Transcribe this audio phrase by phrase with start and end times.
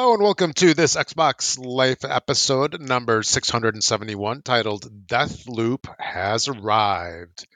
[0.00, 7.46] Hello and welcome to this Xbox Life episode number 671 titled Deathloop Has Arrived.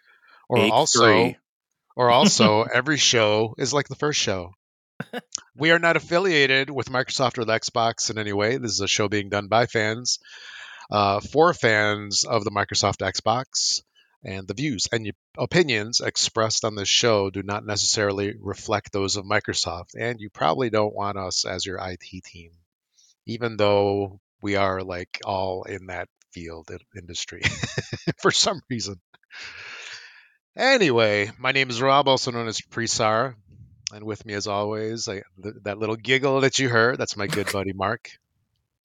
[0.46, 1.36] Or also three.
[1.96, 4.52] or also every show is like the first show.
[5.56, 8.58] we are not affiliated with Microsoft or the Xbox in any way.
[8.58, 10.18] This is a show being done by fans
[10.90, 13.80] uh, for fans of the Microsoft Xbox.
[14.24, 19.26] And the views and opinions expressed on this show do not necessarily reflect those of
[19.26, 19.90] Microsoft.
[19.98, 22.52] And you probably don't want us as your IT team,
[23.26, 27.42] even though we are like all in that field in- industry
[28.18, 29.00] for some reason.
[30.56, 33.34] Anyway, my name is Rob, also known as Presar.
[33.92, 37.26] And with me, as always, I, th- that little giggle that you heard, that's my
[37.26, 38.10] good buddy Mark.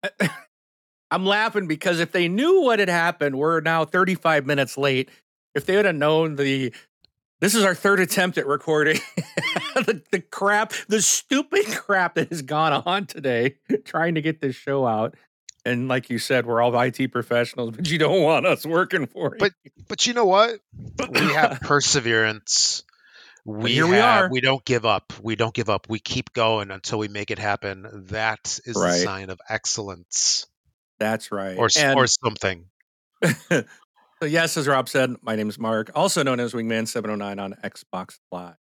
[1.11, 5.09] I'm laughing because if they knew what had happened, we're now 35 minutes late.
[5.55, 6.73] If they would have known the
[7.41, 8.99] this is our third attempt at recording
[9.75, 14.57] the, the crap, the stupid crap that has gone on today trying to get this
[14.57, 15.15] show out.
[15.65, 19.33] And like you said, we're all IT professionals, but you don't want us working for
[19.33, 19.39] you.
[19.39, 19.53] But
[19.89, 20.61] but you know what?
[21.11, 22.85] We have perseverance.
[23.45, 24.29] We here we are.
[24.31, 25.13] We don't give up.
[25.23, 25.87] We don't give up.
[25.89, 28.07] We keep going until we make it happen.
[28.09, 28.91] That is Right.
[28.91, 30.47] a sign of excellence,
[30.99, 31.57] That's right.
[31.57, 32.67] or And- or something.
[33.51, 33.65] so
[34.23, 38.19] yes, as Rob said, my name is Mark, also known as Wingman 709 on Xbox
[38.31, 38.57] Live.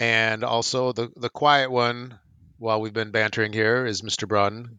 [0.00, 2.18] And also the the quiet one,
[2.58, 4.26] while we've been bantering here, is Mr.
[4.26, 4.78] Brun.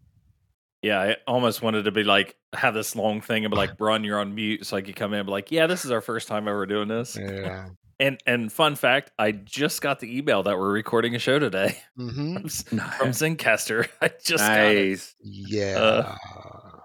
[0.82, 4.04] Yeah, I almost wanted to be like have this long thing and be like, "Brun,
[4.04, 6.02] you're on mute," so I could come in and be like, "Yeah, this is our
[6.02, 7.70] first time ever doing this." Yeah.
[8.00, 11.78] And and fun fact, I just got the email that we're recording a show today
[11.96, 13.88] hmm from, from Zencastr.
[14.02, 14.90] I just got it.
[14.90, 15.16] nice.
[15.24, 15.78] Yeah.
[15.80, 16.16] Uh,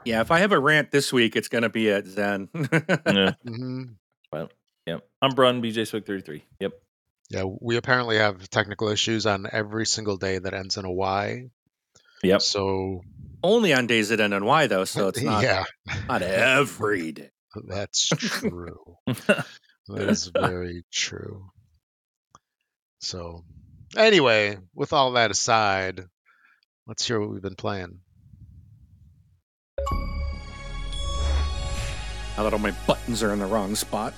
[0.04, 2.48] Yeah, if I have a rant this week, it's going to be at Zen.
[3.06, 3.82] Yeah, hmm
[4.86, 5.06] yep.
[5.20, 6.44] I'm Brun, BJ Swig 33.
[6.60, 6.72] Yep.
[7.30, 7.44] Yeah.
[7.60, 11.50] We apparently have technical issues on every single day that ends in a Y.
[12.22, 12.42] Yep.
[12.42, 13.00] So
[13.42, 15.64] Only on days that end in Y, though, so it's not, yeah,
[16.08, 17.30] not every day.
[17.66, 18.96] that's true.
[19.96, 21.50] That is very true.
[23.00, 23.44] So,
[23.96, 26.04] anyway, with all that aside,
[26.86, 28.00] let's hear what we've been playing.
[32.36, 34.14] Now that all my buttons are in the wrong spot.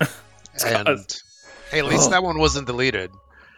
[0.64, 0.88] And
[1.72, 2.10] hey, at least Oh.
[2.10, 3.10] that one wasn't deleted.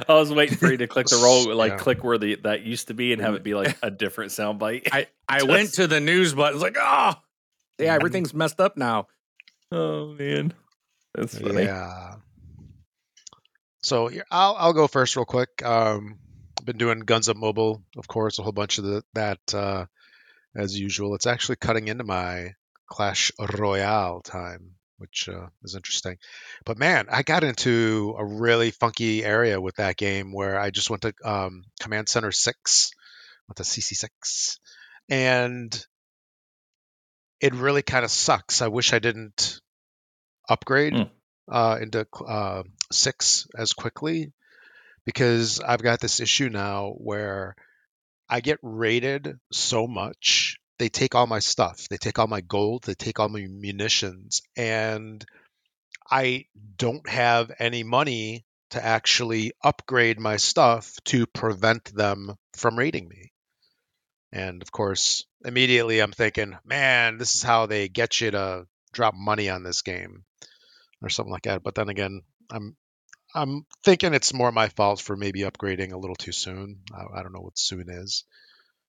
[0.09, 1.77] I was waiting for you to click the roll, like Yeah.
[1.79, 4.59] click where the that used to be, and have it be like a different sound
[4.59, 4.89] bite.
[4.93, 6.55] I, I Just- went to the news button.
[6.55, 7.15] It's like, oh,
[7.79, 9.09] yeah, everything's messed up now.
[9.71, 10.55] oh man,
[11.17, 11.65] that's funny.
[11.65, 12.17] Yeah.
[13.83, 15.63] So I'll I'll go first real quick.
[15.65, 16.19] Um,
[16.59, 19.87] I've been doing Guns Up Mobile, of course, a whole bunch of the, that uh,
[20.55, 21.15] as usual.
[21.15, 22.55] It's actually cutting into my
[22.89, 26.17] Clash Royale time, which uh, is interesting.
[26.65, 30.91] But man, I got into a really funky area with that game where I just
[30.91, 32.91] went to um, Command Center Six,
[33.49, 34.59] went to CC Six,
[35.09, 35.87] and
[37.41, 38.63] it really kind of sucks.
[38.63, 39.61] I wish I didn't
[40.49, 41.03] upgrade Hmm.
[41.51, 42.63] uh, into uh,
[42.93, 44.33] six as quickly
[45.05, 47.55] because I've got this issue now where
[48.29, 50.59] I get rated so much.
[50.79, 51.89] They take all my stuff.
[51.89, 52.85] They take all my gold.
[52.85, 54.43] They take all my munitions.
[54.57, 55.25] And
[56.11, 56.47] I
[56.77, 63.33] don't have any money to actually upgrade my stuff to prevent them from raiding me.
[64.33, 69.15] And of course, immediately I'm thinking, man, this is how they get you to drop
[69.15, 70.26] money on this game
[71.03, 71.63] or something like that.
[71.63, 72.77] But then again, I'm
[73.35, 76.81] I'm thinking it's more my fault for maybe upgrading a little too soon.
[76.95, 78.25] I, I don't know what soon is.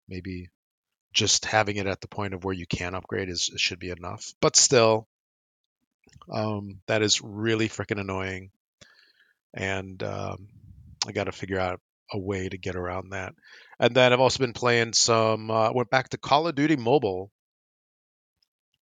[0.09, 0.51] Maybe
[1.13, 4.35] just having it at the point of where you can upgrade is should be enough.
[4.41, 5.07] But still,
[6.31, 8.51] um, that is really freaking annoying,
[9.55, 10.49] and um,
[11.07, 11.81] I got to figure out
[12.13, 13.35] a way to get around that.
[13.79, 15.51] And then I've also been playing some.
[15.51, 17.31] Uh, went back to Call of Duty Mobile,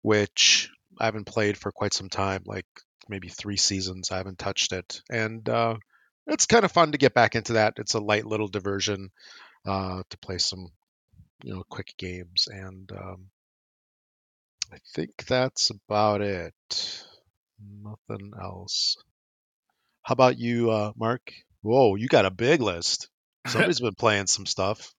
[0.00, 2.66] which I haven't played for quite some time, like
[3.08, 4.10] maybe three seasons.
[4.10, 5.76] I haven't touched it, and uh,
[6.26, 7.74] it's kind of fun to get back into that.
[7.78, 9.10] It's a light little diversion
[9.66, 10.68] uh, to play some,
[11.42, 13.26] you know, quick games, and um,
[14.72, 17.04] I think that's about it.
[17.82, 18.96] Nothing else.
[20.02, 21.32] How about you, uh, Mark?
[21.62, 23.08] Whoa, you got a big list.
[23.46, 24.92] Somebody's been playing some stuff.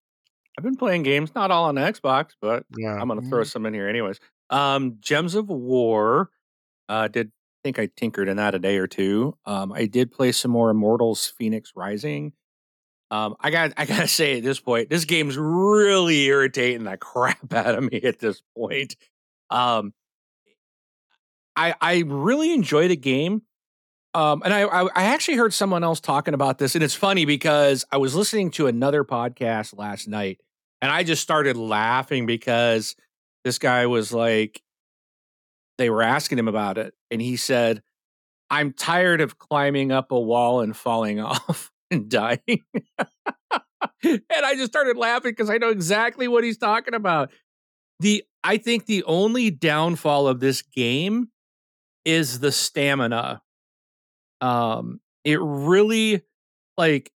[0.57, 3.65] I've been playing games, not all on Xbox, but Yeah, I'm going to throw some
[3.65, 4.19] in here anyways.
[4.49, 6.29] Um, Gems of War.
[6.87, 7.31] Uh, did
[7.63, 9.37] think I tinkered in that a day or two.
[9.45, 12.33] Um, I did play some more Immortals: Fenyx Rising.
[13.11, 17.53] Um, I got I gotta say at this point, this game's really irritating the crap
[17.53, 18.95] out of me at this point.
[19.49, 19.93] Um,
[21.55, 23.43] I I really enjoy the game.
[24.15, 27.25] Um, and I, I I actually heard someone else talking about this, and it's funny
[27.25, 30.39] because I was listening to another podcast last night,
[30.81, 32.95] And I just started laughing because
[33.43, 34.61] this guy was like,
[35.77, 36.93] they were asking him about it.
[37.11, 37.81] And he said,
[38.49, 42.39] I'm tired of climbing up a wall and falling off and dying.
[44.03, 47.31] and I just started laughing because I know exactly what he's talking about.
[47.99, 51.29] The I think the only downfall of this game
[52.03, 53.41] is the stamina.
[54.41, 56.23] Um, it really
[56.77, 57.12] like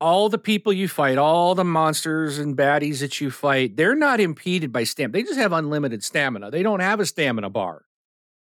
[0.00, 4.20] all the people you fight, all the monsters and baddies that you fight, they're not
[4.20, 5.12] impeded by stamina.
[5.12, 6.50] They just have unlimited stamina.
[6.50, 7.84] They don't have a stamina bar.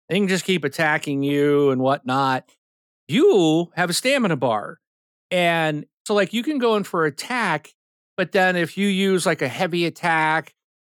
[0.08, 2.50] They can just keep attacking you and whatnot.
[3.08, 4.78] You have a stamina bar.
[5.30, 7.72] And so, like, you can go in for attack,
[8.16, 10.52] but then if you use like a heavy attack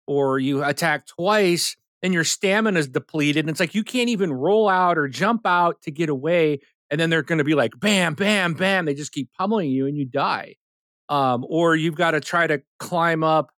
[0.06, 3.44] or you attack twice, then your stamina is depleted.
[3.44, 6.58] And it's like you can't even roll out or jump out to get away.
[6.90, 8.84] And then they're going to be like, bam, bam, bam.
[8.84, 10.56] They just keep pummeling you and you die.
[11.08, 13.50] Um, or you've got to try to climb up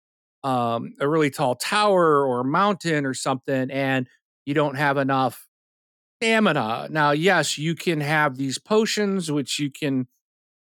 [0.43, 4.07] um, a really tall tower or mountain or something, and
[4.45, 5.47] you don't have enough
[6.17, 6.87] stamina.
[6.91, 10.07] Now, yes, you can have these potions, which you can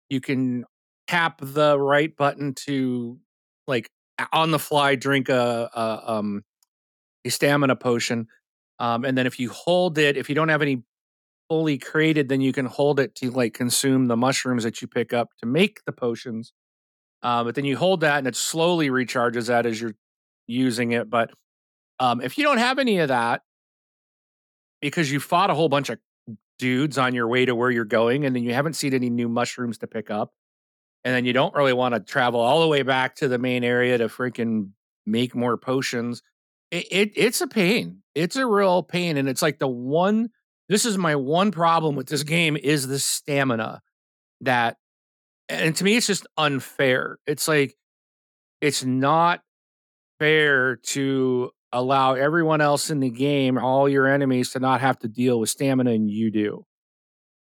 [0.09, 0.65] you can
[1.07, 3.19] tap the right button to
[3.67, 3.87] like
[4.33, 6.43] on the fly drink a, a um
[7.23, 8.27] a stamina potion.
[8.79, 10.83] Um, and then if you hold it, if you don't have any
[11.49, 15.13] fully created, then you can hold it to like consume the mushrooms that you pick
[15.13, 16.53] up to make the potions.
[17.21, 19.95] Uh, but then you hold that and it slowly recharges that as you're
[20.47, 21.09] using it.
[21.09, 21.31] But
[21.99, 23.41] um, if you don't have any of that,
[24.81, 25.99] because you fought a whole bunch of
[26.59, 29.27] dudes on your way to where you're going, and then you haven't seen any new
[29.27, 30.33] mushrooms to pick up,
[31.03, 33.63] and then you don't really want to travel all the way back to the main
[33.63, 34.69] area to freaking
[35.05, 36.21] make more potions.
[36.71, 38.01] It, it it's a pain.
[38.13, 40.29] It's a real pain, and it's like the one.
[40.67, 43.81] This is my one problem with this game is the stamina
[44.41, 44.77] that,
[45.47, 47.19] and to me, it's just unfair.
[47.27, 47.75] It's like
[48.61, 49.41] it's not
[50.19, 55.07] fair to allow everyone else in the game, all your enemies, to not have to
[55.07, 56.65] deal with stamina, and you do.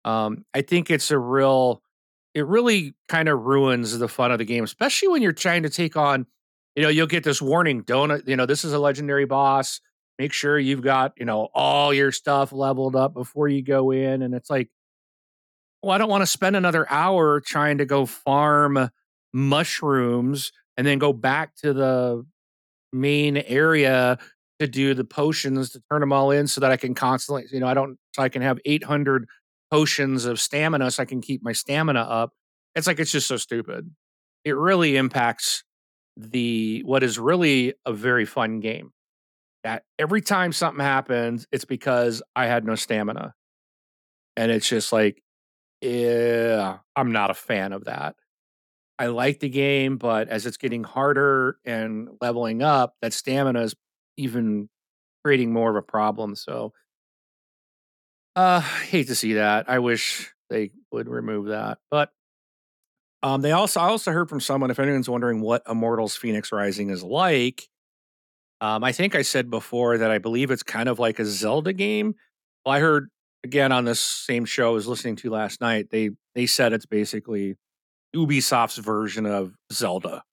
[0.05, 1.81] Um, I think it's a real,
[2.33, 5.69] it really kind of ruins the fun of the game, especially when you're trying to
[5.69, 6.27] take on,
[6.75, 9.81] you know, you'll get this warning, don't, you know, this is a legendary boss.
[10.19, 14.21] Make sure you've got, you know, all your stuff leveled up before you go in.
[14.21, 14.69] And it's like,
[15.83, 18.89] well, I don't want to spend another hour trying to go farm
[19.33, 22.25] mushrooms and then go back to the
[22.91, 24.17] main area
[24.59, 27.59] to do the potions to turn them all in so that I can constantly, you
[27.59, 29.27] know, I don't, so I can have 800
[29.69, 32.31] potions of stamina so I can keep my stamina up.
[32.73, 33.91] It's like, it's just so stupid.
[34.43, 35.63] It really impacts
[36.15, 38.91] the, what is really a very fun game.
[39.67, 43.33] That every time something happens, it's because I had no stamina.
[44.37, 45.21] And it's just like,
[45.81, 48.15] yeah, I'm not a fan of that.
[48.97, 53.75] I like the game, but as it's getting harder and leveling up, that stamina is
[54.15, 54.69] even
[55.25, 56.35] creating more of a problem.
[56.35, 56.71] So,
[58.37, 59.69] uh, hate to see that.
[59.69, 61.79] I wish they would remove that.
[61.91, 62.11] But
[63.21, 66.89] um, they also, I also heard from someone, if anyone's wondering what Immortals Fenyx Rising
[66.89, 67.67] is like,
[68.61, 71.73] um, I think I said before that I believe it's kind of like a Zelda
[71.73, 72.15] game.
[72.65, 73.09] Well, I heard
[73.43, 75.87] again on this same show I was listening to last night.
[75.91, 77.55] They they said it's basically
[78.15, 80.23] Ubisoft's version of Zelda.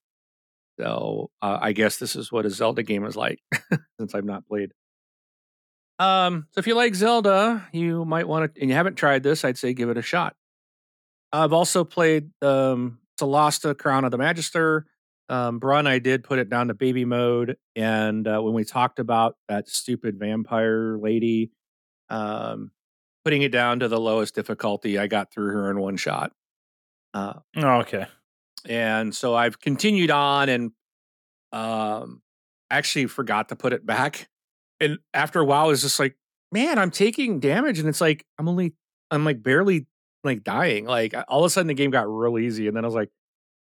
[0.81, 3.41] So uh, I guess this is what a Zelda game is like,
[3.99, 4.73] since I've not played.
[5.99, 9.45] Um, so if you like Zelda, you might want to, and you haven't tried this,
[9.45, 10.35] I'd say give it a shot.
[11.33, 14.87] I've also played um, Solasta Crown of the Magister.
[15.29, 18.99] Um, Brun, I did put it down to baby mode, and uh, when we talked
[18.99, 21.51] about that stupid vampire lady,
[22.11, 22.71] um,
[23.25, 26.33] putting it down to the lowest difficulty, I got through her in one shot.
[27.15, 28.07] Uh, oh, okay.
[28.69, 30.73] And so I've continued on and
[31.53, 32.23] um
[32.71, 34.29] actually forgot to put it back.
[34.81, 36.17] And after a while, it's just like,
[36.51, 38.75] man, I'm taking damage, and it's like I'm only
[39.11, 39.87] I'm like barely
[40.25, 40.85] like dying.
[40.87, 43.11] Like all of a sudden, the game got real easy, and then I was like,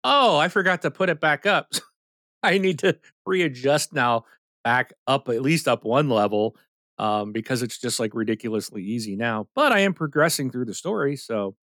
[0.05, 1.73] oh, I forgot to put it back up.
[2.43, 4.25] I need to readjust now
[4.63, 6.55] back up at least up one level
[6.99, 9.47] um, because it's just like ridiculously easy now.
[9.55, 11.55] But I am progressing through the story, so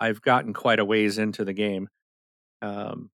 [0.00, 1.88] I've gotten quite a ways into the game.
[2.62, 3.10] Um,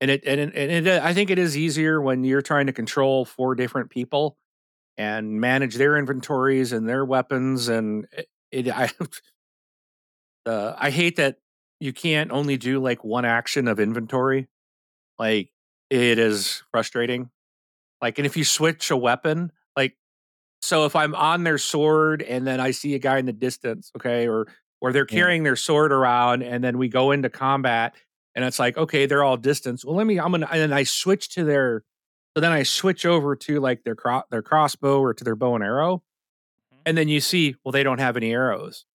[0.00, 2.72] and it and it, and it, I think it is easier when you're trying to
[2.72, 4.36] control four different people
[4.98, 7.68] and manage their inventories and their weapons.
[7.68, 8.90] And it, it I
[10.46, 11.36] uh, I hate that
[11.82, 14.46] you can't only do like one action of inventory.
[15.18, 15.50] Like
[15.90, 17.28] it is frustrating.
[18.00, 19.96] Like, and if you switch a weapon, like,
[20.60, 23.90] so if I'm on their sword and then I see a guy in the distance,
[23.96, 24.46] okay, or
[24.80, 25.50] or they're carrying yeah.
[25.50, 27.94] their sword around and then we go into combat
[28.36, 29.84] and it's like okay, they're all distance.
[29.84, 30.20] Well, let me.
[30.20, 31.82] I'm gonna and then I switch to their.
[32.36, 35.56] So then I switch over to like their cro- their crossbow or to their bow
[35.56, 36.04] and arrow,
[36.72, 36.78] Mhm.
[36.86, 38.86] and then you see well they don't have any arrows.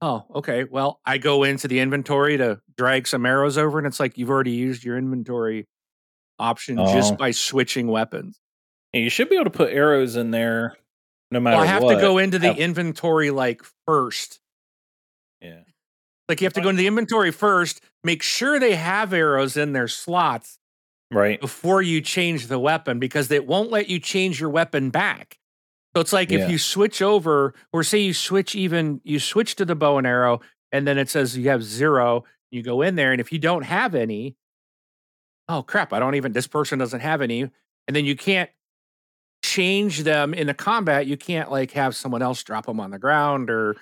[0.00, 0.64] Oh, okay.
[0.64, 4.30] Well, I go into the inventory to drag some arrows over, and it's like you've
[4.30, 5.66] already used your inventory
[6.38, 6.92] option Oh.
[6.92, 8.38] just by switching weapons.
[8.94, 10.76] And you should be able to put arrows in there
[11.30, 11.96] no matter Well, I have what.
[11.96, 14.38] to go into the inventory like first.
[15.40, 15.62] Yeah.
[16.28, 19.72] Like you have to go into the inventory first, make sure they have arrows in
[19.72, 20.58] their slots
[21.10, 21.40] Right.
[21.40, 25.38] before you change the weapon because it won't let you change your weapon back.
[25.94, 26.38] So it's like Yeah.
[26.44, 30.06] if you switch over, or say you switch even you switch to the bow and
[30.06, 30.40] arrow,
[30.72, 33.62] and then it says you have zero, you go in there, and if you don't
[33.64, 34.36] have any,
[35.48, 38.50] oh crap, I don't even this person doesn't have any, and then you can't
[39.42, 41.06] change them in the combat.
[41.06, 43.76] You can't like have someone else drop them on the ground or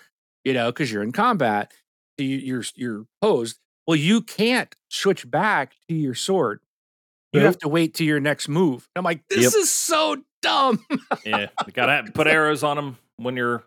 [0.45, 1.73] you know because you're in combat,
[2.19, 3.59] so you, you're you're posed.
[3.87, 6.61] Well, you can't switch back to your sword.
[7.37, 8.89] You have to wait to your next move.
[8.97, 9.63] I'm like, this Yep.
[9.63, 10.85] is so dumb.
[11.25, 11.49] Yeah.
[11.67, 13.65] You gotta put arrows on them when you're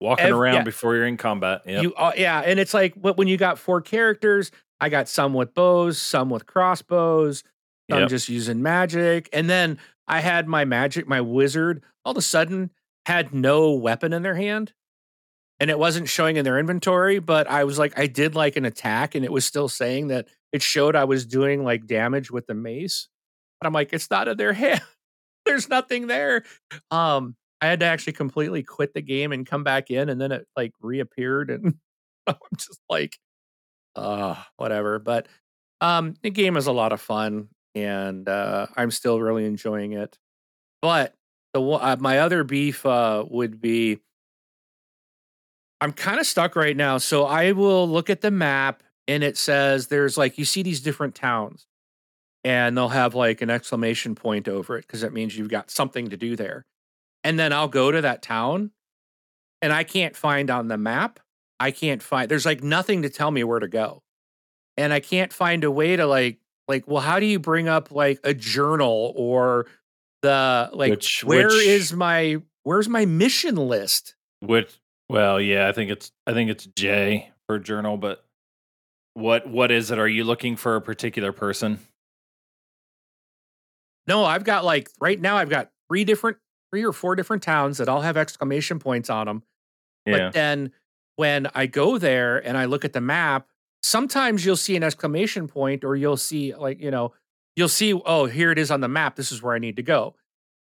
[0.00, 0.62] walking around yeah.
[0.62, 1.62] before you're in combat.
[1.66, 1.80] Yeah.
[1.82, 5.34] You uh, yeah, and it's like what when you got four characters, I got some
[5.34, 7.42] with bows, some with crossbows,
[7.90, 8.08] some Yep.
[8.08, 12.70] just using magic, and then I had my magic, my wizard, all of a sudden
[13.06, 14.72] had no weapon in their hand.
[15.58, 18.66] And it wasn't showing in their inventory, but I was like, I did like an
[18.66, 22.46] attack, and it was still saying that it showed I was doing like damage with
[22.46, 23.08] the mace.
[23.60, 24.80] But I'm like, it's not in their hand.
[25.44, 26.42] There's nothing there.
[26.90, 30.32] Um, I had to actually completely quit the game and come back in, and then
[30.32, 31.74] it like reappeared, and
[32.26, 33.16] I'm just like,
[33.94, 34.98] uh, whatever.
[34.98, 35.28] But
[35.80, 40.18] um, the game is a lot of fun, and uh, I'm still really enjoying it.
[40.82, 41.14] But
[41.54, 43.98] the uh, my other beef uh, would be,
[45.80, 46.98] I'm kind of stuck right now.
[46.98, 50.80] So I will look at the map, and it says there's like you see these
[50.80, 51.66] different towns,
[52.44, 56.10] and they'll have like an exclamation point over it because that means you've got something
[56.10, 56.66] to do there.
[57.24, 58.70] And then I'll go to that town,
[59.62, 61.20] and I can't find on the map.
[61.58, 62.28] I can't find.
[62.28, 64.02] There's like nothing to tell me where to go,
[64.76, 66.84] and I can't find a way to like like.
[66.86, 69.66] Well, how do you bring up like a journal or
[70.22, 70.90] the like?
[70.90, 74.14] Which- where which- is my where's my mission list?
[74.40, 78.25] Which, well, yeah, I think it's I think it's J for journal, but
[79.16, 79.98] what what is it?
[79.98, 81.78] Are you looking for a particular person?
[84.06, 85.36] No, I've got like right now.
[85.36, 86.36] I've got three different,
[86.70, 89.42] three or four different towns that all have exclamation points on them.
[90.04, 90.18] Yeah.
[90.18, 90.72] But then
[91.16, 93.48] when I go there and I look at the map,
[93.82, 97.14] sometimes you'll see an exclamation point or you'll see like, you know,
[97.56, 99.16] you'll see, oh, here it is on the map.
[99.16, 100.14] This is where I need to go.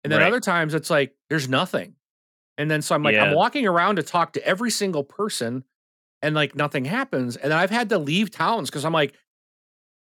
[0.02, 0.26] And then Right.
[0.28, 1.94] other times it's like, there's nothing.
[2.56, 5.64] And then so I'm like, I'm walking around to talk to every single person
[6.22, 7.36] and like nothing happens.
[7.36, 9.14] And then I've had to leave towns because I'm like,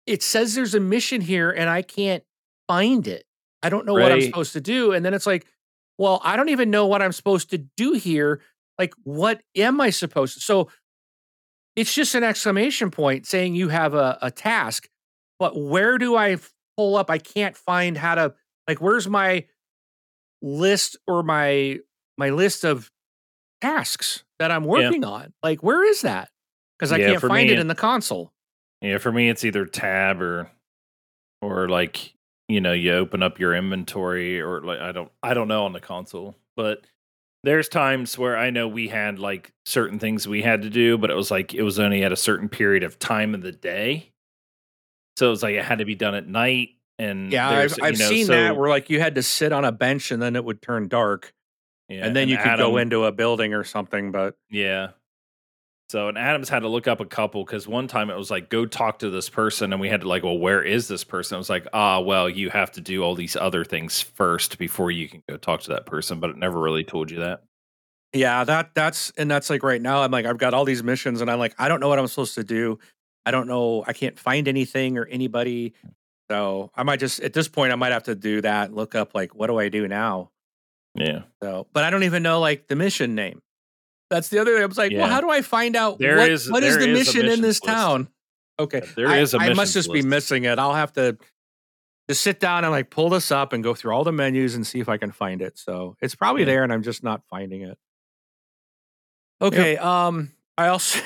[0.06, 2.24] it says there's a mission here and I can't
[2.68, 3.24] find it.
[3.62, 4.92] I don't know what I'm supposed to do.
[4.92, 5.46] And then it's like,
[5.98, 8.40] well, I don't even know what I'm supposed to do here.
[8.78, 10.40] Like, what am I supposed to?
[10.40, 10.68] So
[11.76, 14.88] it's just an exclamation point saying you have a, a task,
[15.38, 16.38] but where do I
[16.76, 17.10] pull up?
[17.10, 18.34] I can't find how to
[18.68, 19.46] like where's my
[20.40, 21.78] list or my
[22.18, 22.90] my list of
[23.62, 25.32] tasks that I'm working on?
[25.42, 26.28] Like, where is that?
[26.78, 28.32] Because I Yeah, can't find me, it in the console.
[28.80, 30.50] Yeah, for me it's either tab or
[31.40, 32.12] or like
[32.48, 35.72] you know you open up your inventory or like I don't I don't know on
[35.72, 36.84] the console, but
[37.44, 41.10] there's times where I know we had like certain things we had to do, but
[41.10, 44.10] it was like it was only at a certain period of time of the day,
[45.16, 46.70] so it was like it had to be done at night.
[46.98, 49.64] And Yeah, I've, I've know, seen so- that where like you had to sit on
[49.64, 51.32] a bench and then it would turn dark,
[51.92, 54.12] yeah, and then you could go into a building or something.
[54.12, 54.90] But Yeah.
[55.92, 58.48] So and Adams had to look up a couple because one time it was like
[58.48, 61.34] go talk to this person and we had to like well where is this person?
[61.34, 64.90] It was like ah well you have to do all these other things first before
[64.90, 67.42] you can go talk to that person, but it never really told you that.
[68.14, 71.20] Yeah, that that's and that's like right now I'm like I've got all these missions
[71.20, 72.78] and I'm like I don't know what I'm supposed to do.
[73.26, 73.84] I don't know.
[73.86, 75.74] I can't find anything or anybody.
[76.30, 78.72] So I might just at this point I might have to do that.
[78.72, 80.30] Look up like what do I do now?
[80.94, 81.22] Yeah.
[81.42, 83.40] So, but I don't even know like the mission name.
[84.10, 84.62] That's the other thing.
[84.62, 86.84] I was like, well, how do I find out There what, is- what is there
[86.86, 87.64] the is a mission in this list.
[87.64, 88.08] town?
[88.60, 90.58] Okay, There I, is a I must just be missing it.
[90.58, 91.16] I'll have to
[92.10, 94.66] just sit down and like pull this up and go through all the menus and
[94.66, 95.58] see if I can find it.
[95.58, 96.46] So it's probably Yeah.
[96.46, 97.78] there, and I'm just not finding it.
[99.40, 99.76] Okay.
[99.78, 100.32] Um.
[100.58, 101.00] I also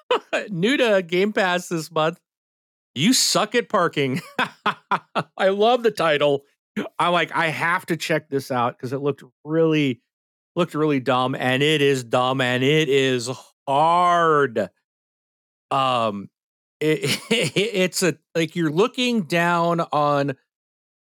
[0.48, 2.20] new to Game Pass this month.
[2.94, 4.20] You suck at parking.
[5.36, 6.44] I love the title.
[6.98, 10.00] I'm like, I have to check this out because it looked really,
[10.56, 13.30] looked really dumb, and it is dumb, and it is
[13.68, 14.70] hard.
[15.70, 16.28] Um,
[16.80, 20.36] it, it, it's a like you're looking down on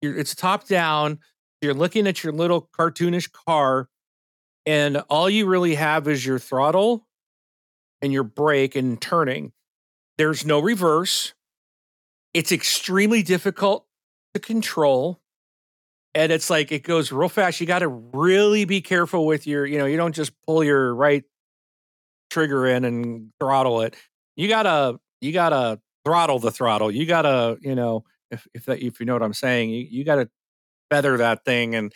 [0.01, 1.19] your it's top down
[1.61, 3.89] you're looking at your little cartoonish car
[4.65, 7.07] and all you really have is your throttle
[8.01, 9.51] and your brake and turning.
[10.17, 11.33] There's no reverse.
[12.33, 13.87] It's extremely difficult
[14.33, 15.21] to control
[16.15, 17.61] and it's like it goes real fast.
[17.61, 20.93] You got to really be careful with your you know you don't just pull your
[20.93, 21.23] right
[22.29, 23.95] trigger in and throttle it.
[24.35, 26.91] You gotta you gotta throttle the throttle.
[26.91, 30.03] You gotta you know if if that if you know what i'm saying you, you
[30.03, 30.29] gotta
[30.91, 31.93] feather that thing and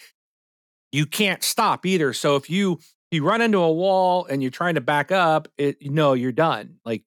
[0.91, 2.13] you can't stop either.
[2.13, 5.47] So if you if you run into a wall and you're trying to back up
[5.57, 6.77] it know you're done.
[6.85, 7.03] Like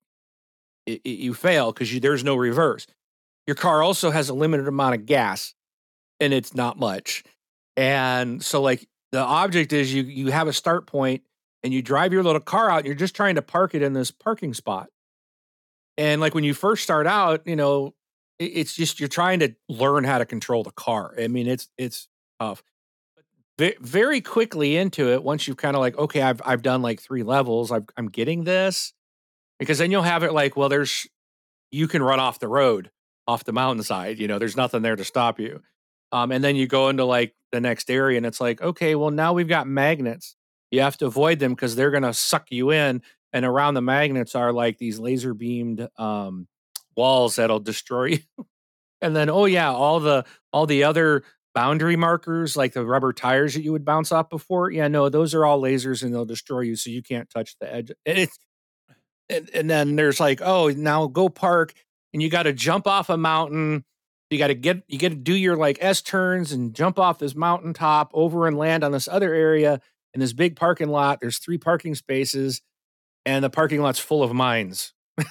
[0.87, 2.87] it, it, you fail because there's no reverse.
[3.47, 5.55] Your car also has a limited amount of gas
[6.21, 7.25] and it's not much.
[7.77, 11.23] And so like the object is you you have a start point
[11.63, 13.93] and you drive your little car out and you're just trying to park it in
[13.93, 14.89] this parking spot.
[15.99, 17.95] And like when you first start out, you know,
[18.39, 21.15] it's just you're trying to learn how to control the car.
[21.19, 22.09] I mean, it's it's
[22.41, 22.63] tough.
[23.59, 27.01] But Very quickly into it, once you've kind of like, okay, I've I've done like
[27.01, 28.93] three levels, I've, I'm getting this,
[29.59, 31.07] because then you'll have it like, well, there's
[31.71, 32.91] you can run off the road,
[33.27, 34.19] off the mountainside.
[34.19, 35.63] You know, there's nothing there to stop you.
[36.13, 39.11] Um, and then you go into like the next area and it's like, okay, well,
[39.11, 40.37] now we've got magnets.
[40.71, 43.03] You have to avoid them because they're going to suck you in.
[43.33, 46.49] And around the magnets are like these laser beamed um,
[46.97, 48.05] walls that'll destroy
[48.39, 48.47] you.
[49.01, 51.23] and then, oh, yeah, all the all the other
[51.55, 54.71] boundary markers, like the rubber tires that you would bounce off before.
[54.71, 56.77] Yeah, no, those are all lasers and they'll destroy you.
[56.77, 57.93] So you can't touch the edge.
[58.05, 58.39] And it's,
[59.31, 61.73] and, and then there's like, oh, now go park
[62.13, 63.85] and you got to jump off a mountain
[64.37, 67.19] you got to get you got to do your like S turns and jump off
[67.19, 69.81] this mountaintop over and land on this other area
[70.13, 71.21] in this big parking lot.
[71.23, 72.61] There's three parking spaces,
[73.25, 74.93] and the parking lot's full of mines.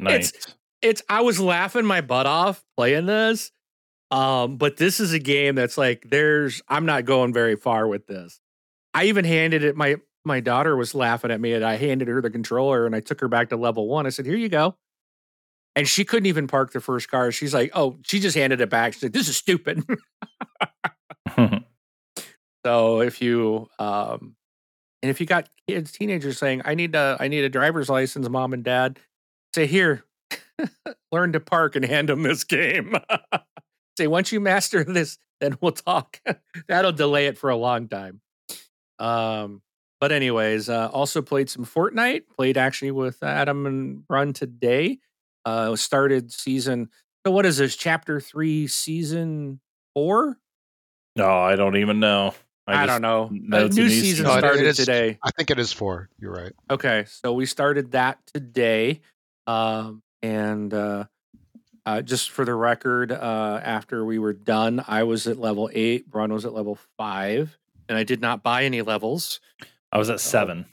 [0.00, 0.32] nice.
[0.32, 3.52] It's, it's I was laughing my butt off playing this.
[4.10, 8.08] Um, but this is a game that's like there's I'm not going very far with
[8.08, 8.40] this.
[8.92, 12.20] I even handed it my my daughter was laughing at me and I handed her
[12.20, 14.04] the controller and I took her back to level one.
[14.06, 14.76] I said, Here you go
[15.76, 17.30] and she couldn't even park the first car.
[17.30, 19.84] She's like, "Oh, she just handed it back." She's like, "This is stupid."
[22.64, 24.34] so if you um,
[25.02, 28.28] and if you got kids, teenagers saying, "I need a, I need a driver's license,"
[28.28, 28.98] mom and dad
[29.54, 30.02] say, "Here,
[31.12, 32.96] learn to park and hand them this game."
[33.98, 36.20] say, once you master this, then we'll talk.
[36.68, 38.20] That'll delay it for a long time.
[38.98, 39.62] Um,
[40.00, 42.24] but anyways, uh, also played some Fortnite.
[42.36, 45.00] Played actually with Adam and Run today
[45.46, 46.90] uh, started season.
[47.24, 47.74] So what is this?
[47.76, 49.60] Chapter three, season
[49.94, 50.38] four?
[51.14, 52.34] No, I don't even know.
[52.66, 53.30] I, I don't know.
[53.52, 55.18] A new season no, started today.
[55.22, 56.10] I think it is four.
[56.18, 56.52] You're right.
[56.68, 59.00] Okay, so we started that today,
[59.46, 61.04] um, and uh,
[61.86, 66.10] uh, just for the record, uh, after we were done, I was at level eight.
[66.10, 67.56] Brun was at level five,
[67.88, 69.40] and I did not buy any levels.
[69.92, 70.66] I was at seven.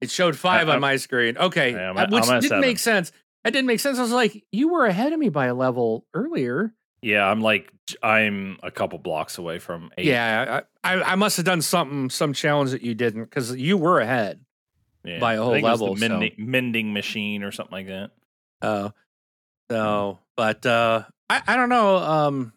[0.00, 1.36] It showed five I, on my screen.
[1.36, 2.60] Okay, yeah, at, which didn't seven.
[2.60, 3.12] make sense.
[3.44, 3.98] That didn't make sense.
[3.98, 6.72] I was like, you were ahead of me by a level earlier.
[7.02, 10.06] Yeah, I'm like I'm a couple blocks away from eight.
[10.06, 13.76] Yeah, I, I, I must have done something, some challenge that you didn't because you
[13.76, 14.40] were ahead
[15.04, 15.94] yeah, by a whole level.
[15.94, 16.44] mending, so.
[16.44, 18.10] mending machine or something like that.
[18.62, 18.90] Oh, uh,
[19.70, 21.96] so but uh, I I don't know.
[21.96, 22.52] Um,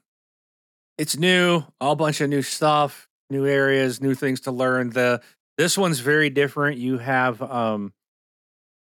[0.97, 4.89] it's new, all bunch of new stuff, new areas, new things to learn.
[4.89, 5.21] The
[5.61, 6.79] this one's very different.
[6.79, 7.93] You have um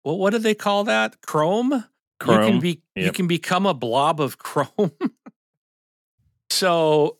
[0.02, 1.20] well, what do they call that?
[1.20, 1.84] Chrome?
[2.18, 2.42] Chrome.
[2.42, 3.04] You can be yep.
[3.04, 4.92] you can become a blob of chrome.
[6.50, 7.18] so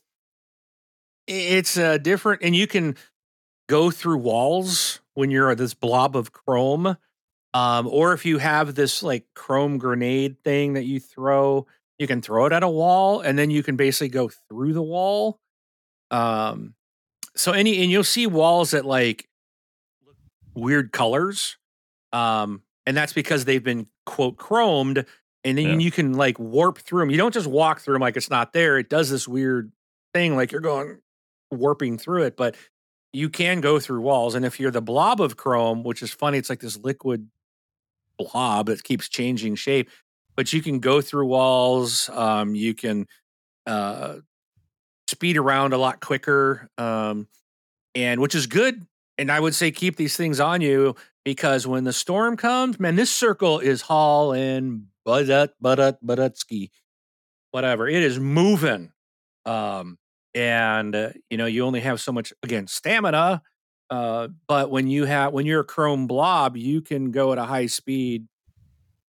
[1.27, 2.96] it's uh, different and you can
[3.68, 6.96] go through walls when you're this blob of chrome.
[7.53, 11.66] Um, or if you have this like chrome grenade thing that you throw,
[11.99, 14.83] you can throw it at a wall and then you can basically go through the
[14.83, 15.38] wall.
[16.11, 16.75] Um,
[17.37, 19.30] so any and you'll see walls that like
[20.55, 21.57] weird colors.
[22.13, 25.07] Um, and that's because they've been quote chromed
[25.45, 25.79] and then yeah.
[25.79, 27.11] you can like warp through them.
[27.11, 28.79] You don't just walk through them like it's not there.
[28.79, 29.73] It does this weird
[30.13, 30.99] thing like you're going
[31.51, 32.57] warping through it, but
[33.13, 34.35] you can go through walls.
[34.35, 37.29] And if you're the blob of chrome, which is funny, it's like this liquid
[38.19, 39.89] blob that keeps changing shape,
[40.37, 42.11] but you can go through walls.
[42.11, 43.07] Um, you can
[43.67, 44.17] uh,
[45.09, 47.29] speed around a lot quicker, um,
[47.95, 48.87] and which is good
[49.21, 52.97] and I would say keep these things on you because when the storm comes, man,
[52.97, 56.71] this circle is hauling budut budut budutsky,
[57.51, 57.87] whatever.
[57.87, 58.93] It is moving,
[59.45, 59.99] um,
[60.35, 63.43] and uh, you know you only have so much again stamina.
[63.91, 67.45] Uh, but when you have when you're a chrome blob, you can go at a
[67.45, 68.27] high speed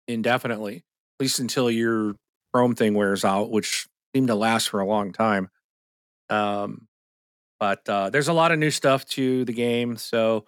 [0.08, 2.16] indefinitely, at least until your
[2.54, 5.50] chrome thing wears out, which seemed to last for a long time.
[6.30, 6.88] Um,
[7.64, 10.44] but uh, there's a lot of new stuff to the game, so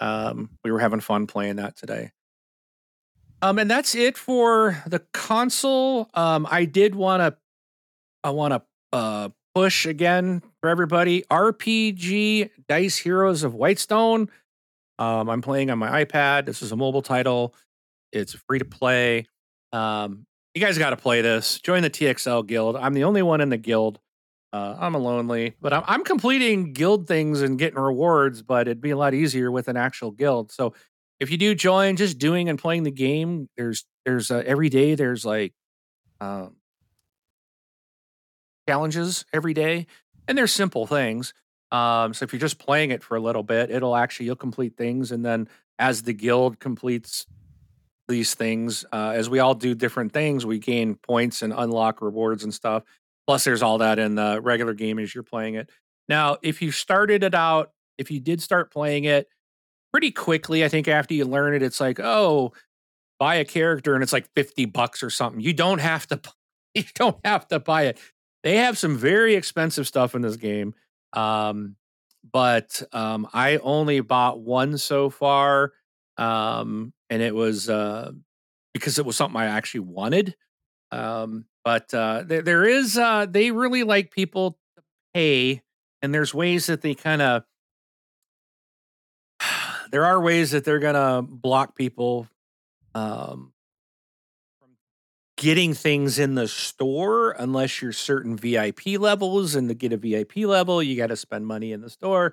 [0.00, 2.10] um, we were having fun playing that today.
[3.40, 6.10] Um, and that's it for the console.
[6.14, 7.38] Um, I did want to,
[8.24, 11.22] I want to uh, push again for everybody.
[11.30, 14.28] RPG Dice Heroes of Whitestone.
[14.98, 16.46] Um, I'm playing on my iPad.
[16.46, 17.54] This is a mobile title.
[18.12, 19.26] It's free to play.
[19.72, 21.60] Um, you guys got to play this.
[21.60, 22.74] Join the TXL Guild.
[22.74, 24.00] I'm the only one in the guild.
[24.52, 28.42] Uh, I'm a lonely, but I'm, I'm completing guild things and getting rewards.
[28.42, 30.50] But it'd be a lot easier with an actual guild.
[30.52, 30.74] So
[31.20, 34.94] if you do join, just doing and playing the game, there's there's uh, every day
[34.94, 35.52] there's like
[36.20, 36.56] um,
[38.68, 39.86] challenges every day,
[40.26, 41.32] and they're simple things.
[41.70, 44.76] Um, so if you're just playing it for a little bit, it'll actually you'll complete
[44.76, 47.26] things, and then as the guild completes
[48.08, 52.42] these things, uh, as we all do different things, we gain points and unlock rewards
[52.42, 52.82] and stuff.
[53.28, 55.68] Plus, there's all that in the regular game as you're playing it.
[56.08, 59.28] Now, if you started it out, if you did start playing it,
[59.92, 60.64] pretty quickly.
[60.64, 62.54] I think after you learn it, it's like, oh,
[63.18, 65.42] buy a character and it's like 50 bucks or something.
[65.42, 66.18] You don't have to
[66.74, 67.98] you don't have to buy it.
[68.44, 70.74] They have some very expensive stuff in this game.
[71.12, 71.76] Um,
[72.32, 75.74] but um, I only bought one so far.
[76.16, 78.12] Um, and it was uh,
[78.72, 80.34] because it was something I actually wanted.
[80.90, 85.60] Um, but uh, there, there is uh, they really like people to pay,
[86.00, 87.44] and there's ways that they kind of
[89.90, 92.26] there are ways that they're gonna block people
[92.94, 93.52] um,
[94.58, 94.70] from
[95.36, 100.36] getting things in the store unless you're certain VIP levels, and to get a VIP
[100.36, 102.32] level, you got to spend money in the store.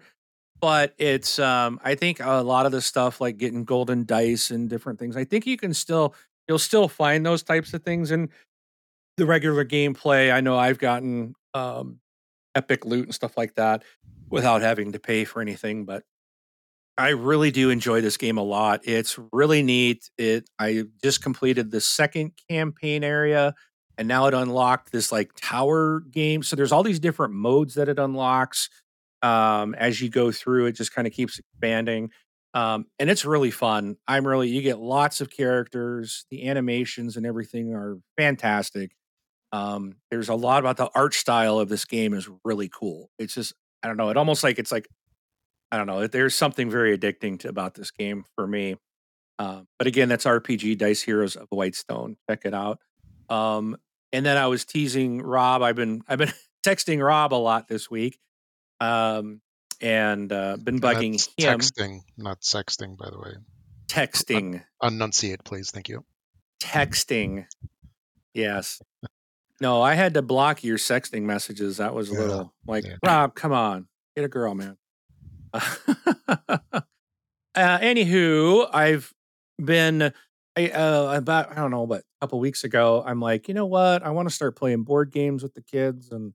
[0.62, 4.70] But it's, um, I think a lot of the stuff like getting golden dice and
[4.70, 5.18] different things.
[5.18, 6.16] I think you can still,
[6.48, 8.30] you'll still find those types of things in
[9.18, 10.34] the regular gameplay.
[10.34, 12.00] I know I've gotten um,
[12.56, 13.84] epic loot and stuff like that
[14.30, 16.04] without having to pay for anything, but
[16.98, 18.82] I really do enjoy this game a lot.
[18.84, 20.10] It's really neat.
[20.18, 23.54] It I just completed the second campaign area
[23.98, 26.44] and now it unlocked this like tower game.
[26.44, 28.70] So there's all these different modes that it unlocks.
[29.22, 32.12] Um, as you go through, it just kind of keeps expanding.
[32.54, 33.98] Um, and it's really fun.
[34.08, 36.26] I'm really you get lots of characters.
[36.32, 38.92] The animations and everything are fantastic.
[39.52, 43.10] Um, there's a lot about the art style of this game is really cool.
[43.20, 43.54] It's just
[43.84, 44.10] I don't know.
[44.10, 44.88] It almost like it's like
[45.72, 46.08] I don't know.
[46.08, 48.76] There's something very addicting to, about this game for me.
[49.38, 52.18] Uh, but again, that's RPG Dice Heroes of Whitestone.
[52.30, 52.80] Check it out.
[53.30, 53.78] Um,
[54.14, 55.62] and then I was teasing Rob.
[55.62, 56.32] I've been I've been
[56.66, 58.18] texting Rob a lot this week,
[58.80, 59.42] um,
[59.82, 61.60] and uh, been bugging That's him.
[61.60, 63.34] Texting, not sexting, by the way.
[63.88, 65.72] Texting, Enunciate, please.
[65.72, 66.04] Thank you.
[66.60, 67.46] texting.
[68.34, 68.82] Yes.
[69.62, 71.78] No, I had to block your sexting messages.
[71.78, 72.96] That was a Yeah, little like yeah.
[73.06, 73.36] Rob.
[73.36, 74.78] Come on, get a girl, man.
[75.54, 76.80] uh,
[77.56, 79.14] anywho, I've
[79.64, 80.14] been
[80.58, 83.66] I, uh, about I don't know, but a couple weeks ago, I'm like, you know
[83.66, 84.04] what?
[84.04, 86.34] I want to start playing board games with the kids, and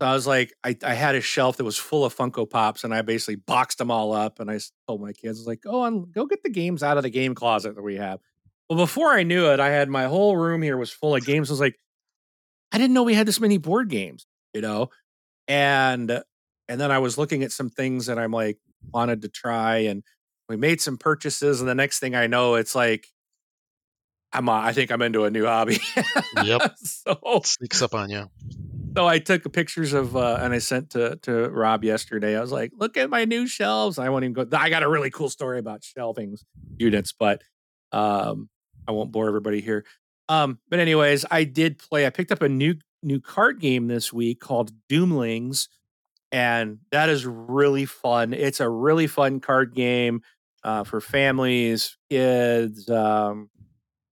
[0.00, 2.84] so I was like, I, I had a shelf that was full of Funko Pops,
[2.84, 5.62] and I basically boxed them all up, and I told my kids, I was like,
[5.62, 8.20] go on, go get the games out of the game closet that we have.
[8.68, 11.50] Well, before I knew it, I had my whole room here was full of games.
[11.50, 11.78] I was like,
[12.72, 14.90] I didn't know we had this many board games, you know,
[15.48, 16.22] and
[16.68, 18.58] and then I was looking at some things that I'm like
[18.92, 20.02] wanted to try, and
[20.48, 23.06] we made some purchases, and the next thing I know, it's like
[24.32, 25.78] I'm uh, I think I'm into a new hobby.
[26.44, 26.74] Yep.
[26.78, 28.28] so Sneaks up on you.
[28.96, 32.36] so I took pictures of uh, and I sent to to Rob yesterday.
[32.36, 34.46] I was like, "Look at my new shelves." I won't even go.
[34.56, 36.36] I got a really cool story about shelving
[36.78, 37.42] units, but
[37.92, 38.48] um,
[38.86, 39.84] I won't bore everybody here.
[40.28, 42.06] Um, but anyways, I did play.
[42.06, 45.68] I picked up a new new card game this week called Doomlings,
[46.32, 48.32] and that is really fun.
[48.32, 50.22] It's a really fun card game
[50.64, 53.50] uh, for families, kids, um,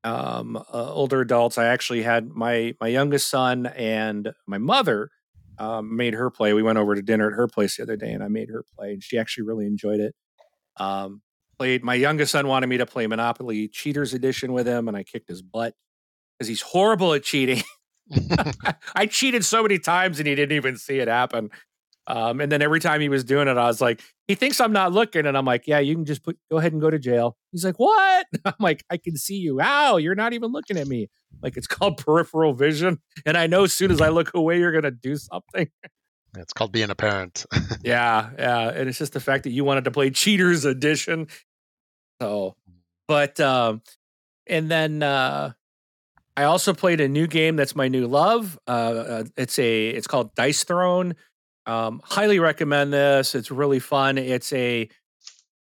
[0.04, 1.58] um, uh, older adults.
[1.58, 5.10] I actually had my my youngest son and my mother
[5.58, 6.52] um, made her play.
[6.52, 8.64] We went over to dinner at her place the other day, and I made her
[8.76, 10.14] play, and she actually really enjoyed it.
[10.76, 11.22] Um,
[11.58, 11.82] played.
[11.82, 15.28] My youngest son wanted me to play Monopoly Cheaters Edition with him, and I kicked
[15.28, 15.74] his butt
[16.38, 17.62] because he's horrible at cheating.
[18.94, 21.50] I cheated so many times, and he didn't even see it happen.
[22.06, 24.72] Um, and then every time he was doing it, I was like, he thinks I'm
[24.72, 25.24] not looking.
[25.26, 27.36] And I'm like, yeah, you can just put, go ahead and go to jail.
[27.50, 28.26] He's like, what?
[28.44, 29.60] I'm like, I can see you.
[29.60, 31.08] Ow, you're not even looking at me.
[31.42, 32.98] Like it's called peripheral vision.
[33.24, 35.70] And I know as soon as I look away, you're going to do something.
[36.36, 37.46] It's called being a parent.
[37.82, 41.28] yeah, yeah, and it's just the fact that you wanted to play Cheaters Edition.
[42.20, 42.56] So,
[43.06, 43.82] but um,
[44.46, 45.52] and then uh,
[46.36, 48.58] I also played a new game that's my new love.
[48.66, 51.14] Uh, uh, it's a it's called Dice Throne.
[51.66, 53.34] Um, highly recommend this.
[53.34, 54.18] It's really fun.
[54.18, 54.88] It's a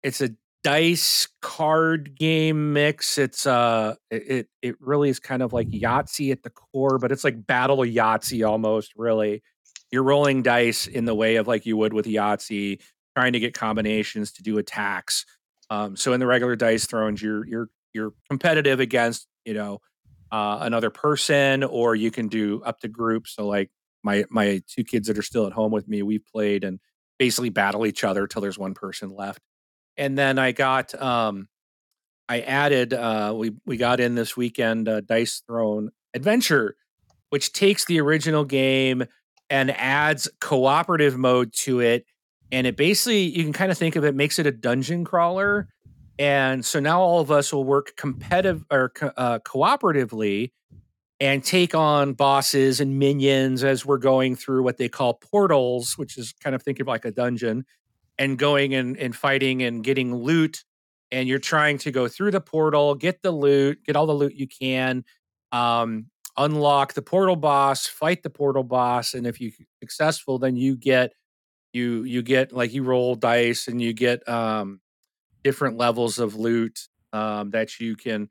[0.02, 0.30] it's a
[0.64, 3.18] dice card game mix.
[3.18, 7.24] It's uh it it really is kind of like Yahtzee at the core, but it's
[7.24, 8.92] like battle Yahtzee almost.
[8.96, 9.42] Really,
[9.90, 12.80] you're rolling dice in the way of like you would with Yahtzee,
[13.16, 15.24] trying to get combinations to do attacks.
[15.70, 19.80] Um, so in the regular dice thrones, you're you're you're competitive against you know
[20.30, 23.34] uh, another person, or you can do up to groups.
[23.34, 23.70] So like
[24.02, 26.80] my my two kids that are still at home with me, we've played and
[27.18, 29.40] basically battle each other till there's one person left.
[29.96, 31.48] And then I got um,
[32.28, 36.76] I added uh, we we got in this weekend uh, Dice Throne Adventure,
[37.30, 39.04] which takes the original game
[39.50, 42.04] and adds cooperative mode to it.
[42.52, 45.68] And it basically you can kind of think of it makes it a dungeon crawler
[46.18, 50.52] and so now all of us will work competitive or uh, cooperatively
[51.20, 56.16] and take on bosses and minions as we're going through what they call portals, which
[56.16, 57.64] is kind of think of like a dungeon,
[58.18, 60.64] and going and, and fighting and getting loot.
[61.10, 64.34] And you're trying to go through the portal, get the loot, get all the loot
[64.34, 65.04] you can,
[65.52, 69.52] um, unlock the portal boss, fight the portal boss, and if you're
[69.82, 71.12] successful, then you get
[71.72, 74.80] you you get like you roll dice and you get um
[75.44, 76.78] different levels of loot
[77.12, 78.28] um, that you can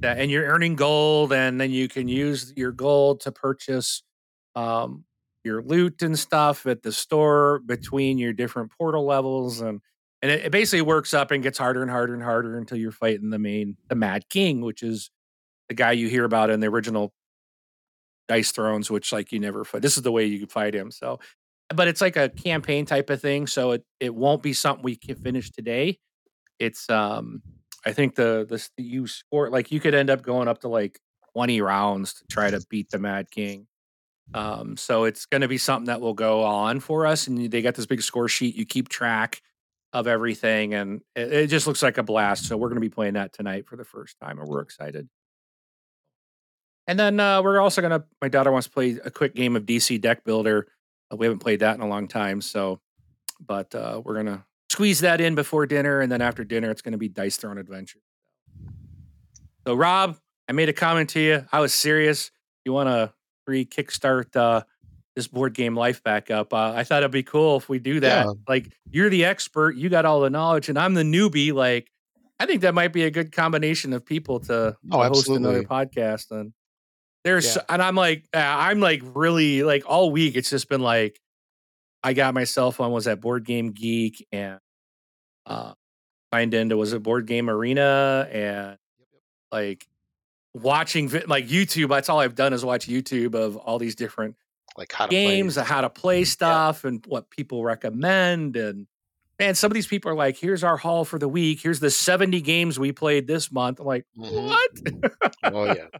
[0.00, 4.02] that, and you're earning gold and then you can use your gold to purchase
[4.54, 5.04] um,
[5.44, 9.80] your loot and stuff at the store between your different portal levels and
[10.20, 12.90] and it, it, basically works up and gets harder and harder and harder until you're
[12.90, 15.10] fighting the main the mad king which is
[15.68, 17.12] the guy you hear about in the original
[18.28, 21.18] dice thrones which like you never fight this is the way you fight him so
[21.74, 24.96] but it's like a campaign type of thing so it, it won't be something we
[24.96, 25.98] can finish today
[26.58, 27.42] it's um
[27.84, 31.00] I think the the you score like you could end up going up to like
[31.34, 33.66] 20 rounds to try to beat the Mad King.
[34.34, 37.62] Um, so it's going to be something that will go on for us, and they
[37.62, 38.56] got this big score sheet.
[38.56, 39.40] You keep track
[39.92, 42.46] of everything, and it, it just looks like a blast.
[42.46, 45.08] So we're going to be playing that tonight for the first time, and we're excited.
[46.86, 48.04] And then uh, we're also going to.
[48.20, 50.66] My daughter wants to play a quick game of DC Deck Builder.
[51.10, 52.80] Uh, we haven't played that in a long time, so
[53.40, 56.92] but uh, we're gonna squeeze that in before dinner, and then after dinner, it's going
[56.92, 58.00] to be Dice Throne Adventure.
[59.66, 60.16] So, Rob,
[60.48, 61.44] I made a comment to you.
[61.52, 62.30] I was serious.
[62.64, 63.12] You want to
[63.44, 64.62] free kickstart uh,
[65.16, 66.52] this board game life back up?
[66.52, 68.26] Uh, I thought it'd be cool if we do that.
[68.26, 68.32] Yeah.
[68.46, 71.52] Like, you're the expert, you got all the knowledge, and I'm the newbie.
[71.52, 71.90] Like,
[72.40, 76.30] I think that might be a good combination of people to, oh, host another podcast.
[76.30, 76.52] And
[77.24, 77.62] there's, yeah.
[77.68, 80.36] and I'm like, uh, I'm like really like all week.
[80.36, 81.20] It's just been like,
[82.02, 84.58] I got myself on was at Board Game Geek and
[85.46, 85.72] uh
[86.32, 88.78] signed into was it Board Game Arena and
[89.50, 89.86] like
[90.54, 91.88] watching like YouTube.
[91.88, 94.36] That's all I've done is watch YouTube of all these different
[94.76, 95.64] like how games, play.
[95.64, 96.88] how to play stuff, yeah.
[96.88, 98.56] and what people recommend.
[98.56, 98.86] And
[99.38, 101.60] man, some of these people are like, "Here's our haul for the week.
[101.60, 104.46] Here's the 70 games we played this month." I'm like, mm-hmm.
[104.46, 105.86] "What?" oh yeah.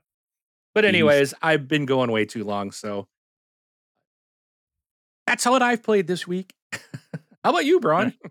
[0.75, 3.09] But anyways, I've been going way too long, so
[5.29, 6.55] that's what I've played this week.
[6.73, 8.15] How about you, Braun?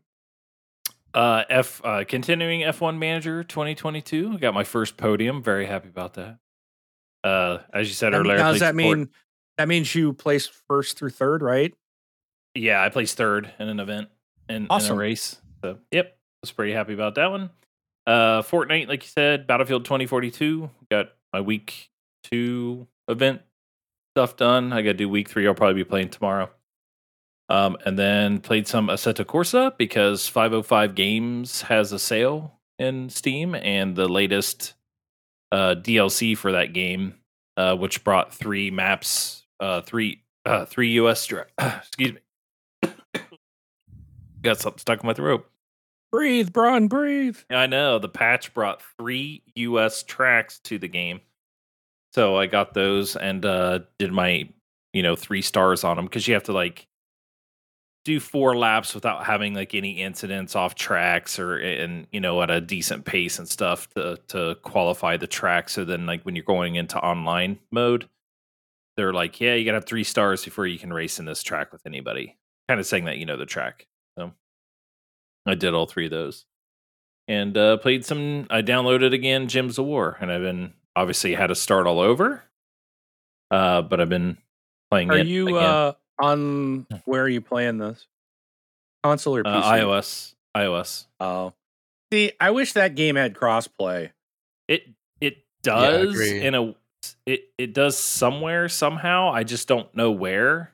[1.13, 4.33] Uh, F uh, continuing F1 Manager 2022.
[4.35, 5.41] I got my first podium.
[5.41, 6.37] Very happy about that.
[7.23, 9.09] Uh, as you said that earlier, does that mean?
[9.57, 11.73] That means you placed first through third, right?
[12.53, 14.09] Yeah, I placed third in an event
[14.47, 14.91] in, awesome.
[14.91, 15.41] in a race.
[15.63, 17.49] So, yep, I was pretty happy about that one.
[18.05, 20.69] Uh, Fortnite, like you said, Battlefield 2042.
[20.91, 21.89] Got my week
[22.25, 23.41] two event
[24.13, 24.71] stuff done.
[24.71, 25.47] I got to do week three.
[25.47, 26.51] I'll probably be playing tomorrow.
[27.49, 33.55] Um, and then played some Assetto Corsa because 505 Games has a sale in Steam,
[33.55, 34.73] and the latest
[35.51, 37.15] uh, DLC for that game,
[37.55, 41.25] uh, which brought three maps, uh, three uh, three US.
[41.25, 42.91] Dra- excuse me,
[44.41, 45.49] got something stuck in my throat.
[46.11, 47.37] Breathe, Braun, breathe.
[47.49, 51.21] I know the patch brought three US tracks to the game,
[52.13, 54.49] so I got those and uh, did my
[54.93, 56.87] you know three stars on them because you have to like
[58.07, 62.49] do four laps without having like any incidents off tracks or and you know at
[62.49, 65.67] a decent pace and stuff to to qualify the track.
[65.67, 68.07] So then like when you're going into online mode
[68.95, 71.73] they're like yeah you gotta have three stars before you can race in this track
[71.73, 72.37] with anybody.
[72.69, 73.87] Kind of saying that you know the track.
[74.17, 74.31] So
[75.45, 76.45] i did all three of those.
[77.27, 81.47] And uh played some i downloaded again gems of war and i've been obviously had
[81.47, 82.41] to start all over
[83.51, 84.37] uh but i've been
[84.89, 85.61] playing are you again.
[85.61, 88.07] uh On where are you playing this?
[89.03, 89.55] Console or PC?
[89.55, 90.35] Uh, iOS.
[90.55, 91.05] iOS.
[91.19, 91.53] Oh,
[92.11, 94.11] see, I wish that game had crossplay.
[94.67, 94.87] It
[95.21, 96.41] it does agree.
[96.41, 96.75] in a
[97.25, 99.29] it it does somewhere somehow.
[99.31, 100.73] I just don't know where.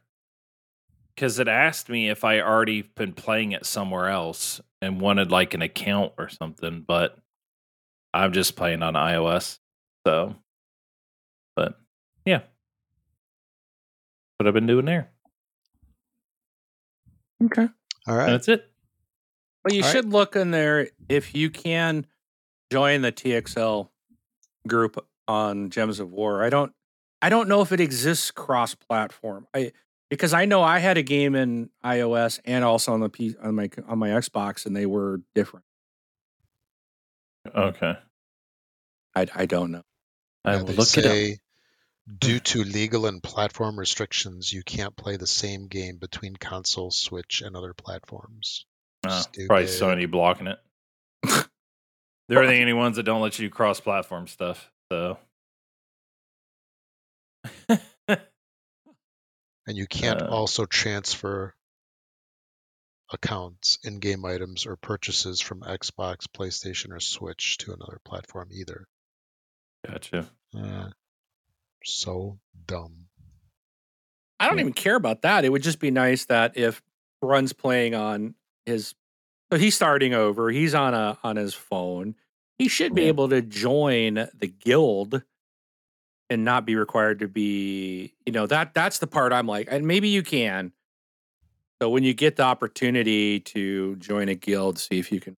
[1.16, 5.54] Because it asked me if I already been playing it somewhere else and wanted like
[5.54, 7.16] an account or something, but
[8.16, 9.60] I'm just playing on iOS.
[10.08, 10.36] So,
[11.56, 11.80] but
[12.26, 12.42] yeah,
[14.38, 15.10] what I've been doing there.
[17.46, 17.68] Okay.
[18.08, 18.28] All right.
[18.28, 18.70] That's it.
[19.64, 19.92] Well, you All right.
[19.94, 22.06] should look in there if you can
[22.72, 23.90] join the TXL
[24.68, 26.44] group on Gems of War.
[26.44, 26.74] I don't
[27.22, 29.48] I don't know if it exists cross platform.
[29.54, 29.72] I
[30.10, 33.56] because I know I had a game in iOS and also on the P, on
[33.56, 35.66] my on my Xbox and they were different.
[37.56, 37.98] Okay,
[39.16, 39.84] I I don't know.
[40.44, 41.40] I will they look it up.
[42.20, 47.42] Due to legal and platform restrictions, you can't play the same game between console, Switch,
[47.42, 48.66] and other platforms.
[49.06, 50.60] Uh, probably Sony blocking it.
[52.30, 54.72] They're the only ones that don't let you cross platform stuff.
[54.92, 55.18] So
[59.66, 60.28] And you can't Uh.
[60.30, 61.56] also transfer
[63.12, 68.88] accounts, in-game items, or purchases from Xbox, PlayStation, or Switch to another platform either.
[69.86, 70.30] gotcha.
[70.58, 70.89] Uh,
[71.84, 73.08] so dumb.
[74.39, 74.62] I don't Yeah.
[74.62, 75.46] even care about that.
[75.46, 76.82] It would just be nice that if
[77.22, 78.96] Run's playing on his
[79.52, 82.15] so he's starting over, he's on a on his phone.
[82.58, 83.08] He should be Yeah.
[83.10, 85.24] able to join the guild
[86.30, 89.86] and not be required to be, you know, that that's the part I'm like, and
[89.86, 90.72] maybe you can.
[91.82, 95.36] So when you get the opportunity to join a guild, see if you can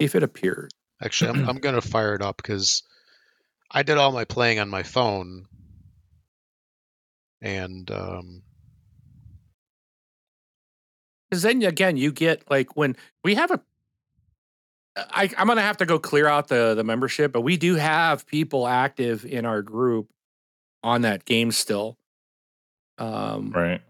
[0.00, 0.70] see if it appears.
[1.02, 2.82] Actually, I'm, I'm going to fire it up because
[3.70, 5.46] I did all my playing on my phone.
[7.42, 8.42] And um,
[11.34, 13.60] Because then again, you get like when we have a.
[14.96, 18.26] I, I'm gonna have to go clear out the the membership, but we do have
[18.26, 20.08] people active in our group
[20.84, 21.98] on that game still.
[22.98, 23.82] Um, Right.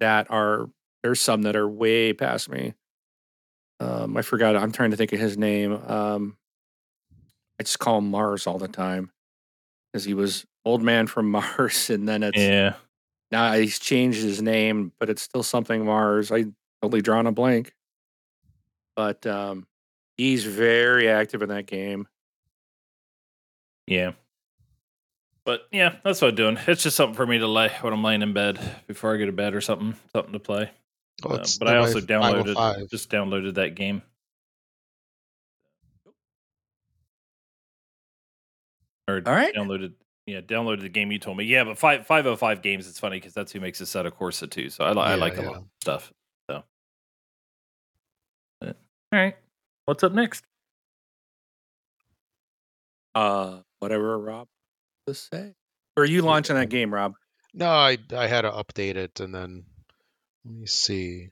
[0.00, 0.70] that are
[1.02, 2.72] there's some that are way past me.
[3.78, 4.56] Um, I forgot.
[4.56, 5.74] I'm trying to think of his name.
[5.74, 6.38] Um,
[7.60, 9.10] I just call him Mars all the time
[9.96, 12.74] because he was old man from Mars, and then it's Yeah.
[13.32, 16.30] now he's changed his name, but it's still something Mars.
[16.30, 16.44] I
[16.82, 17.72] totally drawn a blank.
[18.94, 19.66] But um,
[20.18, 22.08] he's very active in that game.
[23.86, 24.12] Yeah.
[25.46, 26.58] But yeah, that's what I'm doing.
[26.66, 29.24] It's just something for me to lay when I'm laying in bed before I go
[29.24, 29.94] to bed or something.
[30.12, 30.70] Something to play.
[31.24, 32.90] oh, Uh, but I also downloaded 505.
[32.90, 34.02] just downloaded that game.
[39.08, 39.54] Or All right.
[39.54, 39.92] downloaded
[40.26, 41.44] yeah, downloaded the game you told me.
[41.44, 42.88] Yeah, but five five oh five games.
[42.88, 44.70] It's funny because that's who makes Assetto Corsa too.
[44.70, 46.12] So I, li- I Yeah, like a lot of stuff.
[46.50, 46.64] So,
[48.60, 48.76] But,
[49.12, 49.36] all right,
[49.84, 50.44] what's up next?
[53.14, 54.48] Uh, whatever Rob
[55.06, 55.54] to say.
[55.96, 57.14] Or are you launching that game, Rob?
[57.54, 59.64] No, I I had to update it and then
[60.44, 61.28] let me see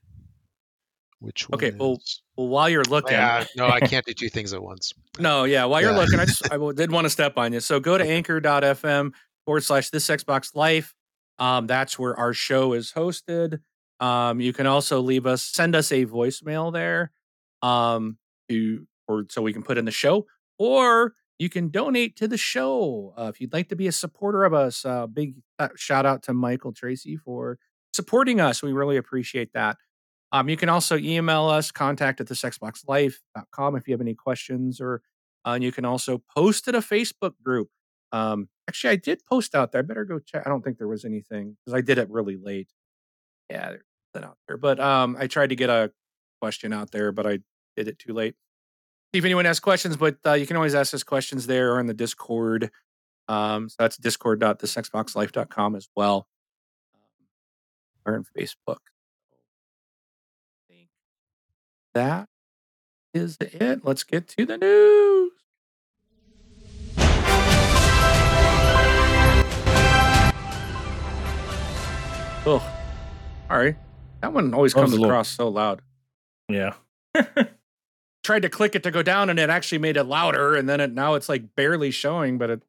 [1.19, 1.57] which one.
[1.59, 4.63] Okay, well, is- Well, while you're looking, yeah, no, I can't do two things at
[4.63, 4.93] once.
[5.19, 5.65] No, yeah.
[5.65, 7.61] While you're looking, I just I did want to step on you.
[7.61, 9.13] So go to anchor.fm
[9.45, 10.95] forward slash this Xbox Life.
[11.39, 13.61] Um, that's where our show is hosted.
[14.01, 17.13] Um, you can also leave us, send us a voicemail there,
[17.63, 18.19] um,
[18.49, 20.27] to or so we can put in the show,
[20.59, 24.45] or you can donate to the show uh, if you'd like to be a supporter
[24.45, 24.85] of us.
[24.85, 27.59] Uh, big uh, shout out to Michael Tracy for
[27.93, 28.63] supporting us.
[28.63, 29.77] We really appreciate that.
[30.35, 35.01] Um, you can also email us, contact at thisxboxlife.com if you have any questions, or
[35.47, 37.69] uh, you can also post at a Facebook group.
[38.11, 39.79] Um, actually, I did post out there.
[39.79, 40.43] I better go check.
[40.45, 42.69] I don't think there was anything because I did it really late.
[43.49, 44.57] Yeah, there's nothing out there.
[44.57, 45.93] But um, I tried to get a
[46.41, 47.39] question out there, but I
[47.77, 48.35] did it too late.
[49.13, 51.81] See if anyone has questions, but uh, you can always ask us questions there or
[51.81, 52.71] in the Discord.
[53.29, 56.27] Um, so that's discord.thisxboxlife.com as well.
[58.05, 58.79] Or in Facebook.
[60.53, 60.89] I think
[61.95, 62.29] that
[63.13, 63.85] is it.
[63.85, 65.33] Let's get to the news.
[72.47, 72.63] Oh,
[73.49, 73.77] all right.
[74.21, 75.81] That one always comes little- across so loud.
[76.49, 76.75] Yeah.
[78.25, 80.55] Tried to click it to go down, and it actually made it louder.
[80.55, 82.63] And then it now it's like barely showing, but it.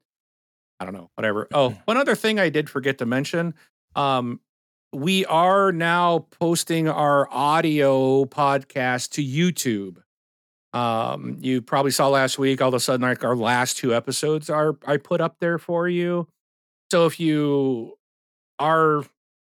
[0.79, 1.09] I don't know.
[1.15, 1.47] Whatever.
[1.53, 3.53] Oh, one other thing I did forget to mention.
[3.95, 4.39] Um,
[4.93, 9.97] we are now posting our audio podcast to YouTube.
[10.73, 12.61] Um, you probably saw last week.
[12.61, 15.87] All of a sudden, like our last two episodes are I put up there for
[15.87, 16.27] you.
[16.91, 17.97] So if you
[18.59, 19.03] are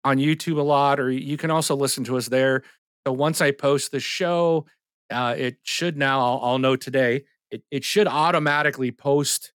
[0.03, 2.63] on YouTube a lot, or you can also listen to us there.
[3.05, 4.65] So once I post the show,
[5.11, 9.51] uh, it should now, I'll, I'll know today, it, it should automatically post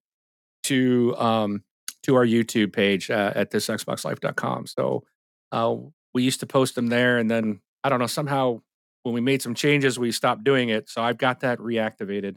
[0.65, 1.63] to um,
[2.03, 4.67] to our YouTube page uh, at thisxboxlife.com.
[4.67, 5.05] So
[5.53, 5.77] uh,
[6.15, 8.63] we used to post them there, and then I don't know somehow
[9.03, 10.89] when we made some changes, we stopped doing it.
[10.89, 12.37] So I've got that reactivated.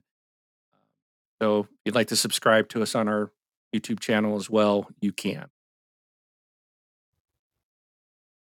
[1.41, 3.31] So if you'd like to subscribe to us on our
[3.75, 5.49] YouTube channel as well, you can.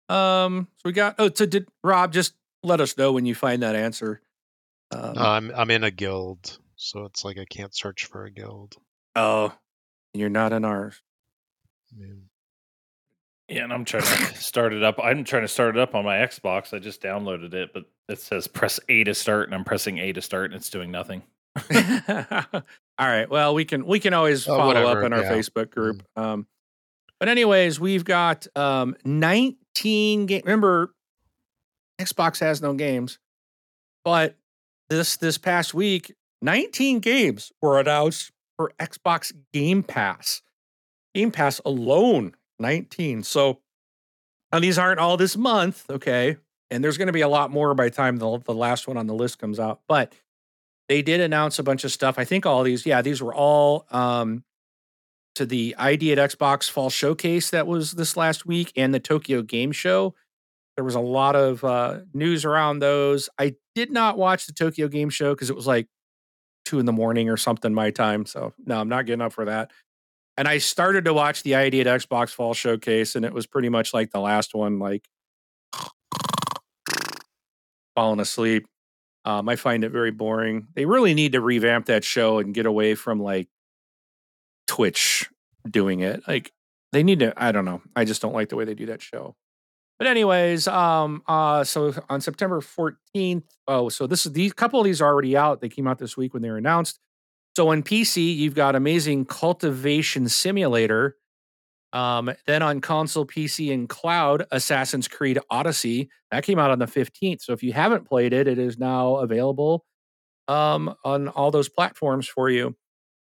[0.08, 3.62] Um, so we got oh, so did Rob just let us know when you find
[3.62, 4.20] that answer.
[4.90, 8.76] Um, I'm I'm in a guild, so it's like I can't search for a guild.
[9.16, 9.54] oh,
[10.12, 11.00] you're not in ours.
[11.96, 12.06] Yeah.
[13.48, 14.98] Yeah, and I'm trying to start it up.
[15.02, 16.72] I'm trying to start it up on my Xbox.
[16.74, 20.12] I just downloaded it, but it says press A to start, and I'm pressing A
[20.12, 21.22] to start, and it's doing nothing.
[21.74, 22.62] All
[22.98, 23.28] right.
[23.28, 25.32] Well, we can we can always Oh, follow up in our yeah.
[25.32, 26.02] Facebook group.
[26.16, 26.46] Um,
[27.20, 30.42] but anyways, we've got um 19 game.
[30.44, 30.94] Remember,
[32.00, 33.18] Xbox has no games,
[34.04, 34.36] but
[34.90, 40.42] this this past week, 19 games were announced for Xbox Game Pass.
[41.14, 43.22] Game Pass alone, 19.
[43.22, 43.60] So
[44.52, 46.36] now these aren't all this month, okay?
[46.70, 48.96] And there's going to be a lot more by the time the, the last one
[48.96, 49.80] on the list comes out.
[49.88, 50.12] But
[50.88, 52.18] they did announce a bunch of stuff.
[52.18, 54.44] I think all these, yeah, these were all um,
[55.34, 59.42] to the ID at Xbox Fall Showcase that was this last week and the Tokyo
[59.42, 60.14] Game Show.
[60.76, 63.28] There was a lot of uh, news around those.
[63.38, 65.86] I did not watch the Tokyo Game Show because it was like
[66.64, 68.26] two in the morning or something my time.
[68.26, 69.70] So no, I'm not getting up for that.
[70.36, 73.68] And I started to watch the ID at Xbox Fall Showcase, and it was pretty
[73.68, 75.08] much like the last one, like
[77.94, 78.66] falling asleep.
[79.24, 80.68] Um, I find it very boring.
[80.74, 83.48] They really need to revamp that show and get away from like
[84.66, 85.30] Twitch
[85.68, 86.22] doing it.
[86.26, 86.52] Like
[86.92, 87.32] they need to.
[87.36, 87.80] I don't know.
[87.96, 89.36] I just don't like the way they do that show.
[89.98, 94.84] But anyways, um, uh, so on September 14th, oh, so this is these couple of
[94.84, 95.60] these are already out.
[95.60, 96.98] They came out this week when they were announced.
[97.56, 101.16] So on PC, you've got Amazing Cultivation Simulator.
[101.92, 106.10] Um, then on console, PC, and cloud, Assassin's Creed Odyssey.
[106.32, 107.42] That came out on the 15th.
[107.42, 109.84] So if you haven't played it, it is now available
[110.48, 112.74] um, on all those platforms for you.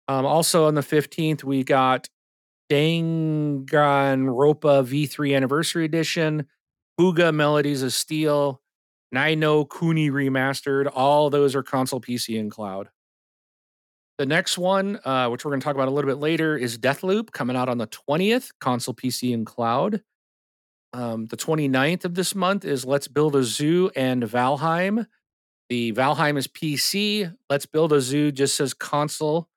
[0.08, 2.08] Um, also on the 15th, we got
[2.70, 3.66] Danganronpa
[4.86, 6.46] V3 Anniversary Edition,
[6.98, 8.62] Fuga Melodies of Steel,
[9.12, 10.90] Ni no Kuni Remastered.
[10.94, 12.88] All those are console, PC, and cloud.
[14.18, 16.78] The next one, uh, which we're going to talk about a little bit later, is
[16.78, 20.02] Deathloop coming out on the 20th, console, PC, and cloud.
[20.94, 25.06] Um, the 29th of this month is Let's Build a Zoo and Valheim.
[25.68, 27.34] The Valheim is PC.
[27.50, 29.48] Let's Build a Zoo just says console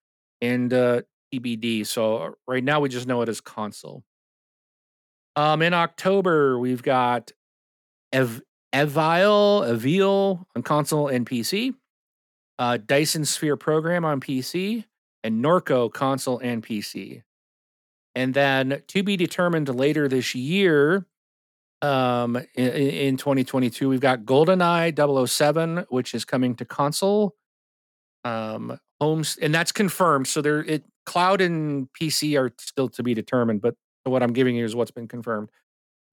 [0.41, 1.03] and uh,
[1.34, 1.88] TBD.
[1.88, 4.03] So uh, right now we just know it as console.
[5.38, 7.32] Um, in October, we've got
[8.12, 8.41] Ev-
[8.74, 11.76] Eville, on console and PC
[12.60, 14.84] uh, Dyson Sphere Program on PC,
[15.24, 17.24] and Norco console and PC.
[18.16, 21.05] And then to be determined later this year,
[21.82, 27.36] um, in, in 2022, we've got GoldenEye 007, which is coming to console.
[28.26, 30.28] Um, homes, and that's confirmed.
[30.28, 34.55] So there, it cloud and PC are still to be determined, but what I'm giving
[34.55, 35.49] you is what's been confirmed.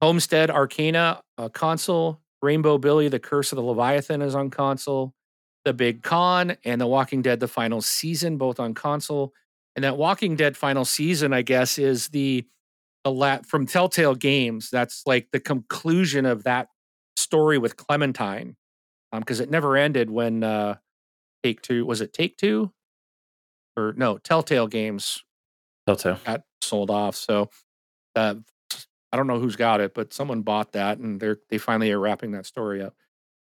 [0.01, 2.21] Homestead Arcana uh, console.
[2.41, 5.13] Rainbow Billy, The Curse of the Leviathan is on console.
[5.67, 9.33] The Big Con and The Walking Dead, the final season, both on console.
[9.75, 12.45] And that Walking Dead final season, I guess, is the
[13.03, 14.69] the la- from Telltale Games.
[14.69, 16.69] That's like the conclusion of that
[17.17, 18.55] story with Clementine,
[19.13, 20.77] because it never ended when uh,
[21.43, 22.71] Take Two was it Take Two
[23.75, 25.23] or no Telltale Games
[25.85, 26.17] Telltale.
[26.25, 27.15] got sold off.
[27.15, 27.49] So
[28.15, 28.35] uh,
[29.11, 31.99] I don't know who's got it, but someone bought that, and they're they finally are
[31.99, 32.95] wrapping that story up.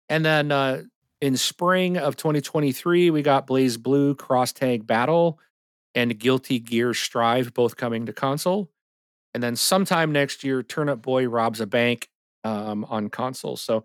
[0.08, 0.82] And then uh,
[1.24, 5.40] in spring of 2023, we got BlazBlue Cross Tag Battle
[5.94, 8.68] and Guilty Gear Strive both coming to console.
[9.32, 12.10] And then sometime next year, Turnip Boy robs a bank
[12.44, 13.56] um, on console.
[13.56, 13.84] So,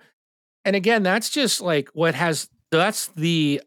[0.65, 3.61] and again, that's just like what has that's the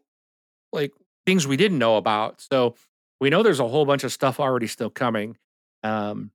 [0.71, 0.91] like
[1.25, 2.41] things we didn't know about.
[2.41, 2.75] So
[3.19, 5.35] we know there's a whole bunch of stuff already still coming.
[5.81, 6.29] Um,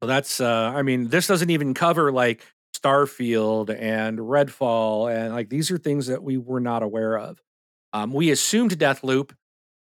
[0.00, 2.46] so that's uh, I mean, this doesn't even cover like
[2.82, 7.40] Starfield and Redfall, and like these are things that we were not aware of.
[7.92, 9.32] Um, we assumed Deathloop,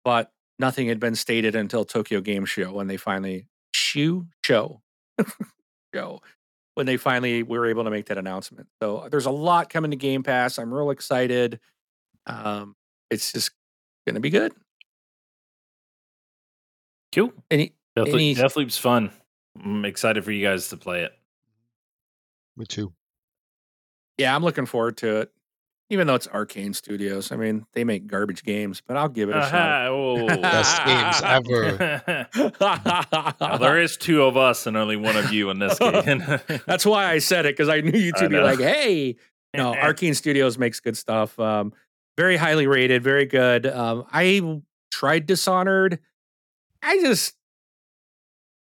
[0.03, 4.81] but nothing had been stated until Tokyo Game Show when they finally shoe show
[5.95, 6.21] show
[6.75, 8.67] when they finally were able to make that announcement.
[8.81, 10.57] So there's a lot coming to Game Pass.
[10.57, 11.59] I'm real excited.
[12.25, 12.75] Um,
[13.09, 13.51] it's just
[14.07, 14.53] gonna be good.
[17.13, 17.33] Cool.
[17.49, 19.11] Any Deathloop, Any- Deathloop's fun.
[19.63, 21.13] I'm excited for you guys to play it.
[22.59, 22.93] Me too.
[24.17, 25.31] Yeah, I'm looking forward to it.
[25.89, 29.35] Even though it's Arkane Studios, I mean, they make garbage games, but I'll give it
[29.35, 30.27] a Aha, oh.
[30.41, 32.03] Best games ever.
[32.59, 33.35] shot.
[33.41, 36.21] Now, there is two of us and only one of you in this game.
[36.67, 39.15] That's why I said it because I knew you I to be like, "Hey,
[39.55, 41.39] no, Arkane Studios makes good stuff.
[41.39, 41.73] Um,
[42.17, 43.65] very highly rated, very good.
[43.65, 45.99] Um, I tried Dishonored.
[46.83, 47.33] I just,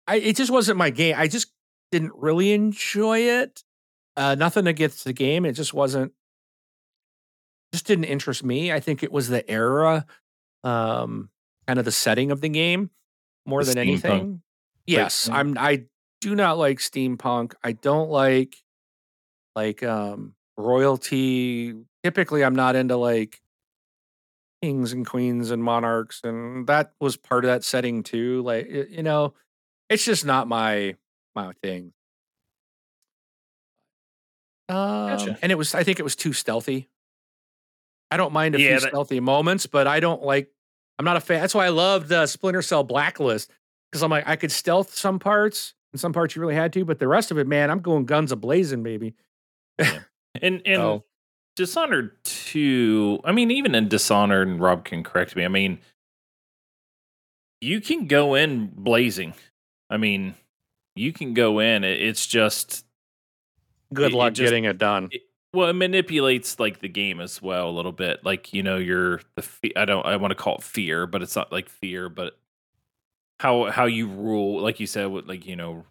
[0.07, 1.17] I it just wasn't my game.
[1.19, 1.49] I just
[1.93, 3.63] didn't really enjoy it.
[4.21, 5.47] Uh, nothing against the game.
[5.47, 6.13] It just wasn't.
[7.73, 8.71] Just didn't interest me.
[8.71, 10.05] I think it was the era,
[10.63, 11.31] um,
[11.67, 12.91] kind of the setting of the game
[13.47, 14.43] more The than steampunk anything.
[14.87, 15.35] Yes, thing.
[15.35, 15.57] I'm.
[15.57, 15.85] I
[16.21, 17.55] do not like steampunk.
[17.65, 18.57] I don't like
[19.57, 21.75] like um royalty.
[22.05, 23.41] Typically, I'm not into like
[24.61, 28.43] kings and queens and monarchs, and that was part of that setting too.
[28.43, 29.33] Like you know,
[29.89, 30.97] it's just not my
[31.35, 31.95] my thing.
[34.71, 35.39] Um, Gotcha.
[35.43, 35.75] and it was.
[35.75, 36.89] I think it was too stealthy.
[38.11, 40.51] I don't mind a Yeah, few that- stealthy moments, but I don't like.
[40.99, 41.41] I'm not a fan.
[41.41, 43.51] That's why I loved uh, Splinter Cell Blacklist
[43.91, 46.85] because I'm like I could stealth some parts and some parts you really had to,
[46.85, 49.15] but the rest of it, man, I'm going guns a blazing, baby.
[49.79, 49.93] and
[50.43, 51.05] and So-
[51.57, 55.81] Dishonored 2, I mean, even in Dishonored, and Rob can correct me, I mean,
[57.61, 59.35] you can go in blazing.
[59.91, 60.35] I mean,
[60.95, 61.85] you can go in.
[61.85, 62.85] It's just,
[63.93, 65.11] Good It- it luck just- getting it done.
[65.53, 68.25] well, it manipulates like the game as well a little bit.
[68.25, 71.23] Like, you know, you're the, fe- I don't, I want to call it fear, but
[71.23, 72.39] it's not like fear, but
[73.41, 75.85] how, how you rule, like you said, with like, you know,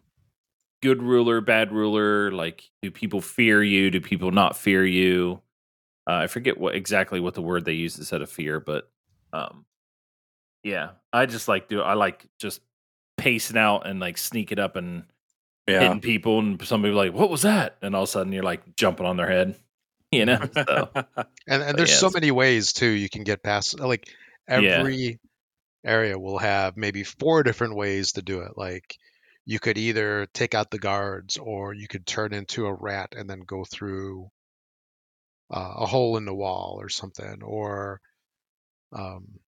[0.82, 3.90] good ruler, bad ruler, like, do people fear you?
[3.90, 5.42] Do people not fear you?
[6.08, 8.90] Uh, I forget what exactly what the word they used instead of fear, but
[9.34, 9.64] um,
[10.64, 12.62] yeah, I just like do I like just
[13.18, 15.04] pacing out and like sneaking up and
[15.70, 15.80] Yeah.
[15.80, 18.76] hitting people, and somebody like, "What was that?" And all of a sudden, you're like
[18.76, 19.56] jumping on their head,
[20.12, 20.48] you know.
[20.66, 20.90] So
[21.46, 24.08] And and there's yeah, so many ways too you can get past like
[24.54, 24.82] Yeah.
[24.82, 25.18] every
[25.84, 28.52] area will have maybe four different ways to do it.
[28.56, 28.96] Like
[29.46, 33.28] you could either take out the guards or you could turn into a rat and
[33.30, 34.30] then go through
[35.50, 38.00] uh, a hole in the wall or something or
[38.92, 39.40] um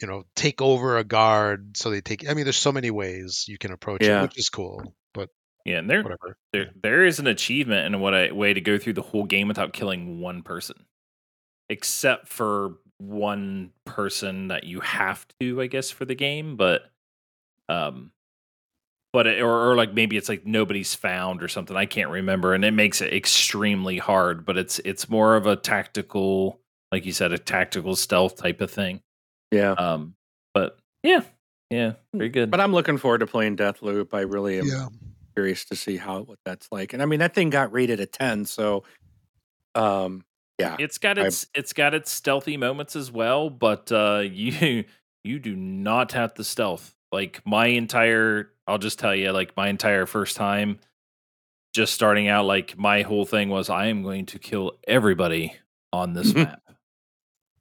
[0.00, 3.44] you know take over a guard so they take I mean there's so many ways
[3.48, 4.22] you can approach Yeah.
[4.22, 4.92] it which is cool but
[5.68, 6.38] yeah, and there, whatever.
[6.54, 9.48] there there is an achievement and what a way to go through the whole game
[9.48, 10.86] without killing one person,
[11.68, 16.56] except for one person that you have to, I guess, for the game.
[16.56, 16.90] But
[17.68, 18.12] um,
[19.12, 21.76] but it, or or like maybe it's like nobody's found or something.
[21.76, 24.46] I can't remember, and it makes it extremely hard.
[24.46, 26.60] But it's it's more of a tactical,
[26.90, 29.02] like you said, a tactical stealth type of thing.
[29.50, 29.72] yeah.
[29.72, 30.14] Um,
[30.54, 31.20] but yeah,
[31.68, 32.50] yeah, very good.
[32.50, 34.14] But I'm looking forward to playing Deathloop.
[34.14, 34.88] I really am Yeah.
[35.38, 36.92] Curious to see how what that's like.
[36.92, 38.82] And I mean, that thing got rated a 10, so
[39.76, 40.24] um
[40.58, 40.74] yeah.
[40.80, 44.84] It's got I- its it's got its stealthy moments as well, but uh you
[45.22, 46.94] you do not have the stealth.
[47.12, 50.80] Like my entire I'll just tell you, like my entire first time
[51.72, 55.54] just starting out, like my whole thing was I am going to kill everybody
[55.92, 56.60] on this map.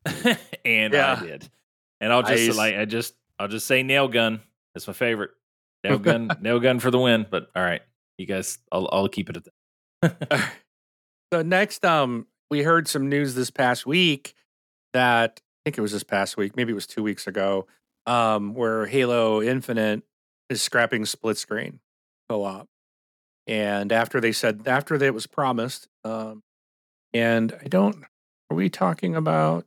[0.65, 1.17] and Yeah.
[1.21, 1.49] I did.
[2.01, 4.41] And I'll just I like I just I'll just say nail gun.
[4.73, 5.31] It's my favorite.
[5.83, 7.25] Nail gun, nail gun for the win.
[7.29, 7.81] But all right,
[8.17, 9.43] you guys, I'll I'll keep it at
[10.01, 10.51] that.
[11.33, 14.33] so next um we heard some news this past week
[14.93, 17.67] that I think it was this past week, maybe it was 2 weeks ago,
[18.05, 20.03] um where Halo Infinite
[20.49, 21.79] is scrapping split screen
[22.29, 22.67] co-op.
[23.47, 26.43] And after they said after it was promised um
[27.13, 28.03] and I don't
[28.49, 29.65] are we talking about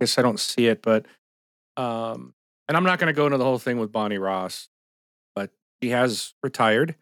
[0.00, 1.06] I guess I don't see it but
[1.76, 2.34] um
[2.68, 4.68] and I'm not going to go into the whole thing with Bonnie Ross
[5.34, 5.50] but
[5.82, 6.96] she has retired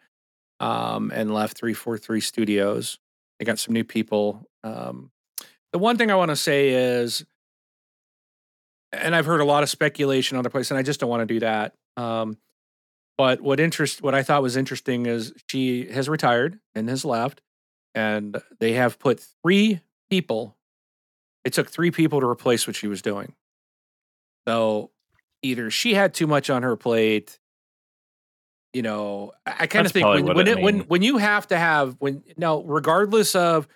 [0.59, 2.99] um, and left 343 Studios.
[3.39, 4.49] They got some new people.
[4.63, 5.11] Um,
[5.73, 7.25] the one thing I want to say is,
[8.93, 11.27] and I've heard a lot of speculation on the place, and I just don't want
[11.27, 11.75] to do that.
[11.97, 12.37] Um,
[13.17, 17.41] but what interest, what I thought was interesting is she has retired and has left,
[17.95, 19.81] and they have put three
[20.11, 20.57] people.
[21.45, 23.35] It took three people to replace what she was doing.
[24.49, 24.91] So
[25.43, 27.39] either she had too much on her plate,
[28.73, 31.59] you know, I, kind of think when when, it it, when when you have to
[31.59, 33.67] have when now regardless of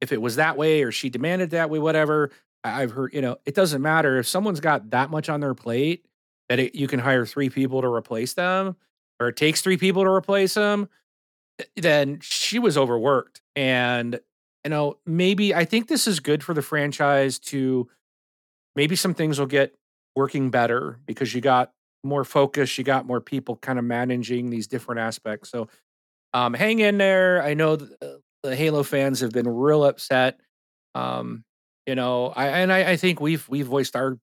[0.00, 2.30] if it was that way or she demanded that way, whatever.
[2.64, 6.04] I've heard, you know, it doesn't matter if someone's got that much on their plate
[6.48, 8.76] that it, you can hire three people to replace them,
[9.20, 10.88] or it takes three people to replace them.
[11.60, 14.18] Eh, then she was overworked, and
[14.64, 17.88] you know, maybe I think this is good for the franchise to
[18.74, 19.74] maybe some things will get
[20.18, 21.70] working better because you got
[22.02, 25.48] more focus, you got more people kind of managing these different aspects.
[25.48, 25.68] So
[26.34, 27.40] um, hang in there.
[27.40, 30.40] I know the, the Halo fans have been real upset.
[30.96, 31.44] Um,
[31.86, 34.18] you know, I and I, I think we've we've voiced our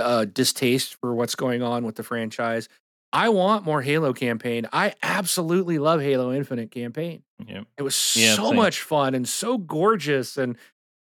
[0.00, 2.68] uh, distaste for what's going on with the franchise.
[3.12, 4.66] I want more Halo campaign.
[4.72, 7.22] I absolutely love Halo Infinite campaign.
[7.46, 7.66] Yep.
[7.78, 8.56] It was Yeah, so same.
[8.56, 10.56] much fun and so gorgeous, and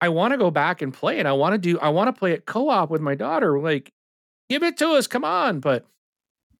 [0.03, 1.79] I want to go back and play and I want to do.
[1.79, 3.57] I want to play it co-op with my daughter.
[3.57, 3.93] Like,
[4.49, 5.07] give it to us.
[5.07, 5.85] Come on, but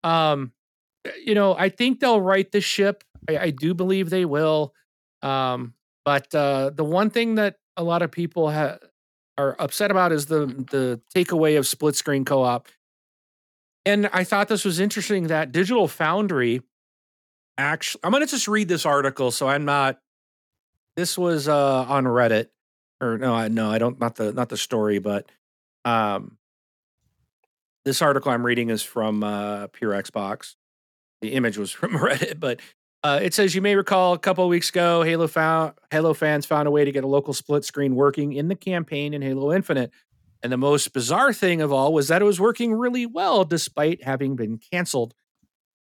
[0.02, 0.54] um,
[1.26, 3.04] you know, I think they'll right the ship.
[3.28, 4.74] I, I do believe they will.
[5.22, 5.74] Um,
[6.06, 8.78] but uh, the one thing that a lot of people ha-
[9.38, 12.70] are upset about is the the takeaway of split screen co-op.
[13.86, 16.62] And I thought this was interesting that Digital Foundry
[17.58, 20.00] actually I'm going to just read this article so I'm not
[20.96, 22.48] this was uh on Reddit
[23.04, 25.30] or no I no I don't not the not the story but
[25.86, 26.38] um
[27.86, 30.56] this article I'm reading is from uh Pure Xbox.
[31.22, 32.60] The image was from Reddit but
[33.04, 36.70] uh, it says you may recall a couple weeks ago, Halo found Halo fans found
[36.70, 39.92] a way to get a local split screen working in the campaign in Halo Infinite.
[40.42, 44.04] And the most bizarre thing of all was that it was working really well despite
[44.04, 45.14] having been canceled.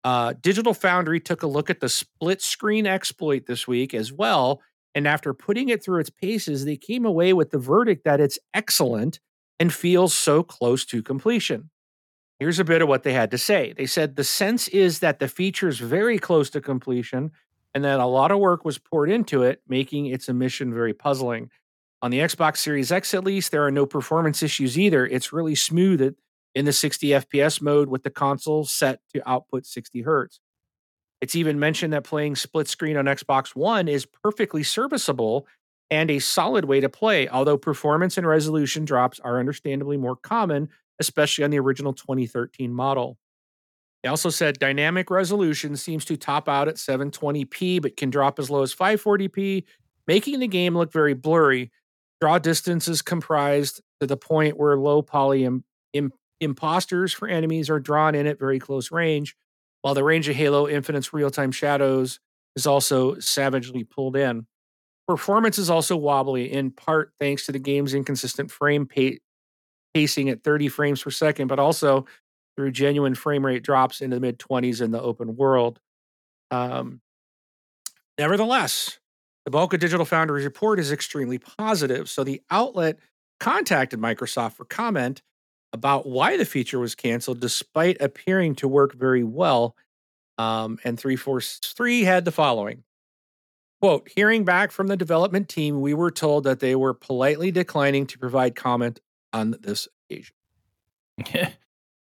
[0.03, 4.61] Uh, Digital Foundry took a look at the split screen exploit this week as well.
[4.95, 8.39] And after putting it through its paces, they came away with the verdict that it's
[8.53, 9.19] excellent
[9.59, 11.69] and feels so close to completion.
[12.39, 13.73] Here's a bit of what they had to say.
[13.75, 17.31] They said the sense is that the feature is very close to completion
[17.73, 21.49] and that a lot of work was poured into it, making its emission very puzzling.
[22.01, 25.05] On the Xbox Series X, at least, there are no performance issues either.
[25.05, 26.15] It's really smooth
[26.53, 30.39] in the 60 FPS mode with the console set to output 60 hertz.
[31.23, 35.47] It's even mentioned that playing split screen on Xbox One is perfectly serviceable
[35.89, 40.67] and a solid way to play, although performance and resolution drops are understandably more common,
[40.99, 43.17] especially on the original 2013 model.
[44.03, 48.49] They also said dynamic resolution seems to top out at 720p, but can drop as
[48.49, 49.63] low as 540p,
[50.05, 51.71] making the game look very blurry.
[52.19, 55.63] Draw distance is comprised to the point where low poly Im-
[55.93, 56.11] Im-
[56.41, 59.37] imposters for enemies are drawn in at very close range,
[59.83, 62.19] while the range of Halo Infinite's real time shadows
[62.55, 64.47] is also savagely pulled in.
[65.07, 69.17] Performance is also wobbly, in part thanks to the game's inconsistent frame pa-
[69.93, 72.05] pacing at 30 frames per second, but also
[72.55, 75.79] through genuine frame rate drops into the mid 20s in the open world.
[76.49, 77.01] Um,
[78.17, 78.99] nevertheless,
[79.43, 82.09] the bulk of Digital Foundry's report is extremely positive.
[82.09, 82.99] So the outlet
[83.41, 85.21] contacted Microsoft for comment
[85.73, 89.75] about why the feature was canceled, despite appearing to work very well.
[90.37, 92.83] Um, and 343 had the following
[93.81, 98.07] quote Hearing back from the development team, we were told that they were politely declining
[98.07, 99.01] to provide comment
[99.33, 100.35] on this occasion.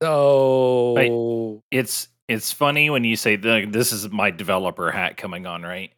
[0.01, 5.63] So, it's it's funny when you say the, this is my developer hat coming on,
[5.63, 5.93] right?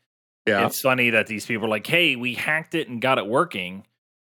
[0.47, 0.65] yeah.
[0.65, 3.85] It's funny that these people are like, "Hey, we hacked it and got it working."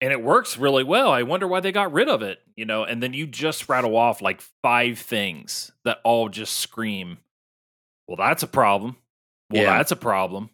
[0.01, 1.11] And it works really well.
[1.11, 2.83] I wonder why they got rid of it, you know?
[2.83, 7.19] And then you just rattle off like five things that all just scream,
[8.07, 8.97] "Well, that's a problem."
[9.51, 9.77] Well, Yeah.
[9.77, 10.49] that's a problem.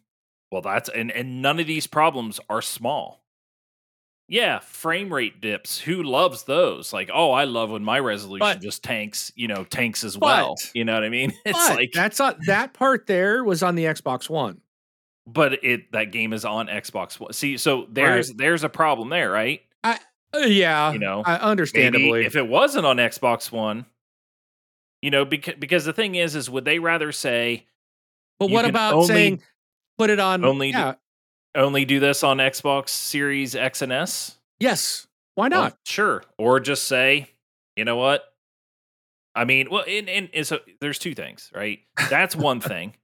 [0.52, 3.22] Well, that's and and none of these problems are small.
[4.30, 5.78] Yeah, frame rate dips.
[5.80, 6.92] Who loves those?
[6.92, 10.54] Like, oh, I love when my resolution But- just tanks, you know, tanks as well.
[10.74, 11.32] You know what I mean?
[11.46, 14.60] It's But like that's not, that part there was on the Xbox One.
[15.32, 17.32] But it that game is on Xbox One.
[17.32, 19.60] See, so there's there's a problem there, right?
[19.84, 19.96] Uh,
[20.40, 22.26] yeah, You know, I, understandably.
[22.26, 23.86] If it wasn't on Xbox One,
[25.00, 27.64] you know, because because the thing is, is would they rather say
[28.38, 29.42] but what about only- saying
[29.96, 30.44] put it on?
[30.44, 30.94] only do-
[31.54, 34.36] only do this on Xbox Series X and S?
[34.60, 35.06] yes.
[35.34, 35.78] Why Well, not?
[35.84, 36.24] sure.
[36.36, 37.30] Or just say,
[37.76, 38.24] you know what?
[39.36, 41.78] I mean, well, and, and, and so there's two things, right?
[42.10, 42.94] That's one thing.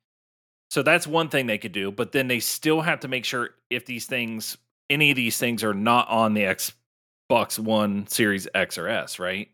[0.74, 3.50] So that's one thing they could do, but then they still have to make sure
[3.70, 4.58] if these things,
[4.90, 9.50] any of these things are not on the Xbox One Series X or S, right?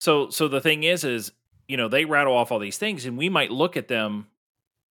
[0.00, 1.30] So, so the thing is, is
[1.68, 4.26] you know they rattle off all these things, and we might look at them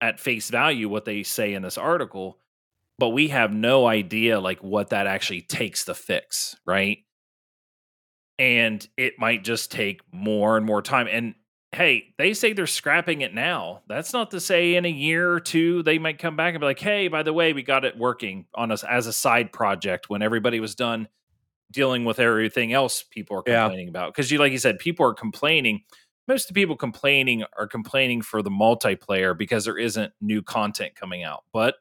[0.01, 2.41] at face value, what they say in this article,
[2.99, 6.99] but we have no idea like what that actually takes to fix, right?
[8.41, 11.07] And it might just take more and more time.
[11.09, 11.37] And
[11.73, 13.83] hey, they say they're scrapping it now.
[13.89, 16.67] That's not to say in a year or two they might come back and be
[16.67, 20.11] like, "Hey, by the way, we got it working on us as a side project
[20.11, 21.09] when everybody was done
[21.71, 23.65] dealing with everything else people are Yeah.
[23.65, 25.83] complaining about." Because you, like you said, people are complaining.
[26.29, 30.95] Most of the people complaining are complaining for the multiplayer because there isn't new content
[30.95, 31.45] coming out.
[31.53, 31.77] But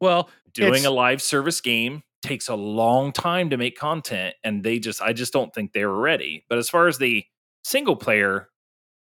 [0.00, 4.78] Well, doing a live service game takes a long time to make content and they
[4.78, 7.24] just i just don't think they were ready but as far as the
[7.64, 8.50] single player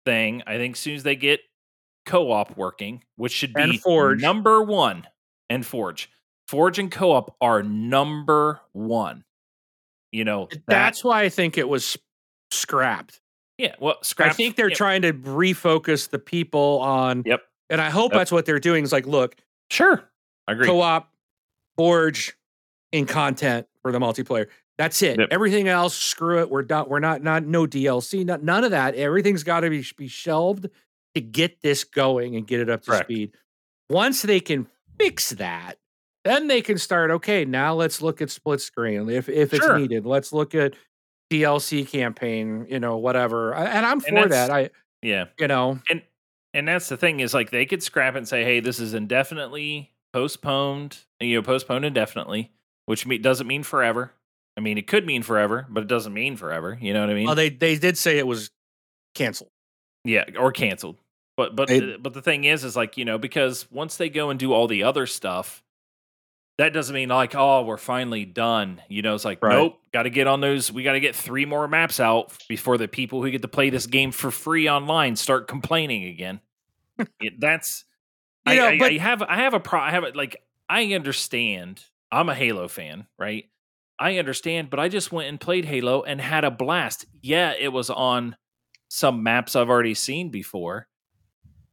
[0.05, 1.39] thing i think as soon as they get
[2.05, 4.21] co-op working, which should be And Forge.
[4.21, 5.07] number one,
[5.49, 6.07] and Forge.
[6.47, 9.23] Forge and co-op are number one.
[10.11, 11.97] You know that- That's why I think it was
[12.51, 13.21] scrapped.
[13.57, 13.73] yeah.
[13.79, 14.29] Well, scrap.
[14.29, 17.23] I think they're yeah, trying to refocus the people on.
[17.25, 17.41] Yep.
[17.71, 18.19] And I hope Yep.
[18.19, 18.83] that's what they're doing.
[18.83, 19.35] Is like, look,
[19.71, 20.07] Sure,
[20.47, 20.67] I agree.
[20.67, 21.11] co-op,
[21.75, 22.37] Forge,
[22.91, 24.45] in content for the multiplayer.
[24.77, 25.19] That's it.
[25.19, 25.29] Yep.
[25.31, 26.49] Everything else, screw it.
[26.49, 26.87] We're done.
[26.89, 28.25] We're not not no DLC.
[28.25, 28.95] Not, none of that.
[28.95, 30.67] Everything's got to be be shelved
[31.15, 33.05] to get this going and get it up to Correct.
[33.05, 33.31] speed.
[33.89, 34.67] Once they can
[34.99, 35.75] fix that,
[36.25, 37.09] then they can start.
[37.11, 39.79] Okay, now let's look at split screen if if it's Sure.
[39.79, 40.05] needed.
[40.05, 40.73] Let's look at
[41.31, 42.65] DLC campaign.
[42.69, 43.53] You know, whatever.
[43.55, 44.51] And I'm for that's- that.
[44.51, 44.69] I
[45.01, 46.01] yeah, you know and
[46.53, 48.93] and that's the thing is like they could scrap it and say, hey, this is
[48.93, 50.97] indefinitely postponed.
[51.21, 52.51] You know, postponed indefinitely,
[52.87, 54.11] which me- doesn't mean forever.
[54.57, 56.77] I mean, it could mean forever, but it doesn't mean forever.
[56.81, 57.25] You know what I mean?
[57.25, 58.51] well they they did say it was
[59.13, 59.49] canceled.
[60.03, 60.97] Yeah, or canceled.
[61.37, 64.29] But but They- but the thing is, is like you know because once they go
[64.29, 65.61] and do all the other stuff,
[66.57, 68.81] that doesn't mean like oh we're finally done.
[68.87, 69.53] You know, it's like Right.
[69.55, 70.71] nope, got to get on those.
[70.71, 73.69] We got to get three more maps out before the people who get to play
[73.69, 76.39] this game for free online start complaining again.
[77.19, 77.83] It- that's
[78.47, 79.81] You I, know, I, but- I have I have a pro.
[79.81, 81.83] I have a, like I understand.
[82.11, 83.49] I'm a Halo fan, right?
[83.99, 87.05] I understand, but I just went and played Halo and had a blast.
[87.21, 88.35] Yeah, it was on
[88.89, 90.87] some maps I've already seen before,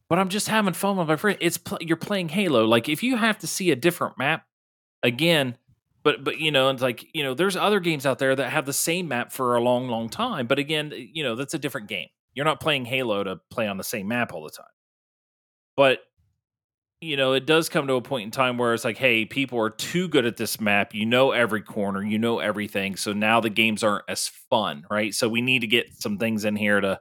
[0.09, 1.37] but I'm just having fun with my friend.
[1.41, 2.65] It's pl- you're playing Halo.
[2.65, 4.45] Like if you have to see a different map
[5.01, 5.57] again,
[6.03, 8.65] but but you know, it's like you know, there's other games out there that have
[8.65, 10.47] the same map for a long, long time.
[10.47, 12.07] But again, you know, that's a different game.
[12.33, 14.65] You're not playing Halo to play on the same map all the time.
[15.75, 15.99] But
[17.03, 19.59] you know, it does come to a point in time where it's like, hey, people
[19.59, 20.93] are too good at this map.
[20.93, 22.95] You know every corner, you know everything.
[22.95, 25.13] So now the games aren't as fun, right?
[25.13, 26.99] So we need to get some things in here to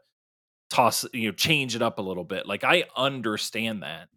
[0.71, 2.47] toss, you know, change it up a little bit.
[2.47, 4.09] Like I understand that.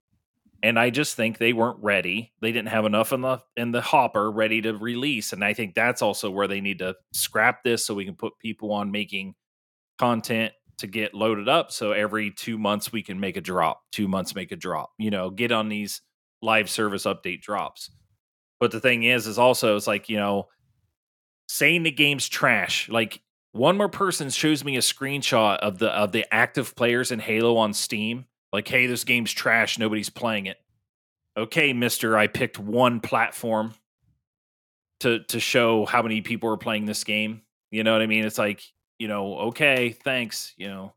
[0.64, 2.34] And I just think they weren't ready.
[2.42, 5.32] They didn't have enough in the in the hopper ready to release.
[5.32, 8.40] And I think that's also where they need to scrap this so we can put
[8.40, 9.36] people on making
[10.00, 14.08] content to get loaded up so every two months we can make a drop two
[14.08, 16.02] months make a drop you know get on these
[16.46, 17.90] live service update drops.
[18.60, 20.48] But the thing is is also it's like you know
[21.50, 23.22] saying the game's trash like
[23.52, 27.58] one more person shows me a screenshot of the of the active players in halo
[27.58, 30.58] on steam like hey this game's trash nobody's playing it.
[31.36, 33.74] Okay mister i picked one platform
[35.02, 37.42] to to show how many people are playing this game.
[37.72, 38.26] You know what i mean?
[38.26, 38.64] It's like
[39.00, 40.94] you know okay thanks you know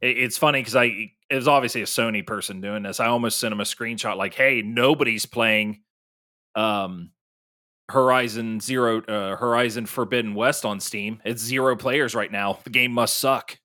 [0.00, 0.84] it, it's funny because i
[1.30, 4.34] it was obviously a sony person doing this i almost sent him a screenshot like
[4.34, 5.80] hey nobody's playing
[6.54, 7.10] um
[7.90, 12.92] horizon zero uh, horizon forbidden west on steam it's zero players right now the game
[12.92, 13.58] must suck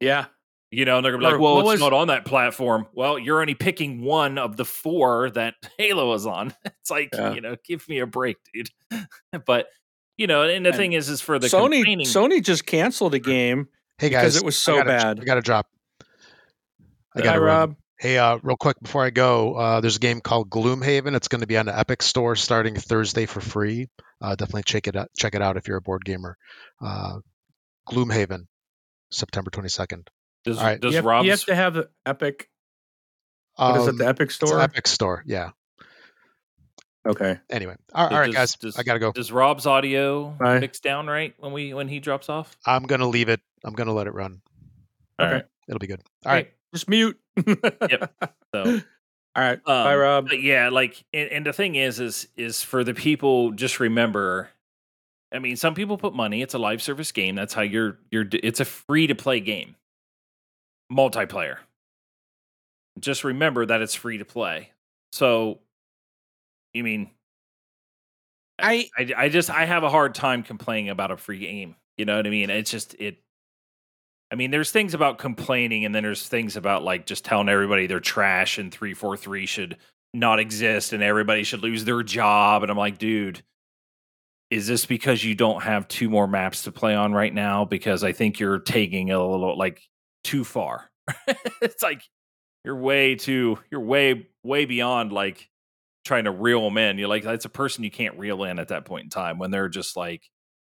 [0.00, 0.26] Yeah.
[0.70, 2.86] you know, and they're gonna be Or like, "Well, it's was- not on that platform."
[2.92, 6.52] Well, you're only picking one of the four that Halo is on.
[6.66, 7.32] It's like, Yeah.
[7.34, 8.68] you know, give me a break, dude.
[9.46, 9.68] but
[10.18, 13.18] you know, and the And thing is, is for the Sony Sony just canceled a
[13.18, 13.68] game.
[13.98, 15.20] Hey Because guys, it was I so gotta- bad.
[15.20, 15.66] I got to drop.
[16.02, 17.40] I Hi, got to.
[17.40, 17.76] Rob.
[17.98, 21.16] Hey, uh, real quick before I go, uh, there's a game called Gloomhaven.
[21.16, 23.88] It's going to be on the Epic Store starting Thursday for free.
[24.20, 25.08] Uh, definitely check it out.
[25.16, 26.36] Check it out if you're a board gamer.
[26.80, 27.18] Uh,
[27.90, 28.46] Gloomhaven,
[29.10, 30.06] September 22nd.
[30.44, 30.80] does, all right.
[30.80, 32.48] does You have, Rob's you have to have the Epic.
[33.56, 33.90] What is it?
[33.90, 34.60] Um, The Epic it's Store.
[34.60, 35.24] Epic Store.
[35.26, 35.50] Yeah.
[37.08, 37.38] Okay.
[37.48, 39.12] Anyway, all, all does- right, guys, does- I gotta go.
[39.12, 40.58] does Rob's audio Bye.
[40.60, 42.56] mix down right when we when he drops off?
[42.66, 43.40] I'm gonna leave it.
[43.64, 44.42] I'm gonna let it run.
[45.18, 45.34] All Okay.
[45.36, 45.44] right.
[45.68, 46.02] It'll be good.
[46.26, 46.46] All right.
[46.46, 47.18] Hey, just mute.
[47.46, 48.14] Yep.
[48.54, 48.80] So
[49.36, 49.62] All right.
[49.64, 50.28] Bye, Um, Rob.
[50.28, 53.52] But yeah, like, and, and the thing is, is is for the people.
[53.52, 54.50] Just remember,
[55.32, 56.42] I mean, some people put money.
[56.42, 57.34] It's a live service game.
[57.36, 58.26] That's how you're you're.
[58.32, 59.76] It's a free to play game,
[60.92, 61.58] multiplayer.
[62.98, 64.72] Just remember that it's free to play.
[65.12, 65.60] So,
[66.78, 67.10] you mean,
[68.58, 71.76] I I I just I have a hard time complaining about a free game.
[71.96, 72.50] You know what I mean?
[72.50, 73.18] It's just it.
[74.30, 77.86] I mean, there's things about complaining, and then there's things about like just telling everybody
[77.86, 79.76] they're trash and three four three should
[80.14, 82.62] not exist, and everybody should lose their job.
[82.62, 83.42] And I'm like, dude,
[84.50, 87.64] is this because you don't have two more maps to play on right now?
[87.64, 89.82] Because I think you're taking it a little like
[90.24, 90.90] too far.
[91.60, 92.02] it's like
[92.64, 95.48] you're way too you're way way beyond like
[96.08, 96.98] trying to reel them in.
[96.98, 99.50] You're like that's a person you can't reel in at that point in time when
[99.52, 100.28] they're just like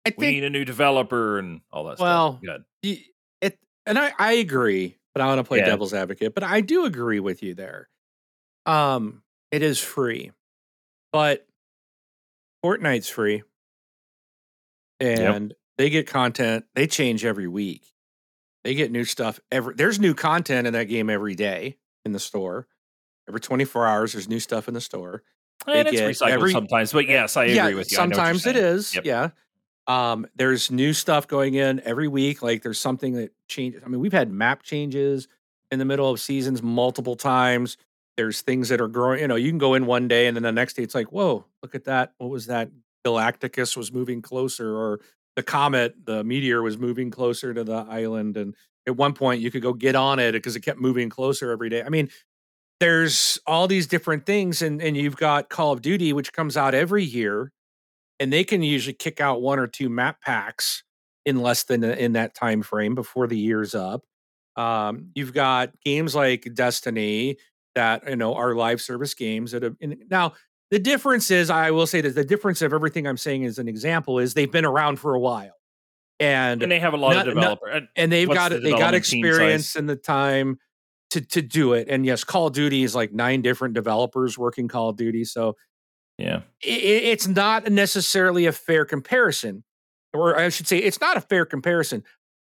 [0.05, 2.65] I we think need a new developer and all that Well, stuff.
[2.83, 3.05] Good.
[3.41, 5.65] it and I, I agree, but I want to play Yeah.
[5.67, 6.33] devil's advocate.
[6.35, 7.89] But I do agree with you there.
[8.65, 10.31] Um, it is free,
[11.11, 11.47] but
[12.63, 13.43] Fortnite's free,
[14.99, 16.65] and they get content.
[16.75, 17.83] They change every week.
[18.63, 19.75] They get new stuff every.
[19.75, 22.67] There's new content in that game every day in the store.
[23.29, 25.23] Every 24 hours, there's new stuff in the store.
[25.67, 27.97] And They it's recycled every- sometimes, but yes, I agree with you.
[27.99, 29.05] I know what you're sometimes it is Yep.
[29.05, 29.29] Yeah.
[29.87, 32.41] Um, there's new stuff going in every week.
[32.41, 33.81] Like there's something that changes.
[33.85, 35.27] I mean, we've had map changes
[35.71, 37.77] in the middle of seasons multiple times.
[38.17, 39.21] There's things that are growing.
[39.21, 41.11] You know, you can go in one day and then the next day it's like,
[41.11, 42.13] whoa, look at that.
[42.17, 42.69] What was that?
[43.05, 44.99] Galacticus was moving closer, or
[45.35, 48.37] the comet, the meteor was moving closer to the island.
[48.37, 48.55] And
[48.85, 51.69] at one point you could go get on it because it kept moving closer every
[51.69, 51.81] day.
[51.81, 52.09] I mean,
[52.79, 56.73] there's all these different things, and and you've got Call of Duty, which comes out
[56.73, 57.51] every year,
[58.19, 60.83] and they can usually kick out one or two map packs
[61.25, 64.03] in less than in that time frame before the year's up.
[64.55, 67.37] Um, you've got games like Destiny
[67.75, 69.75] that you know are live service games that have
[70.09, 70.33] now
[70.71, 73.67] the difference is I will say that the difference of everything I'm saying as an
[73.67, 75.53] example is they've been around for a while.
[76.19, 77.67] And And they have a lot Not- of developer.
[77.69, 79.29] and and they've What's got the they got development team size?
[79.29, 80.59] experience and the time
[81.11, 81.87] to to do it.
[81.89, 85.55] And yes, Call of Duty is like nine different developers working Call of Duty, so
[86.17, 86.41] yeah.
[86.63, 89.63] i- i- it's not necessarily a fair comparison,
[90.13, 92.03] or I should say, it's not a fair comparison.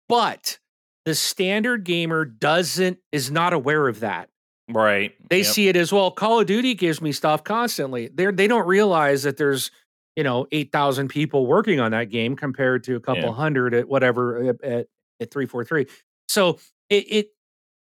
[0.07, 0.59] But
[1.05, 4.29] the standard gamer doesn't is not aware of that.
[4.69, 5.13] Right.
[5.29, 5.45] They Yep.
[5.47, 6.09] see it as well.
[6.11, 8.07] Call of Duty gives me stuff constantly.
[8.07, 9.69] They they don't realize that there's
[10.15, 13.33] you know eight thousand people working on that game compared to a couple Yeah.
[13.33, 14.87] hundred at whatever at at,
[15.19, 15.85] at three four three.
[16.27, 16.57] So
[16.89, 17.27] it it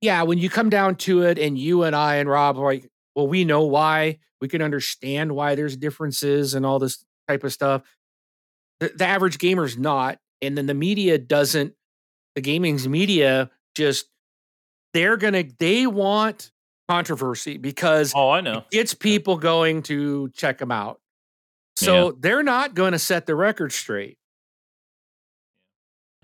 [0.01, 2.89] yeah, when you come down to it, and you and I and Rob are like,
[3.15, 4.19] well, we know why.
[4.39, 7.81] We can understand why there's differences and all this type of stuff.
[8.79, 11.73] The, the average gamer's not, and then the media doesn't.
[12.35, 14.05] The gaming's media just
[14.93, 16.51] they're gonna they want
[16.87, 18.63] controversy because Oh, I know.
[18.71, 21.01] it's people going to check them out.
[21.75, 24.17] So they're not going to set the record straight.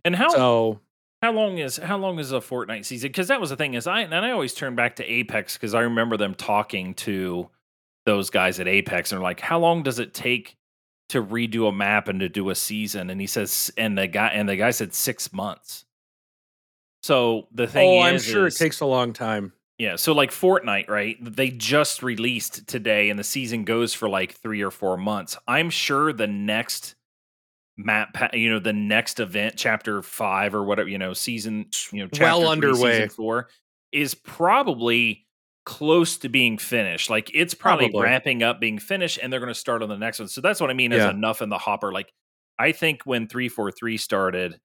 [0.06, 0.80] And how So
[1.24, 3.08] how long is how long is a Fortnite season?
[3.08, 5.74] Because that was the thing is I and I always turn back to Apex because
[5.74, 7.50] I remember them talking to
[8.06, 10.58] those guys at Apex and they're like, how long does it take
[11.08, 13.10] to redo a map and to do a season?
[13.10, 15.86] And he says, and the guy and the guy said six months.
[17.04, 18.04] So the thing is.
[18.04, 19.54] oh, I'm sure is- it takes a long time.
[19.80, 21.18] Yeah, so like Fortnite, right?
[21.22, 25.36] They just released today and the season goes for like 3 or 4 months.
[25.48, 26.96] I'm sure the next
[27.78, 32.04] map pa- you know, the next event chapter 5 or whatever, you know, season, you
[32.04, 32.94] know, Well three, underway.
[32.94, 33.50] season 4
[33.92, 35.26] is probably
[35.66, 37.10] close to being finished.
[37.10, 38.04] Like it's probably, Probably.
[38.04, 40.28] wrapping up being finished and they're going to start on the next one.
[40.28, 41.92] So that's what I mean is enough in the hopper.
[41.92, 42.12] Like
[42.60, 44.60] I think when 343 started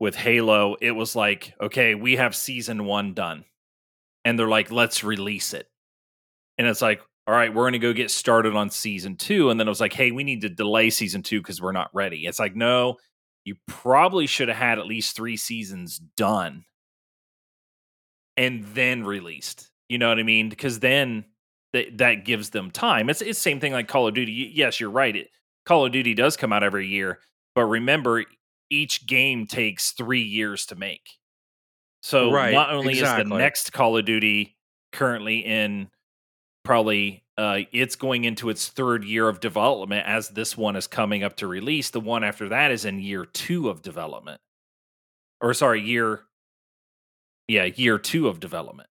[0.00, 3.44] with Halo, it was like, okay, we have season 1 done
[4.24, 5.66] and they're like, let's release it.
[6.58, 9.50] And it's like, all right, we're going to go get started on season two.
[9.50, 11.90] And then it was like, hey, we need to delay season two because we're not
[11.92, 12.24] ready.
[12.24, 12.96] It's like, no,
[13.44, 16.64] you probably should have had at least three seasons done
[18.38, 19.70] and then released.
[19.90, 20.48] You know what I mean?
[20.48, 21.26] Because then
[21.74, 23.10] th- that gives them time.
[23.10, 24.50] It's it's same thing like Call of Duty.
[24.54, 25.14] Yes, you're right.
[25.14, 25.28] It,
[25.66, 27.18] Call of Duty does come out every year,
[27.54, 28.24] but remember,
[28.70, 31.18] each game takes three years to make.
[32.00, 34.56] So Right, not only is the next Call of Duty
[34.92, 35.90] currently in
[36.68, 41.24] probably uh, it's going into its third year of development as this one is coming
[41.24, 41.88] up to release.
[41.88, 44.42] The one after that is in year two of development,
[45.40, 46.24] or sorry, year
[47.46, 48.90] yeah, year two of development.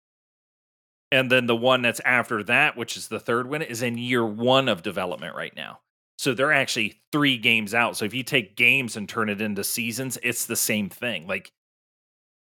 [1.12, 4.24] And then the one that's after that, which is the third one, is in year
[4.24, 5.80] one of development right now.
[6.16, 7.98] So they're actually three games out.
[7.98, 11.26] So if you take games and turn it into seasons, it's the same thing.
[11.26, 11.52] Like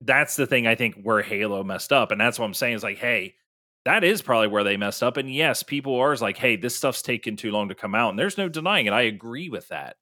[0.01, 2.11] that's the thing I think where Halo messed up.
[2.11, 3.37] And that's what I'm saying is like, hey,
[3.85, 5.16] that is probably where they messed up.
[5.16, 8.11] And yes, people are like, hey, this stuff's taking too long to come out.
[8.11, 8.93] And there's no denying it.
[8.93, 9.97] I agree with that.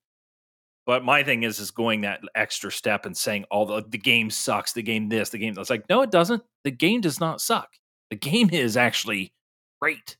[0.88, 4.30] But my thing is, is going that extra step and saying all the the game
[4.30, 6.42] sucks, the game this, the game that's like, no, it doesn't.
[6.64, 7.68] The game does not suck.
[8.08, 9.34] The game is actually
[9.82, 10.16] great,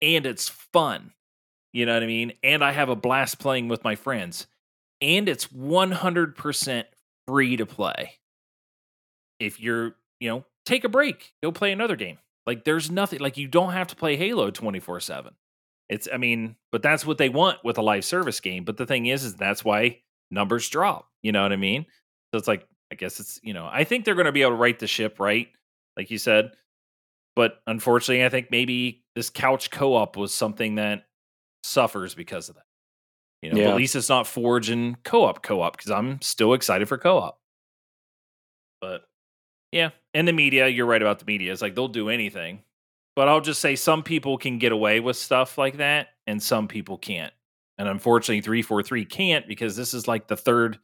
[0.00, 1.12] and it's fun.
[1.74, 2.32] You know what I mean?
[2.42, 4.46] And I have a blast playing with my friends,
[5.02, 6.86] and it's one hundred percent
[7.26, 8.12] free to play.
[9.38, 12.18] If you're, you know, take a break, go play another game.
[12.48, 15.34] Like there's nothing like you don't have to play Halo twenty four seven.
[15.90, 18.64] It's, I mean, but that's what they want with a live service game.
[18.64, 21.10] But the thing is, is that's why numbers drop.
[21.22, 21.84] You know what I mean?
[22.32, 24.52] So it's like, I guess it's, you know, I think they're going to be able
[24.52, 25.48] to right the ship right,
[25.96, 26.52] like you said.
[27.36, 31.04] But unfortunately, I think maybe this couch co op was something that
[31.64, 32.64] suffers because of that.
[33.42, 33.68] You know, Yeah.
[33.70, 36.98] at least it's not Forge and co op co op because I'm still excited for
[36.98, 37.38] co op.
[38.80, 39.07] But
[39.72, 41.52] yeah, and the media, you're right about the media.
[41.52, 42.62] It's like they'll do anything.
[43.16, 46.68] But I'll just say some people can get away with stuff like that and some
[46.68, 47.32] people can't.
[47.76, 50.78] And unfortunately, 343 can't because this is like the third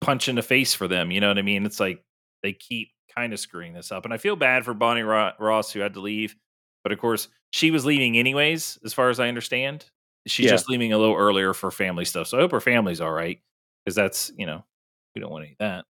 [0.00, 1.10] punch in the face for them.
[1.10, 1.66] You know what I mean?
[1.66, 2.02] It's like
[2.42, 4.04] they keep kind of screwing this up.
[4.06, 6.34] And I feel bad for Bonnie Ross who had to leave,
[6.82, 9.84] but of course she was leaving anyways, as far as I understand.
[10.26, 10.52] She's Yeah.
[10.52, 12.28] just leaving a little earlier for family stuff.
[12.28, 13.38] So I hope her family's all right
[13.84, 14.64] because that's you know
[15.14, 15.84] we don't want any of that.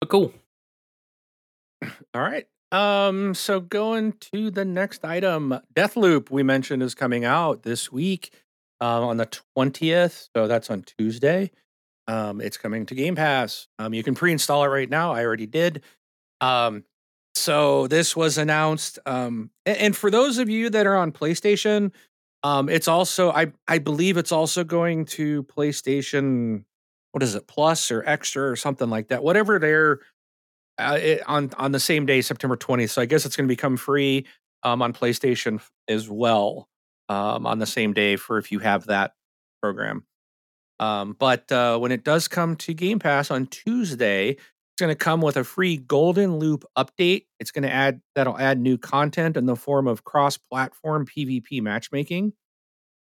[0.00, 0.32] But cool.
[2.14, 2.46] All right.
[2.70, 8.32] Um, so going to the next item, Deathloop we mentioned is coming out this week
[8.80, 9.26] uh, on the
[9.56, 10.28] 20th.
[10.36, 11.50] So that's on Tuesday.
[12.06, 13.68] Um, it's coming to Game Pass.
[13.78, 15.12] Um, you can pre-install it right now.
[15.12, 15.82] I already did.
[16.40, 16.84] Um,
[17.34, 18.98] so this was announced.
[19.06, 21.92] Um, a- and, for those of you that are on PlayStation,
[22.42, 26.64] um, it's also I I believe it's also going to PlayStation.
[27.18, 29.24] What is it, Plus or Extra or something like that?
[29.24, 29.98] Whatever their
[30.78, 32.90] uh, it, on on the same day, September 20th.
[32.90, 34.24] So I guess it's going to become free
[34.62, 36.68] um, on PlayStation as well
[37.08, 39.14] um, on the same day for if you have that
[39.60, 40.04] program.
[40.78, 44.94] Um, but uh, when it does come to Game Pass on Tuesday, it's going to
[44.94, 47.24] come with a free Golden Loop update.
[47.40, 52.34] It's going to add that'll add new content in the form of cross-platform PvP matchmaking,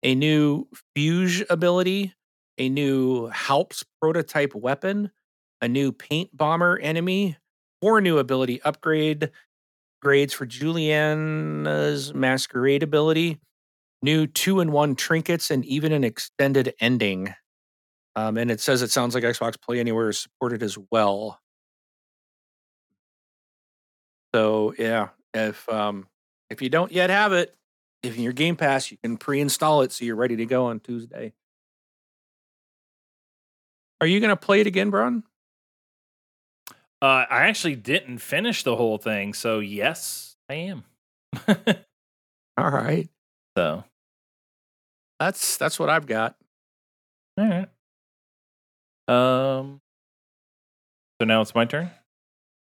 [0.04, 2.14] a new Fugue ability,
[2.58, 5.12] a new HALPS prototype weapon,
[5.62, 7.38] a new Paint Bomber enemy,
[7.82, 9.32] four new ability upgrade
[10.02, 13.40] grades for Juliana's Masquerade ability,
[14.02, 17.34] new two in one trinkets, and even an extended ending.
[18.16, 21.40] Um, and it says it sounds like Xbox Play Anywhere is supported as well.
[24.34, 26.08] So yeah, if um,
[26.50, 27.56] if you don't yet have it,
[28.04, 31.34] if your Game Pass, you can pre-install it so you're ready to go on Tuesday.
[34.06, 35.24] Are you gonna play it again, Bron?
[37.02, 40.84] Uh, I actually didn't finish the whole thing, so yes, I am.
[42.56, 43.10] All right,
[43.58, 43.84] so
[45.20, 46.36] that's that's what I've got.
[47.40, 47.68] all right.
[49.08, 49.82] Um.
[51.20, 51.90] So now it's my turn.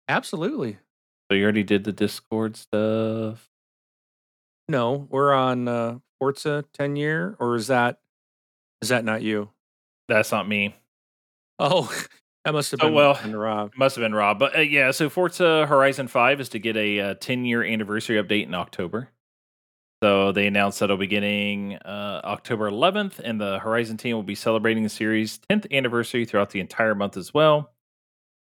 [0.08, 0.80] Absolutely.
[1.30, 3.52] So you already did the Discord stuff.
[4.68, 8.00] No, we're on uh, Forza 10 year, or is that
[8.82, 9.52] is that not you?
[10.08, 10.74] That's not me.
[11.60, 11.92] Oh,
[12.46, 13.20] that must have Oh, been well.
[13.22, 13.72] been Rob.
[13.78, 14.40] Must have been Rob.
[14.40, 18.22] But uh, yeah, so Forza Horizon 5 is to get a uh, 10 year anniversary
[18.22, 19.10] update in October.
[20.02, 24.24] So they announced that it'll be getting uh, October 11th, and the Horizon team will
[24.24, 27.74] be celebrating the series' 10th anniversary throughout the entire month as well.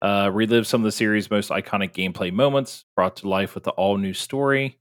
[0.01, 3.71] Uh, relive some of the series' most iconic gameplay moments, brought to life with the
[3.71, 4.79] all new story,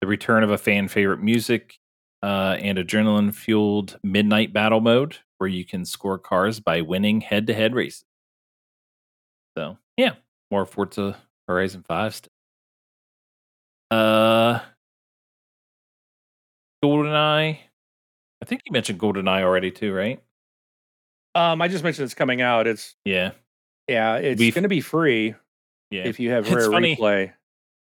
[0.00, 1.78] the return of a fan favorite music,
[2.24, 7.46] uh, and adrenaline fueled midnight battle mode where you can score cars by winning head
[7.46, 8.04] to head races.
[9.56, 10.12] So yeah,
[10.50, 11.16] more Forza
[11.48, 12.30] Horizon Five stuff.
[13.90, 14.60] Uh,
[16.84, 17.58] GoldenEye.
[18.42, 20.22] I think you mentioned GoldenEye already too, right?
[21.34, 22.66] Um, I just mentioned it's coming out.
[22.66, 23.30] It's Yeah,
[23.88, 25.34] yeah, it's to be free
[25.90, 26.06] yeah.
[26.06, 26.96] if you have It's Rare funny.
[26.96, 27.32] Replay.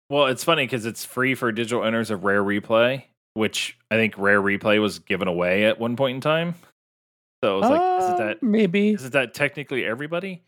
[0.10, 4.18] Well, it's funny because it's free for digital owners of Rare Replay, which I think
[4.18, 6.56] Rare Replay was given away at one point in time.
[7.44, 8.44] So I was like, is it Uh, that?
[8.44, 8.90] maybe?
[8.90, 10.44] Is it that technically everybody?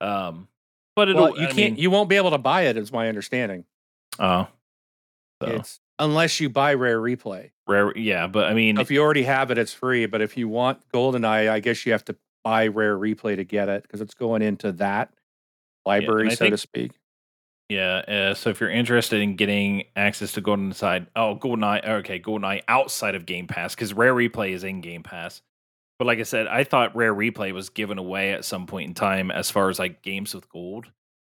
[0.00, 0.48] Um,
[0.96, 1.22] but it'll.
[1.22, 1.56] Well, you I can't.
[1.56, 2.76] mean, you won't be able to buy it.
[2.76, 3.64] Is my understanding.
[4.18, 4.48] oh,
[5.42, 7.50] so It's unless you buy Rare Replay.
[7.66, 7.96] Rare.
[7.96, 10.06] Yeah, but I mean, If you already have it, it's free.
[10.06, 13.68] But if you want GoldenEye, I guess you have to buy Rare Replay to get
[13.70, 15.10] it because it's going into that
[15.86, 16.92] library, I so to speak.
[17.70, 22.20] Yeah, uh, so if you're interested in getting access to Golden Side, oh, GoldenEye, okay,
[22.20, 25.40] GoldenEye outside of Game Pass, because Rare Replay is in Game Pass.
[26.04, 28.94] But like I said, I thought Rare Replay was given away at some point in
[28.94, 30.84] time as far as like games with gold.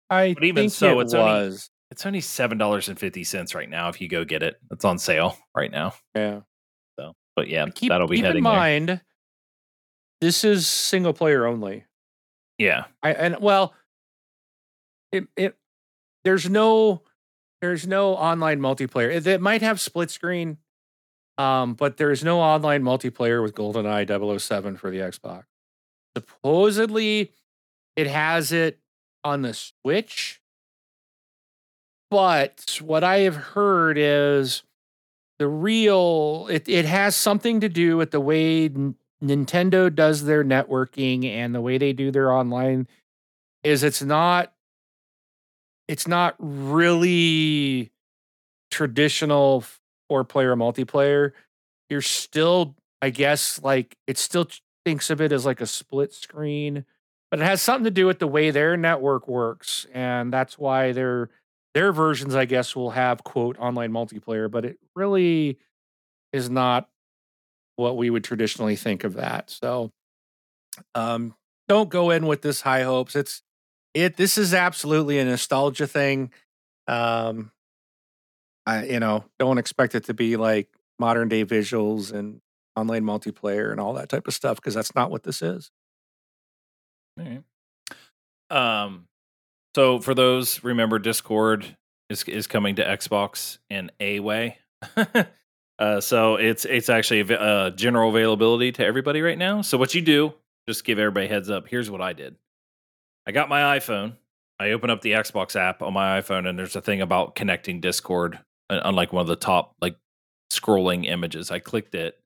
[0.09, 1.69] I But even think so, it it's only- was.
[1.91, 4.57] It's only seven dollars and fifty cents right now if you go get it.
[4.71, 5.93] It's on sale right now.
[6.15, 6.41] yeah.
[6.99, 8.53] So, but yeah, Keep, that'll be keep heading in there.
[8.55, 9.01] mind,
[10.23, 11.85] this is single player only.
[12.57, 13.75] Yeah, I and well,
[15.13, 15.55] it it
[16.25, 17.03] there's no
[17.61, 19.15] there's no online multiplayer.
[19.15, 20.57] It, it might have split screen,
[21.39, 25.45] um, but there's no online multiplayer with GoldenEye 007 for the Xbox.
[26.17, 27.33] Supposedly,
[27.97, 28.79] it has it
[29.25, 30.41] on the Switch,
[32.11, 34.63] but what I have heard is
[35.39, 40.45] the real it it has something to do with the way N- Nintendo does their
[40.45, 42.87] networking and the way they do their online
[43.65, 44.53] is it's not
[45.89, 47.91] it's not really
[48.71, 49.65] traditional
[50.13, 51.33] four player multiplayer
[51.89, 54.47] you're still i guess like it still
[54.85, 56.85] thinks of it as like a split screen
[57.31, 60.93] but it has something to do with the way their network works and that's why
[60.93, 61.31] their
[61.73, 65.59] their versions i guess will have quote online multiplayer but it really
[66.35, 66.89] is not
[67.77, 69.91] what we would traditionally think of that so
[70.95, 71.35] um
[71.73, 73.17] don't go in with this high hopes.
[73.17, 73.43] It's
[73.95, 74.17] it.
[74.17, 76.31] This is absolutely a nostalgia thing.
[76.87, 77.51] Um,
[78.67, 82.41] I you know don't expect it to be like modern day visuals and
[82.77, 85.71] online multiplayer and all that type of stuff because that's not what this is.
[87.19, 87.43] All right.
[88.51, 89.09] Um,
[89.75, 91.77] so for those remember, Discord
[92.11, 94.59] is is coming to Xbox in a way.
[95.79, 99.63] uh, so it's it's actually a uh, general availability to everybody right now.
[99.63, 100.35] So what you do,
[100.69, 101.69] just give everybody heads up.
[101.69, 102.37] Here's what I did.
[103.27, 104.17] I got my iPhone.
[104.59, 107.81] I open up the Xbox app on my iPhone, and there's a thing about connecting
[107.81, 108.39] Discord.
[108.73, 109.97] Unlike one of the top like
[110.53, 112.19] scrolling images, I clicked it,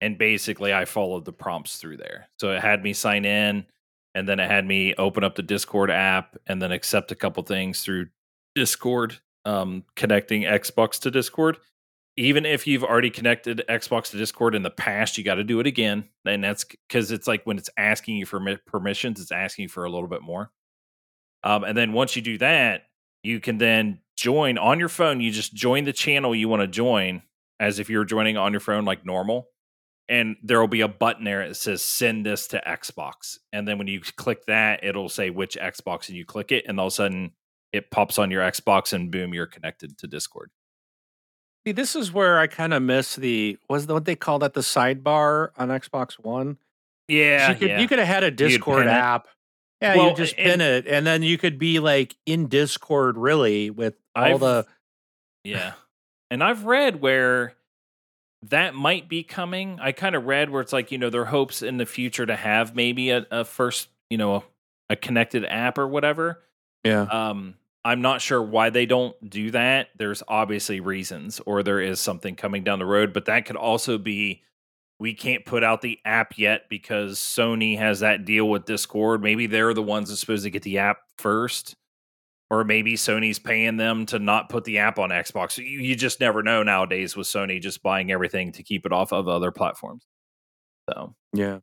[0.00, 2.28] and basically I followed the prompts through there.
[2.38, 3.66] So it had me sign in
[4.14, 7.42] and then it had me open up the Discord app and then accept a couple
[7.42, 8.06] things through
[8.54, 11.58] Discord, um, connecting Xbox to Discord.
[12.16, 15.60] Even if you've already connected Xbox to Discord in the past, you got to do
[15.60, 16.08] it again.
[16.24, 19.84] And that's because it's like when it's asking you for permissions, it's asking you for
[19.84, 20.50] a little bit more.
[21.44, 22.84] Um, and then once you do that,
[23.22, 25.20] you can then join on your phone.
[25.20, 27.22] You just join the channel you want to join
[27.60, 29.48] as if you're joining on your phone like normal
[30.08, 33.38] and there will be a button there that says send this to Xbox.
[33.52, 36.78] And then when you click that, it'll say which Xbox and you click it, and
[36.78, 37.32] all of a sudden
[37.72, 40.50] it pops on your Xbox and boom, you're connected to Discord.
[41.66, 44.54] See, this is where I kind of miss the was the, what they call that
[44.54, 46.58] the sidebar on Xbox One.
[47.08, 47.80] Yeah, you could yeah.
[47.80, 49.26] you could have had a Discord app.
[49.80, 53.70] Yeah, well, you just pin it, and then you could be like in Discord, really,
[53.70, 54.66] with all I've, the.
[55.44, 55.72] Yeah,
[56.30, 57.54] and I've read where
[58.50, 59.78] that might be coming.
[59.80, 62.36] I kind of read where it's like, you know, their hopes in the future to
[62.36, 64.42] have maybe a, a first, you know, a,
[64.90, 66.42] a, connected app or whatever.
[66.84, 67.02] Yeah.
[67.02, 67.54] Um,
[67.84, 69.88] I'm not sure why they don't do that.
[69.96, 73.98] There's obviously reasons, or there is something coming down the road, but that could also
[73.98, 74.42] be
[74.98, 79.22] we can't put out the app yet because Sony has that deal with Discord.
[79.22, 81.76] Maybe they're the ones that's supposed to get the app first
[82.50, 85.58] or maybe Sony's paying them to not put the app on Xbox.
[85.58, 89.12] You, you just never know nowadays with Sony just buying everything to keep it off
[89.12, 90.04] of other platforms.
[90.88, 91.58] So yeah,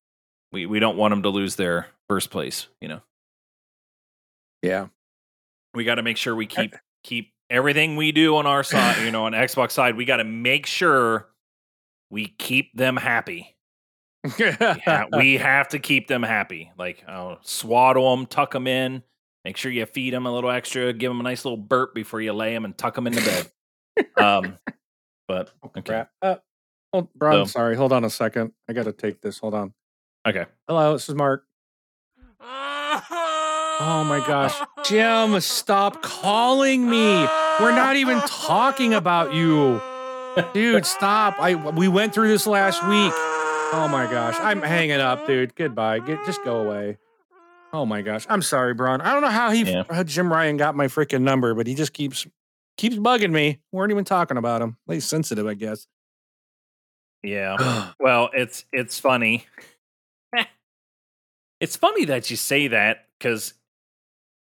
[0.52, 2.68] we we don't want them to lose their first place.
[2.82, 3.02] You know.
[4.62, 4.88] Yeah,
[5.74, 9.04] we got to make sure we keep keep everything we do on our side.
[9.06, 11.30] You know, on Xbox side, we got to make sure
[12.14, 13.56] we keep them happy.
[14.38, 16.72] yeah, we have to keep them happy.
[16.78, 19.04] Like, oh, swaddle them, tuck them in
[19.44, 22.22] Make sure you feed them a little extra, give them a nice little burp before
[22.22, 24.08] you lay them and tuck them into bed.
[24.18, 24.58] um,
[25.28, 26.06] but okay.
[26.22, 26.36] Uh,
[26.94, 27.76] hold, Brian, so, sorry.
[27.76, 28.54] Hold on a second.
[28.70, 29.40] I got to take this.
[29.40, 29.74] Hold on.
[30.26, 30.46] Okay.
[30.68, 31.46] Hello, this is Mark.
[32.40, 34.56] Oh my gosh.
[34.86, 37.28] Jim, stop calling me.
[37.60, 39.82] We're not even talking about you.
[40.54, 41.36] Dude, stop.
[41.40, 43.14] I we went through this last week.
[43.76, 44.36] Oh my gosh.
[44.40, 45.56] I'm hanging up, dude.
[45.56, 46.00] Goodbye.
[46.00, 46.98] Get just go away.
[47.74, 49.02] Oh my gosh, I'm sorry, Braun.
[49.02, 49.84] I don't know how he yeah.
[49.90, 52.28] how Jim Ryan got my freaking number, but he just keeps
[52.78, 53.60] keeps bugging me.
[53.72, 54.78] We weren't even talking about him.
[54.88, 55.88] He's sensitive, I guess.
[57.24, 57.92] Yeah.
[58.00, 59.48] well, it's it's funny.
[61.60, 63.56] it's funny that you say that because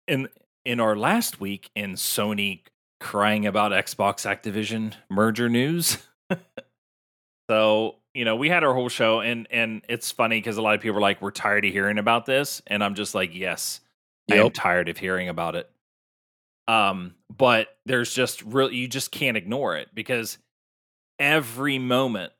[0.06, 0.28] in
[0.66, 2.60] in our last week in Sony
[3.04, 5.98] crying about Xbox Activision merger news.
[7.50, 10.74] so you know, we had our whole show, and and it's funny because a lot
[10.74, 13.80] of people are like, "We're tired of hearing about this," and I'm just like, "Yes,
[14.26, 14.38] yep.
[14.38, 15.70] I am tired of hearing about it."
[16.66, 20.38] Um, but there's just real, you just can't ignore it because
[21.18, 22.32] every moment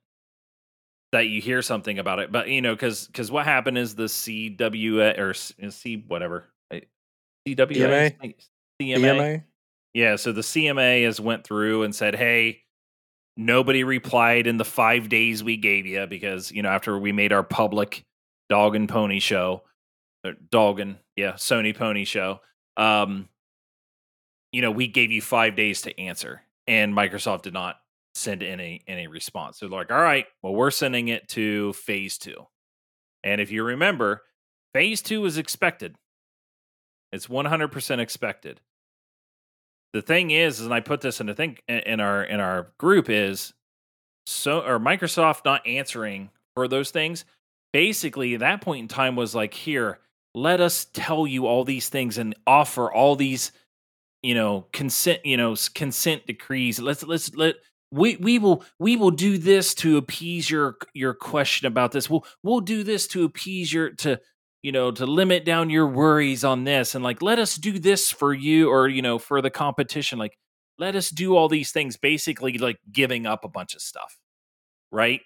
[1.13, 4.05] that you hear something about it, but you know, because because what happened is the
[4.05, 6.47] CW or C whatever
[7.47, 8.35] CWA CMA?
[8.81, 9.43] CMA.
[9.95, 12.61] Yeah, so the CMA has went through and said, "Hey."
[13.37, 17.33] Nobody replied in the five days we gave you because, you know, after we made
[17.33, 18.05] our public
[18.49, 19.65] dog and pony show,
[20.51, 22.39] dog and, yeah, Sony pony show,
[22.77, 23.29] um,
[24.53, 26.43] you know, we gave you five days to answer.
[26.69, 27.77] And Microsoft did not
[28.15, 29.59] send any any response.
[29.59, 32.47] So they're like, all right, well, we're sending it to phase two.
[33.25, 34.23] And if you remember,
[34.73, 35.97] phase two is expected.
[37.11, 38.61] It's 100% expected
[39.95, 43.09] the thing is, and I put this in the thing in our in our group
[43.09, 43.55] is
[44.27, 47.25] so or Microsoft not answering for those things.
[47.73, 50.01] Basically, at that point in time was like, here,
[50.35, 53.53] let us tell you all these things and offer all these,
[54.23, 56.81] you know, consent, you know, consent decrees.
[56.81, 57.55] Let's let's let
[57.93, 62.11] we we will we will do this to appease your your question about this.
[62.11, 64.21] We'll we'll do this to appease your to
[64.65, 68.11] you know, to limit down your worries on this and like, let us do this
[68.11, 70.19] for you or, you know, for the competition.
[70.19, 70.39] Like,
[70.79, 74.19] let us do all these things, basically like giving up a bunch of stuff.
[74.91, 75.21] Right.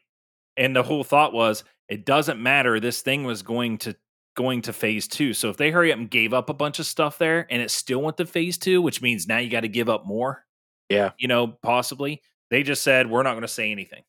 [0.56, 2.80] And the whole thought was, it doesn't matter.
[2.80, 3.94] This thing was going to
[4.34, 5.32] going to phase two.
[5.32, 7.70] So if they hurry up and gave up a bunch of stuff there and it
[7.70, 10.44] still went to phase two, which means now you got to give up more.
[10.88, 11.12] Yeah.
[11.16, 12.22] You know, possibly.
[12.50, 14.02] They just said we're not going to say anything.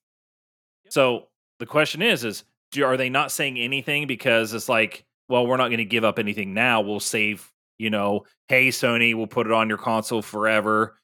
[0.89, 1.27] So
[1.59, 5.57] the question is, is do, are they not saying anything because it's like, well, we're
[5.57, 6.81] not going to give up anything now.
[6.81, 10.97] We'll save, you know, hey Sony, we'll put it on your console forever,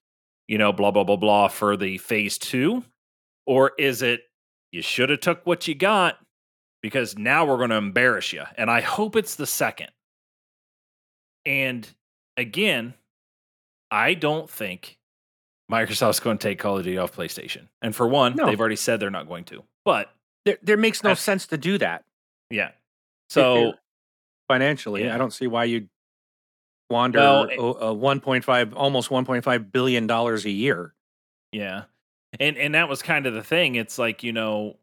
[0.48, 2.84] you know, blah blah blah blah for the phase two,
[3.46, 4.22] or is it
[4.72, 6.18] you should have took what you got
[6.82, 8.44] because now we're going to embarrass you.
[8.58, 9.90] And I hope it's the second.
[11.46, 11.88] And
[12.38, 12.94] again,
[13.92, 14.98] I don't think
[15.72, 17.68] Microsoft's going to take Call of Duty off PlayStation.
[17.82, 18.46] And for one, No.
[18.46, 19.64] they've already said they're not going to.
[19.84, 20.10] But
[20.46, 22.04] There, there makes no sense to do that
[22.52, 22.72] yeah.
[23.30, 23.74] So
[24.48, 25.04] financially.
[25.06, 25.16] Yeah.
[25.16, 25.90] I don't see why you'd
[26.90, 30.94] wander Well, a, a 1.5, almost 1.5 billion dollars a year.
[31.52, 31.84] Yeah.
[32.40, 33.76] And and that was kind of the thing.
[33.76, 34.78] It's like, you know,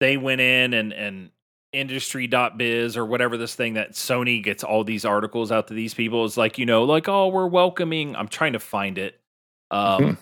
[0.00, 1.30] they went in and and
[1.72, 6.24] industry.biz or whatever this thing that Sony gets all these articles out to these people
[6.24, 8.16] is like, you know, like, oh, we're welcoming.
[8.16, 9.20] I'm trying to find it.
[9.70, 10.18] Um Mhm.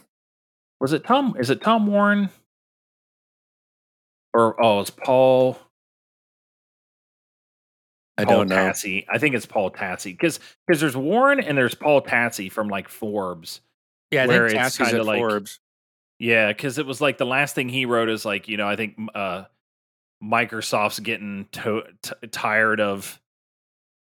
[0.81, 1.37] was it Tom?
[1.39, 2.29] Is it Tom Warren?
[4.35, 5.59] Or oh, it's Paul
[8.19, 8.57] I Paul don't know.
[8.57, 9.07] Tassi.
[9.09, 10.12] I think it's Paul Tassi.
[10.12, 13.61] Because because there's Warren and there's Paul Tassi from like Forbes.
[14.11, 15.61] Yeah, I where think it's kinda at like- Forbes.
[16.19, 18.74] Yeah, because it was like the last thing he wrote is like, you know, I
[18.74, 19.45] think uh,
[20.23, 23.20] Microsoft's getting to- t- tired of.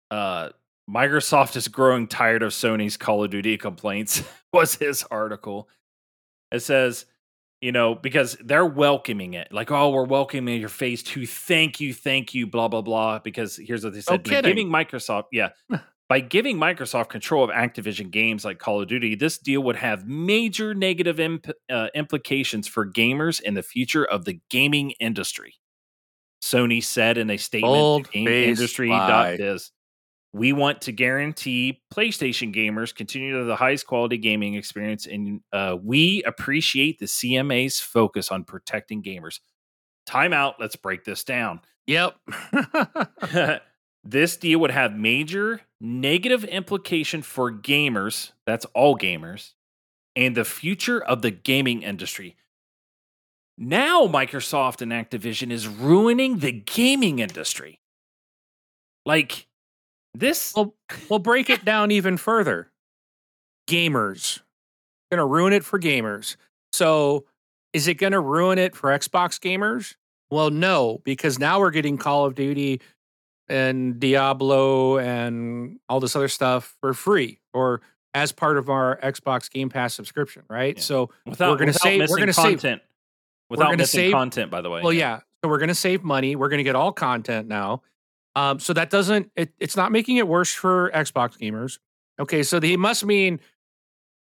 [0.10, 0.50] Uh,
[0.90, 4.24] Microsoft is growing tired of Sony's Call of Duty complaints.
[4.54, 5.68] was his article.
[6.52, 7.06] It says,
[7.62, 11.26] you know, because they're welcoming it, like, oh, we're welcoming your phase two.
[11.26, 13.20] Thank you, thank you, blah blah blah.
[13.20, 14.56] Because here's what they said: by kidding.
[14.56, 15.50] giving Microsoft, yeah,
[16.10, 20.08] by giving Microsoft control of Activision games like Call of Duty, this deal would have
[20.08, 25.56] major negative imp- uh, implications for gamers in the future of the gaming industry.
[26.42, 29.72] Sony said in a statement GameIndustry.biz.
[30.34, 35.42] We want to guarantee PlayStation gamers continue to have the highest quality gaming experience, and
[35.52, 39.40] uh, we appreciate the CMA's focus on protecting gamers.
[40.06, 40.56] Time out.
[40.60, 41.62] Let's break this down.
[41.88, 42.18] Yep.
[44.04, 49.54] this deal would have major negative implication for gamers, that's all gamers,
[50.16, 52.36] and the future of the gaming industry.
[53.58, 57.80] Now Microsoft and Activision is ruining the gaming industry.
[59.06, 59.48] Like
[60.20, 60.76] this well,
[61.10, 62.72] we'll break it down even further.
[63.70, 64.42] Gamers.
[65.12, 66.36] Going to ruin it for gamers.
[66.74, 67.26] So,
[67.74, 69.96] is it going to ruin it for Xbox gamers?
[70.30, 72.82] Well, no, because now we're getting Call of Duty
[73.48, 77.82] and Diablo and all this other stuff for free or
[78.14, 80.76] as part of our Xbox Game Pass subscription, right?
[80.76, 80.82] Yeah.
[80.82, 82.82] So, without, we're gonna without save- we're gonna save- content.
[83.50, 84.82] Without gonna missing save- content, by the way.
[84.82, 85.22] well, yeah.
[85.44, 86.36] So we're going to save money.
[86.36, 87.84] We're going to get all content now.
[88.38, 89.32] Um, so that doesn't.
[89.36, 91.80] It, it's not making it worse for Xbox gamers.
[92.20, 93.40] Okay, so they must mean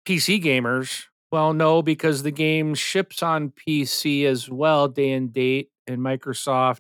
[0.07, 1.03] PC gamers.
[1.31, 6.79] Well, no, because the game ships on PC as well, day and date, and Microsoft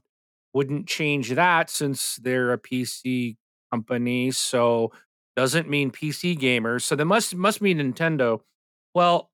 [0.55, 3.35] wouldn't change that since they're a PC
[3.71, 4.31] company.
[4.31, 4.91] So
[5.35, 6.81] doesn't mean PC gamers.
[6.81, 8.39] So they must must mean Nintendo.
[8.95, 9.29] Well,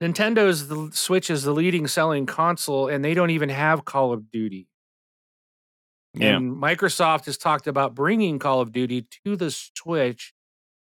[0.00, 4.30] Nintendo's the Switch is the leading selling console, and they don't even have Call of
[4.30, 4.68] Duty.
[6.14, 6.36] Yeah.
[6.36, 10.32] And Microsoft has talked about bringing Call of Duty to the Switch,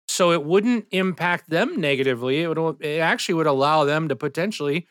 [0.07, 2.43] so it wouldn't impact them negatively.
[2.43, 4.87] It would it actually would allow them to potentially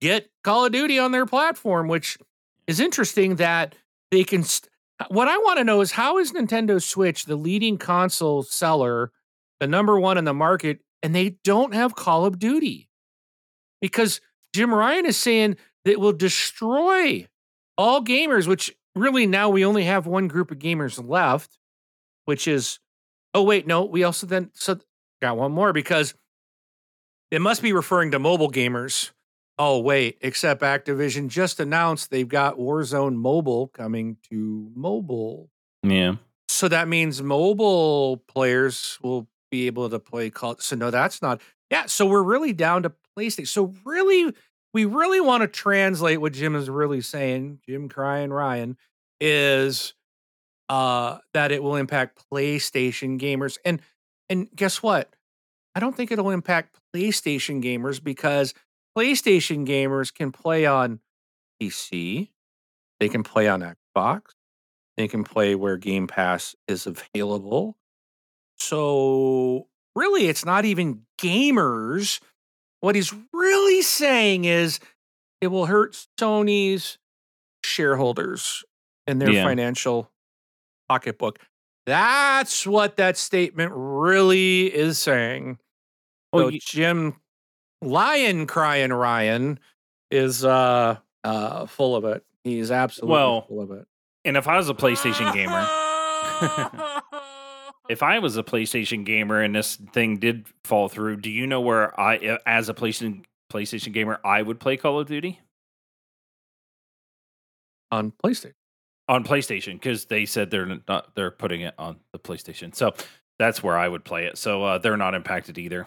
[0.00, 2.16] get Call of Duty on their platform, which
[2.66, 3.74] is interesting that
[4.10, 4.42] they can.
[4.42, 4.70] St-
[5.08, 9.12] what I want to know is how is Nintendo Switch the leading console seller,
[9.60, 12.88] the number one in the market, and they don't have Call of Duty?
[13.80, 14.20] Because
[14.54, 17.28] Jim Ryan is saying that it will destroy
[17.76, 21.58] all gamers, which really now we only have one group of gamers left,
[22.24, 22.78] which is
[23.34, 24.78] oh wait, no, we also then so
[25.20, 26.14] got one more because
[27.30, 29.10] it must be referring to mobile gamers.
[29.58, 35.50] Oh wait, except Activision just announced they've got Warzone Mobile coming to mobile.
[35.82, 36.16] Yeah.
[36.48, 40.56] So that means mobile players will be able to play Call.
[40.58, 41.40] So no, that's not.
[41.70, 43.48] Yeah, so we're really down to PlayStation.
[43.48, 44.32] So really,
[44.72, 47.60] we really want to translate what Jim is really saying.
[47.66, 48.76] Jim Crying Ryan
[49.20, 49.94] is
[50.68, 53.58] uh that it will impact PlayStation gamers.
[53.64, 53.80] And
[54.28, 55.14] and guess what?
[55.74, 58.54] I don't think it'll impact PlayStation gamers because
[58.96, 61.00] PlayStation gamers can play on
[61.60, 62.28] PC,
[63.00, 64.22] they can play on Xbox,
[64.96, 67.76] they can play where Game Pass is available.
[68.56, 72.20] So really, it's not even gamers.
[72.80, 74.78] What he's really saying is
[75.40, 76.98] it will hurt Sony's
[77.64, 78.64] shareholders
[79.06, 79.44] and their Yeah.
[79.44, 80.10] financial
[80.88, 81.38] pocketbook.
[81.86, 85.58] That's what that statement really is saying.
[86.32, 87.16] Well, so you- Jim
[87.82, 89.58] Lion crying Ryan
[90.10, 92.24] is uh uh full of it.
[92.44, 93.86] He's absolutely Well, full of it.
[94.24, 95.66] and if I was a PlayStation gamer,
[97.88, 101.60] if I was a PlayStation gamer and this thing did fall through, do you know
[101.60, 105.40] where I, uh, as a PlayStation PlayStation gamer, I would play Call of Duty
[107.90, 108.52] On PlayStation.
[109.08, 112.92] on PlayStation because they said they're not they're putting it on the PlayStation, so
[113.38, 114.36] that's where I would play it.
[114.36, 115.86] So uh, they're not impacted either.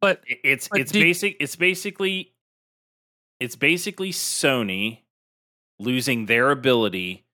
[0.00, 1.36] But It's But it's basic.
[1.40, 2.32] It's basically
[3.38, 5.00] it's basically Sony
[5.78, 7.24] losing their ability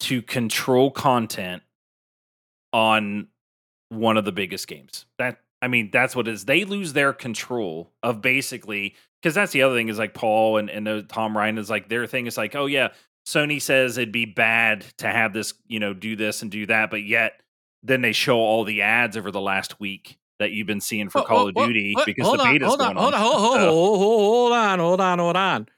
[0.00, 1.62] to control content
[2.74, 3.28] on
[3.88, 5.06] one of the biggest games.
[5.18, 6.44] That I mean, that's what it is.
[6.44, 10.68] They lose their control of basically because that's the other thing is like Paul and
[10.68, 12.88] and uh, Tom Ryan is like their thing is like, oh yeah,
[13.26, 16.90] Sony says it'd be bad to have this, you know, do this and do that,
[16.90, 17.40] but yet
[17.82, 21.20] then they show all the ads over the last week that you've been seeing for
[21.20, 23.26] Wha- Call wha- of Duty because the on, beta's hold going on, hold on, on.
[23.30, 25.68] hold, hold, So- hold, hold, hold on, hold on, hold on.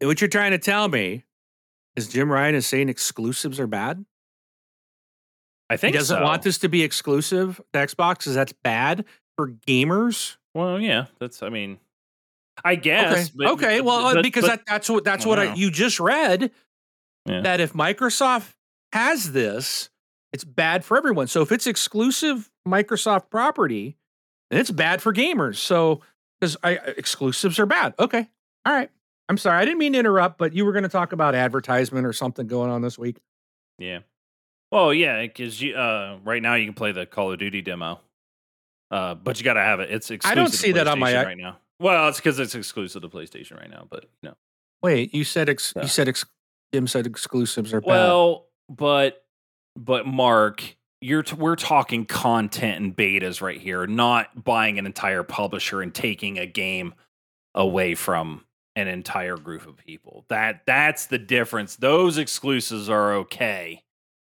[0.00, 1.22] What you're trying to tell me
[1.94, 4.04] is Jim Ryan is saying exclusives are bad?
[5.72, 6.22] I think he doesn't so.
[6.22, 9.04] want this to be exclusive to Xbox because that's bad
[9.36, 10.36] for gamers.
[10.54, 11.42] Well, yeah, that's.
[11.42, 11.78] I mean,
[12.64, 13.28] I guess.
[13.28, 13.80] okay, but- okay.
[13.80, 16.50] Well, uh, but- because that, that's what that's what I, you just read.
[17.26, 17.40] Yeah.
[17.42, 18.52] That if Microsoft
[18.92, 19.90] has this,
[20.32, 21.28] it's bad for everyone.
[21.28, 23.96] So if it's exclusive Microsoft property,
[24.50, 25.56] then it's bad for gamers.
[25.56, 26.00] So
[26.40, 27.94] because exclusives are bad.
[27.98, 28.28] Okay,
[28.66, 28.90] all right.
[29.28, 32.04] I'm sorry, I didn't mean to interrupt, but you were going to talk about advertisement
[32.04, 33.16] or something going on this week.
[33.78, 34.00] yeah.
[34.72, 38.00] Well, yeah, because you uh, right now you can play the Call of Duty demo,
[38.90, 39.90] uh, but you got to have it.
[39.90, 40.32] It's exclusive.
[40.32, 41.58] I don't to see that on my right now.
[41.78, 44.34] Well, it's because it's exclusive to PlayStation right now, but no.
[44.82, 46.24] Wait, you said ex- you said ex-
[46.72, 47.86] Jim said exclusives are bad.
[47.86, 49.22] Well, but
[49.76, 55.22] but Mark, you're t- we're talking content and betas right here, not buying an entire
[55.22, 56.94] publisher and taking a game
[57.54, 60.24] away from an entire group of people.
[60.28, 61.76] That that's the difference.
[61.76, 63.82] Those exclusives are okay.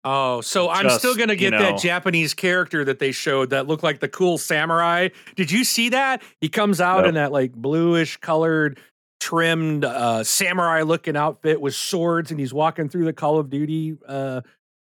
[0.03, 3.83] Oh, so I'm still gonna you get that Japanese character that they showed that looked
[3.83, 5.09] like the cool samurai.
[5.37, 6.23] Did you see that?
[6.41, 7.09] He comes out Nope.
[7.09, 8.81] in that like bluish colored,
[9.21, 13.99] trimmed uh, samurai looking outfit with swords, and he's walking through the Call of Duty
[14.09, 14.41] uh,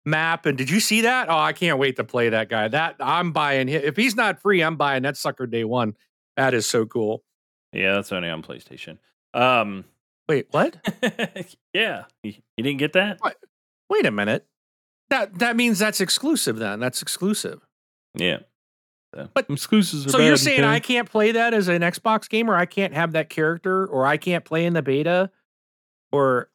[0.05, 0.47] map.
[0.47, 1.29] And did you see that?
[1.29, 2.67] Oh, I can't wait to play that guy.
[2.67, 3.69] That I'm buying.
[3.69, 5.95] If he's not free, I'm buying that sucker day one.
[6.37, 7.23] That is so cool.
[7.73, 8.99] Yeah, that's only on PlayStation.
[9.33, 9.85] Um,
[10.29, 10.77] Wait, what?
[11.75, 13.19] yeah, you, you didn't get that?
[13.91, 14.47] Wait a minute.
[15.11, 16.57] That that means that's exclusive.
[16.57, 17.61] Then that's exclusive.
[18.15, 18.39] Yeah.
[19.15, 20.07] So, But- exclusives.
[20.07, 20.69] Are So you're saying okay?
[20.69, 22.55] I can't play that as an Xbox gamer?
[22.57, 25.31] I can't have that character, or I can't play in the beta,
[26.11, 26.51] or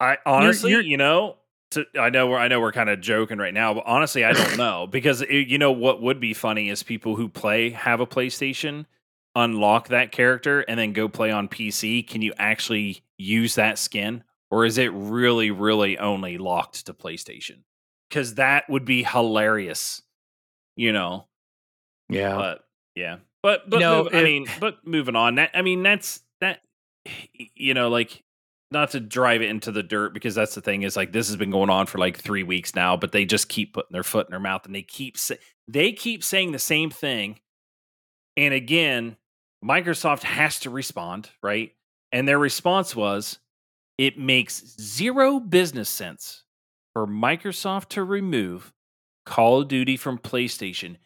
[0.00, 1.36] I honestly, you're- you know,
[1.72, 4.32] to, I know we're I know we're kind of joking right now, but honestly, I
[4.32, 8.00] don't know because it, you know what would be funny is people who play have
[8.00, 8.86] a PlayStation
[9.34, 12.06] unlock that character and then go play on PC.
[12.06, 17.62] Can you actually use that skin, or is it really, really only locked to PlayStation?
[18.08, 20.02] Because that would be hilarious,
[20.76, 21.26] you know.
[22.08, 22.64] yeah, But
[22.94, 25.36] yeah, but but know, move- I mean, but moving on.
[25.36, 26.60] That I mean, that's that.
[27.54, 28.22] You know, like
[28.70, 31.36] not to drive it into the dirt because that's the thing is like this has
[31.36, 34.26] been going on for like three weeks now, but they just keep putting their foot
[34.26, 35.36] in their mouth and they keep sa-
[35.66, 37.40] they keep saying the same thing.
[38.36, 39.16] And again,
[39.64, 41.72] Microsoft has to respond, right?
[42.12, 43.38] And their response was,
[43.96, 46.44] it makes zero business sense
[46.92, 48.72] for Microsoft to remove
[49.26, 50.96] Call of Duty from PlayStation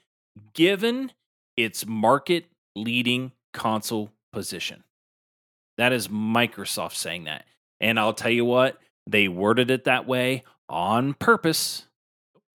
[0.55, 1.13] given
[1.57, 4.85] its market leading console position.
[5.79, 7.45] That is Microsoft saying that.
[7.81, 11.87] And I'll tell you what, they worded it that way on purpose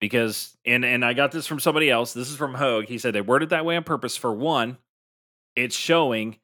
[0.01, 2.13] because and and I got this from somebody else.
[2.13, 2.87] This is from Hogue.
[2.87, 4.79] He said they worded that way on purpose for one,
[5.55, 6.39] it's showing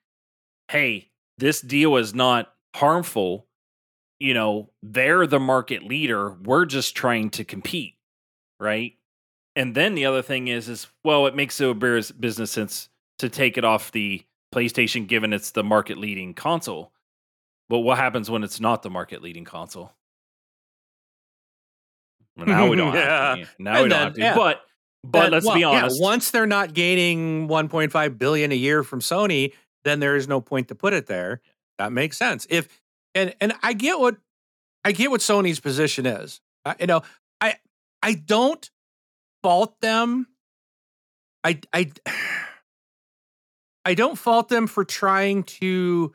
[0.68, 3.46] hey, this deal is not harmful.
[4.23, 6.31] You know, they're the market leader.
[6.44, 7.94] We're just trying to compete,
[8.61, 8.94] right?
[9.57, 12.89] And then the other thing is, is well, it makes a business sense
[13.19, 14.23] to take it off the
[14.55, 16.93] PlayStation, given it's the market leading console.
[17.69, 19.93] But what happens when it's not the market leading console?
[22.36, 23.49] Well, now we don't have to.
[23.59, 24.20] Now And we don't have to.
[24.20, 24.35] yeah.
[24.36, 24.62] But
[25.05, 26.01] but Then- let's well, be yeah, honest.
[26.01, 29.53] once they're not gaining 1.5 billion a year from Sony,
[29.85, 31.40] then there is no point to put it there.
[31.78, 32.47] That makes sense.
[32.51, 32.81] If
[33.14, 34.16] and and I get what
[34.84, 36.40] I get what Sony's position is.
[36.64, 37.02] I, you know,
[37.40, 37.56] I
[38.02, 38.68] I don't
[39.43, 40.26] fault them.
[41.44, 41.90] I I
[43.84, 46.12] I don't fault them for trying to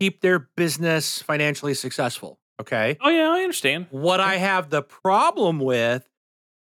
[0.00, 2.38] keep their business financially successful.
[2.60, 2.96] Okay.
[3.00, 3.86] oh yeah, I understand.
[3.90, 6.08] What I have the problem with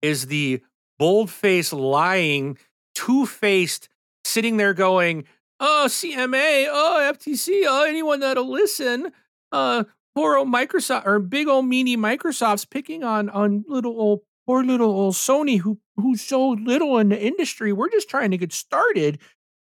[0.03, 0.63] is the
[0.99, 2.59] bold faced lying,
[2.95, 3.89] two faced,
[4.25, 5.25] sitting there going,
[5.59, 9.13] "Oh CMA, oh FTC, oh anyone that'll listen."
[9.53, 14.65] Uh, poor old Microsoft or big old meanie Microsoft's picking on on little old poor
[14.65, 17.73] little old Sony who who's so little in the industry.
[17.73, 19.19] We're just trying to get started.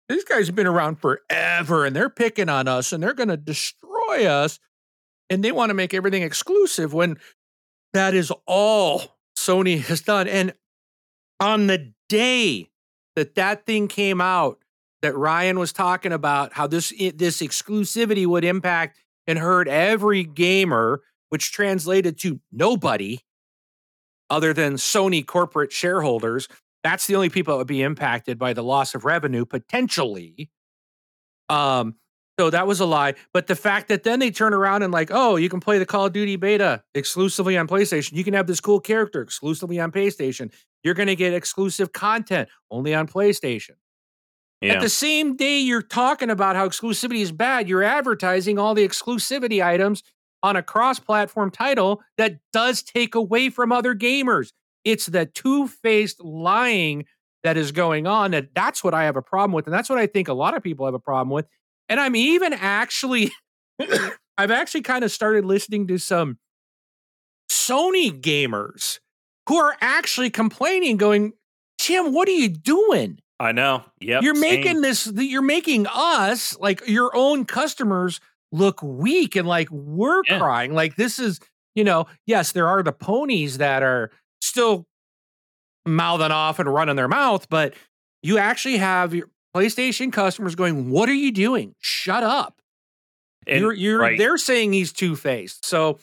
[0.08, 3.36] These guys have been around forever and they're picking on us and they're going to
[3.36, 4.60] destroy us.
[5.28, 7.16] And they want to make everything exclusive when
[7.92, 10.28] that is all Sony has done.
[10.28, 10.54] And
[11.40, 12.70] on the day
[13.16, 14.58] that that thing came out,
[15.02, 21.02] that Ryan was talking about how this this exclusivity would impact and hurt every gamer,
[21.28, 23.20] which translated to nobody
[24.30, 26.48] other than Sony corporate shareholders.
[26.82, 30.50] That's the only people that would be impacted by the loss of revenue potentially.
[31.48, 31.96] Um,
[32.38, 33.14] so that was a lie.
[33.32, 35.86] But the fact that then they turn around and like, oh, you can play the
[35.86, 38.12] Call of Duty beta exclusively on PlayStation.
[38.12, 40.52] You can have this cool character exclusively on PlayStation.
[40.82, 43.76] You're going to get exclusive content only on PlayStation.
[44.60, 44.74] Yeah.
[44.74, 48.86] At the same day you're talking about how exclusivity is bad, you're advertising all the
[48.86, 50.02] exclusivity items
[50.42, 54.52] on a cross-platform title that does take away from other gamers.
[54.84, 57.06] It's the two-faced lying
[57.42, 58.32] that is going on.
[58.32, 59.66] that that's what I have a problem with.
[59.66, 61.46] And that's what I think a lot of people have a problem with.
[61.88, 63.30] And I'm even actually,
[64.38, 66.38] I've actually kind of started listening to some
[67.50, 68.98] Sony gamers
[69.48, 71.32] who are actually complaining, going,
[71.78, 73.20] Tim, what are you doing?
[73.38, 73.84] I know.
[74.00, 74.22] Yep.
[74.22, 78.20] You're making this, you're making us, like your own customers,
[78.52, 80.38] look weak and like we're yeah.
[80.38, 80.72] crying.
[80.72, 81.40] Like this is,
[81.74, 84.10] you know, yes, there are the ponies that are
[84.40, 84.86] still
[85.84, 87.74] mouthing off and running their mouth, but
[88.22, 91.74] you actually have your PlayStation customers going, "What are you doing?
[91.80, 92.60] Shut up!"
[93.46, 94.18] And, you're, you're right.
[94.18, 95.64] they're saying he's two faced.
[95.64, 95.98] So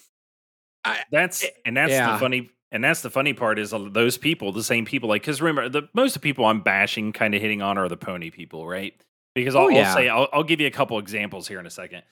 [0.86, 2.14] I, that's eh, and that's yeah.
[2.14, 5.08] the funny and that's the funny part is those people, the same people.
[5.08, 7.88] Like, because remember, the most of the people I'm bashing, kind of hitting on, are
[7.88, 8.94] the pony people, right?
[9.34, 9.90] Because I'll, oh, yeah.
[9.90, 12.04] I'll say I'll, I'll give you a couple examples here in a second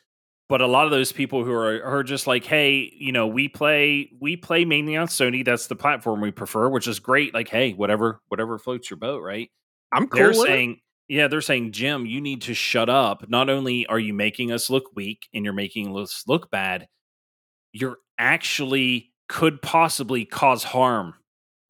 [0.52, 3.48] but a lot of those people who are are just like hey you know we
[3.48, 7.48] play we play mainly on sony that's the platform we prefer which is great like
[7.48, 9.50] hey whatever whatever floats your boat right
[9.94, 11.16] i'm cool they're saying it.
[11.16, 14.70] yeah they're saying jim you need to shut up not only are you making us
[14.70, 16.86] look weak and you're making us look bad
[17.72, 21.14] you're actually could possibly cause harm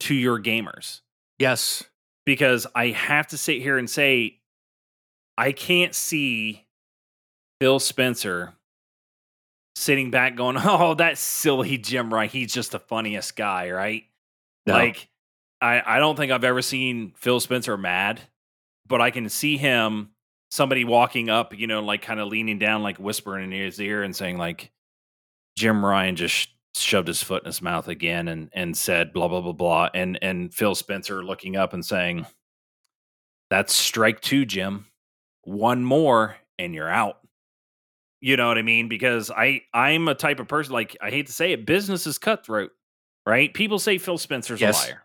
[0.00, 1.00] to your gamers
[1.38, 1.84] yes
[2.26, 4.38] because i have to sit here and say
[5.38, 6.66] i can't see
[7.60, 8.54] phil spencer
[9.76, 12.30] sitting back going, "Oh, that silly Jim Ryan.
[12.30, 14.04] He's just the funniest guy, right?"
[14.66, 14.74] No.
[14.74, 15.08] Like,
[15.60, 18.20] I I don't think I've ever seen Phil Spencer mad,
[18.86, 20.10] but I can see him
[20.50, 24.02] somebody walking up, you know, like kind of leaning down, like whispering in his ear
[24.02, 24.70] and saying, like,
[25.56, 29.40] Jim Ryan just shoved his foot in his mouth again and and said blah blah
[29.40, 32.26] blah blah, and and Phil Spencer looking up and saying,
[33.50, 34.86] "That's strike two, Jim.
[35.42, 37.18] One more, and you're out."
[38.20, 38.88] You know what I mean?
[38.88, 42.18] Because I I'm a type of person like I hate to say it, business is
[42.18, 42.70] cutthroat,
[43.26, 43.52] right?
[43.52, 44.84] People say Phil Spencer's yes.
[44.84, 45.02] a liar.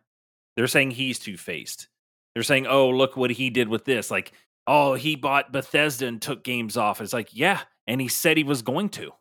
[0.56, 1.88] They're saying he's two faced.
[2.34, 4.11] They're saying, oh, look what he did with this.
[4.11, 4.31] Like,
[4.68, 7.02] oh, he bought Bethesda and took games off.
[7.02, 9.11] It's like, yeah, and he said he was going to.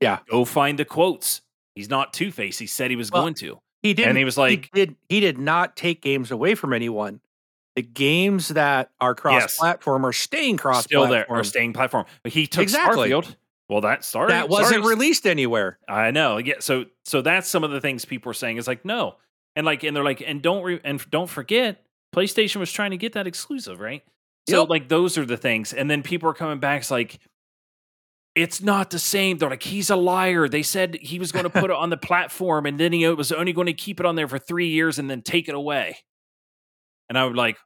[0.00, 0.20] Yeah.
[0.30, 1.40] Go find the quotes.
[1.74, 2.58] He's not two faced.
[2.58, 3.60] He said he was well, going to.
[3.82, 4.08] He did.
[4.08, 4.96] And he was like, he did.
[5.08, 7.20] He did not take games away from anyone
[7.76, 10.08] the games that are cross-platform yes.
[10.08, 12.04] are staying cross still there are staying platform.
[12.22, 13.10] But he took exactly.
[13.10, 13.36] Starfield.
[13.68, 15.78] Well, that started that wasn't released anywhere.
[15.88, 16.38] I know.
[16.38, 16.54] Yeah.
[16.58, 19.16] So so that's some of the things people are saying is like no,
[19.54, 21.80] and like and they're like and don't re- and don't forget
[22.14, 24.02] PlayStation was trying to get that exclusive, right?
[24.48, 24.70] So yep.
[24.70, 26.80] like those are the things, and then people are coming back.
[26.80, 27.20] It's like
[28.42, 29.38] it's not the same.
[29.38, 30.48] They're like, he's a liar.
[30.48, 33.32] They said he was going to put it on the platform and then he was
[33.32, 35.98] only going to keep it on there for three years and then take it away.
[37.08, 37.58] And I would like,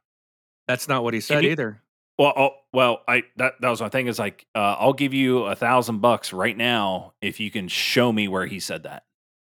[0.67, 1.81] that's not what he said you, either.
[2.17, 4.07] Well, oh, well, I that that was my thing.
[4.07, 8.11] Is like, uh, I'll give you a thousand bucks right now if you can show
[8.11, 9.03] me where he said that.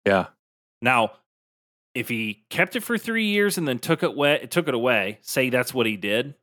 [0.05, 0.27] Yeah.
[0.81, 1.11] Now,
[1.93, 5.19] if he kept it for three years and then took it away, took it away,
[5.21, 6.35] say that's what he did,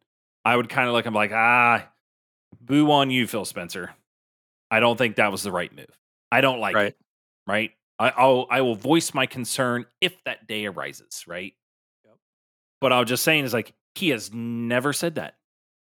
[0.45, 1.07] I would kind of look.
[1.07, 1.87] I'm like, ah,
[2.61, 3.91] boo on you, Phil Spencer.
[4.75, 5.87] I don't think that was the right move.
[6.33, 6.87] I don't like right.
[6.87, 6.97] it.
[7.47, 7.71] Right.
[7.97, 11.23] I, I'll I will voice my concern if that day arises.
[11.29, 11.53] Right.
[12.81, 15.35] But I was just saying is like he has never said that.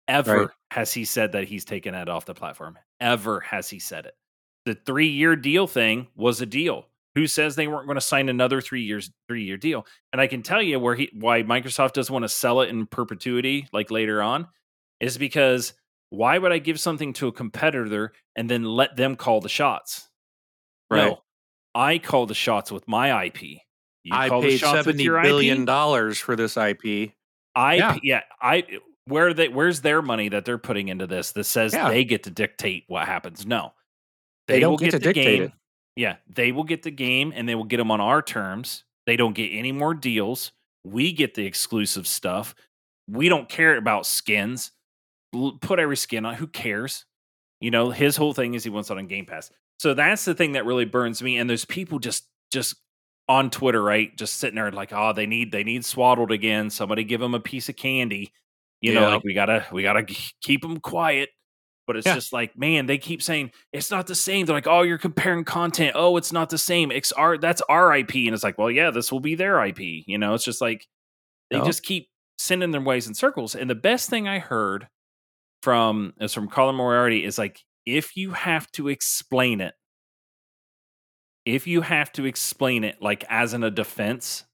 [0.09, 0.49] Ever right.
[0.73, 2.79] has he said that he's taken that off the platform.
[3.01, 4.15] Ever has he said it.
[4.67, 6.85] The three year deal thing was a deal.
[7.15, 9.87] Who says they weren't going to sign another three years three year deal?
[10.13, 12.85] And I can tell you where he why Microsoft doesn't want to sell it in
[12.85, 14.49] perpetuity like later on
[15.01, 15.73] is because
[16.13, 20.09] why would I give something to a competitor and then let them call the shots?
[20.91, 21.07] Right.
[21.07, 21.23] No,
[21.75, 23.43] I call the shots with my IP.
[24.05, 25.67] You I paid seventy billion IP.
[25.67, 27.13] dollars for this IP.
[27.55, 27.97] I Yeah.
[28.03, 28.21] yeah.
[28.41, 28.65] I
[29.07, 31.89] where they where's their money that they're putting into this that says Yeah.
[31.89, 33.47] they get to dictate what happens?
[33.47, 33.73] No,
[34.49, 35.43] They don't will get to the dictate game.
[35.45, 35.53] it.
[35.97, 38.85] Yeah, they will get the game and they will get them on our terms.
[39.07, 40.53] They don't get any more deals.
[40.85, 42.55] We get the exclusive stuff.
[43.09, 44.73] We don't care about skins.
[45.61, 46.35] Put every skin on.
[46.35, 47.05] Who cares?
[47.61, 49.51] You know, his whole thing is he wants it on Game Pass.
[49.79, 51.39] So that's the thing that really burns me.
[51.39, 52.77] And there's people just just
[53.29, 54.15] on Twitter, right?
[54.17, 56.71] Just sitting there like, oh, they need they need swaddled again.
[56.71, 58.33] Somebody give them a piece of candy.
[58.81, 61.31] You know, like we gotta we gotta keep them quiet.
[61.87, 62.15] But it's Yeah.
[62.15, 64.47] just like, man, they keep saying it's not the same.
[64.47, 65.93] They're like, oh, you're comparing content.
[65.97, 66.91] Oh, it's not the same.
[66.93, 69.81] It's our that's our IP, and it's like, well, yeah, this will be their IP.
[70.07, 70.87] You know, it's just like
[71.51, 71.65] they Yeah.
[71.65, 73.55] just keep sending their ways in circles.
[73.55, 74.89] And the best thing I heard
[75.63, 79.75] from is from Colin Moriarty is like, if you have to explain it,
[81.45, 84.45] if you have to explain it like as in a defense,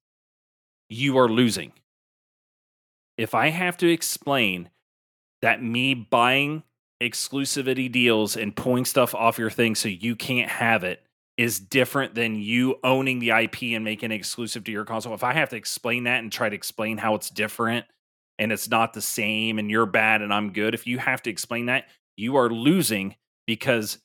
[0.89, 1.72] you are losing.
[3.16, 4.70] If I have to explain
[5.43, 6.62] that me buying
[7.02, 11.02] exclusivity deals and pulling stuff off your thing so you can't have it
[11.36, 15.14] is different than you owning the IP and making it exclusive to your console.
[15.14, 17.86] If I have to explain that and try to explain how it's different
[18.39, 21.31] and it's not the same and you're bad and I'm good, if you have to
[21.31, 21.86] explain that,
[22.16, 23.16] you are losing
[23.47, 23.98] because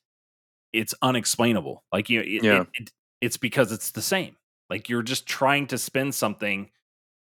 [0.72, 1.84] it's unexplainable.
[1.92, 2.62] Like you, it, Yeah.
[2.62, 2.92] it- it-
[3.22, 4.36] it's because it's the same.
[4.70, 6.70] Like you're just trying to spin something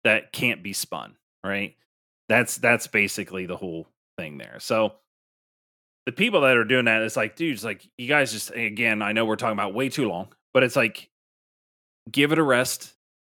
[0.04, 1.76] that can't be spun, right?
[2.28, 3.88] That's that's basically the whole
[4.18, 4.60] thing there.
[4.60, 4.96] So
[6.06, 9.12] the people that are doing that, it's like, dudes, like you guys just again, I
[9.14, 11.10] know we're talking about way too long, but it's like
[12.12, 12.94] give it a rest.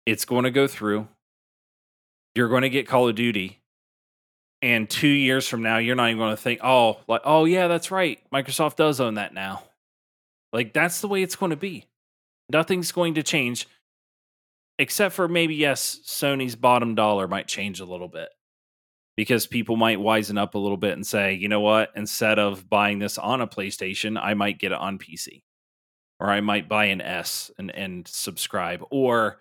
[0.06, 1.08] It's going to go through.
[2.36, 3.60] You're going to get Call of Duty.
[4.62, 7.66] And two years from now, you're not even going to think, oh, like, oh yeah,
[7.66, 8.18] that's right.
[8.32, 9.62] Microsoft does own that now.
[10.52, 11.84] Like that's the way it's going to be.
[12.50, 13.66] Nothing's going to change,
[14.78, 18.28] except for maybe yes, Sony's bottom dollar might change a little bit
[19.16, 22.68] because people might wisen up a little bit and say, you know what, instead of
[22.68, 25.42] buying this on a PlayStation, I might get it on PC,
[26.20, 29.40] or I might buy an S and and subscribe, or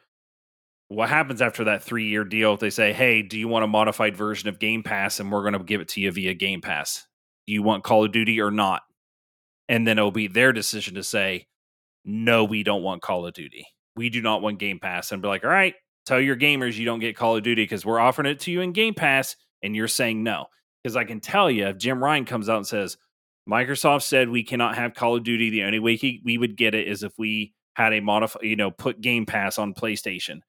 [0.88, 3.68] what happens after that three year deal if they say, hey, do you want a
[3.68, 6.62] modified version of Game Pass and we're going to give it to you via Game
[6.62, 7.08] Pass?
[7.48, 8.84] Do you want Call of Duty or not?
[9.68, 11.48] And then it'll be their decision to say,
[12.04, 13.66] no, we don't want Call of Duty.
[13.96, 15.12] We do not want Game Pass.
[15.12, 15.74] And be like, all right,
[16.06, 18.62] tell your gamers you don't get Call of Duty because we're offering it to you
[18.62, 20.46] in Game Pass and you're saying no.
[20.84, 22.98] Because I can tell you, if Jim Ryan comes out and says,
[23.50, 26.76] Microsoft said we cannot have Call of Duty, the only way he, we would get
[26.76, 30.42] it is if we had a modify, you know, put Game Pass on PlayStation.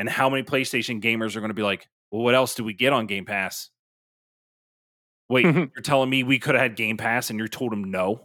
[0.00, 2.72] And how many PlayStation gamers are going to be like, well, what else do we
[2.72, 3.68] get on Game Pass?
[5.28, 5.58] Wait, mm-hmm.
[5.58, 8.22] you're telling me we could have had Game Pass and you told him no?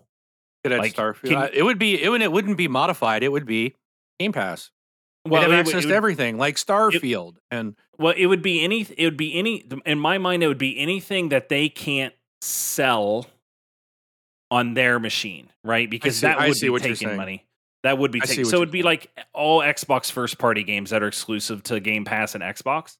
[0.64, 1.28] Could had Like, Starfield.
[1.28, 3.24] can- it would be it, would, it wouldn't be modified.
[3.24, 3.76] It would be
[4.22, 4.72] Game Pass.
[5.26, 8.64] Well, it have would- access it to everything like Starfield and Well, it would be
[8.64, 8.88] any.
[8.98, 9.70] It would be any.
[9.86, 13.26] In my mind, it would be anything that they can't sell
[14.50, 15.90] on their machine, right?
[15.90, 17.18] Because see- that would be taking saying.
[17.18, 17.46] money.
[17.86, 18.44] That would be I see taking.
[18.46, 18.86] what So it'd be saying.
[18.86, 22.98] like all Xbox first party games that are exclusive to Game Pass and Xbox.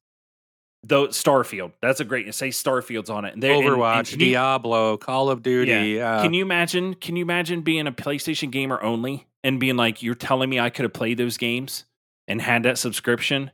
[0.84, 2.32] Though Starfield, that's a great.
[2.34, 3.34] Say Starfield's on it.
[3.34, 6.00] And they're- and- and Overwatch, you- Diablo, Call of Duty.
[6.00, 6.94] uh, can you imagine?
[6.94, 10.70] Can you imagine being a PlayStation gamer only and being like, you're telling me I
[10.70, 11.84] could have played those games
[12.28, 13.50] and had that subscription,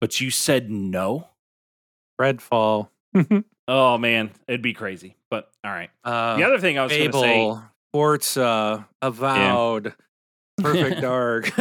[0.00, 1.28] but you said no?
[2.20, 2.88] Redfall?
[3.70, 5.14] Oh man, it'd be crazy.
[5.30, 5.90] But all right.
[6.02, 7.54] uh, the other thing I was going to say,
[7.92, 9.92] Forza, Avowed,
[10.58, 11.52] Perfect Dark.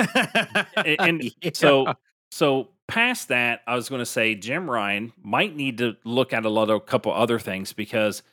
[0.77, 1.51] and, and Yeah.
[1.53, 1.93] so
[2.31, 6.45] so past that, I was going to say Jim Ryan might need to look at
[6.45, 8.23] a lot of a couple other things because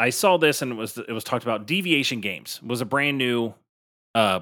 [0.00, 1.66] I saw this and it was it was talked about.
[1.66, 3.54] Deviation Games was a brand new,
[4.14, 4.40] uh,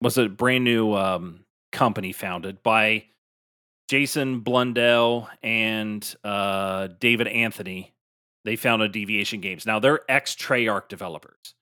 [0.00, 3.04] was a brand new um company founded by
[3.88, 7.92] Jason Blundell and uh David Anthony.
[8.44, 9.64] They founded Deviation Games.
[9.66, 11.54] Now they're ex Treyarch developers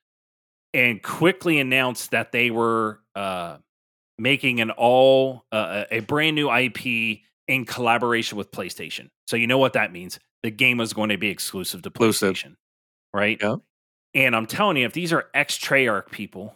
[0.73, 3.57] and quickly announced that they were uh,
[4.19, 9.09] making an all uh, a brand new IP in collaboration with PlayStation.
[9.27, 10.19] So you know what that means?
[10.43, 12.37] The game was going to be exclusive to Exclusive.
[12.37, 12.57] PlayStation,
[13.13, 13.39] right?
[13.41, 13.59] Yep.
[14.15, 16.55] And I'm telling you, if these are ex Treyarch people,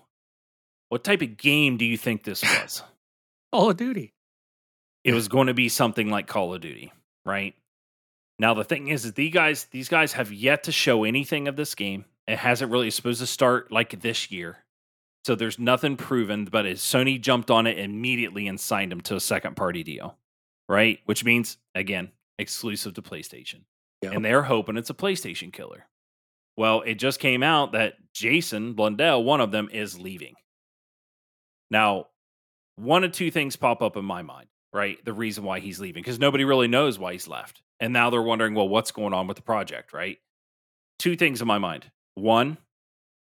[0.88, 2.82] what type of game do you think this was?
[3.52, 4.12] Call of Duty.
[5.04, 6.92] it was going to be something like Call of Duty,
[7.24, 7.54] right?
[8.38, 11.54] Now the thing is, is these guys these guys have yet to show anything of
[11.56, 12.04] this game.
[12.26, 14.58] It hasn't really it's supposed to start like this year.
[15.26, 19.20] So there's nothing proven, but Sony jumped on it immediately and signed him to a
[19.20, 20.16] second party deal.
[20.68, 21.00] Right?
[21.04, 23.60] Which means again, exclusive to PlayStation.
[24.02, 24.12] Yep.
[24.12, 25.86] And they're hoping it's a PlayStation killer.
[26.56, 30.34] Well, it just came out that Jason Blundell, one of them, is leaving.
[31.70, 32.06] Now,
[32.76, 35.02] one of two things pop up in my mind, right?
[35.04, 37.62] The reason why he's leaving, because nobody really knows why he's left.
[37.80, 40.18] And now they're wondering, well, what's going on with the project, right?
[40.98, 41.90] Two things in my mind.
[42.14, 42.58] One,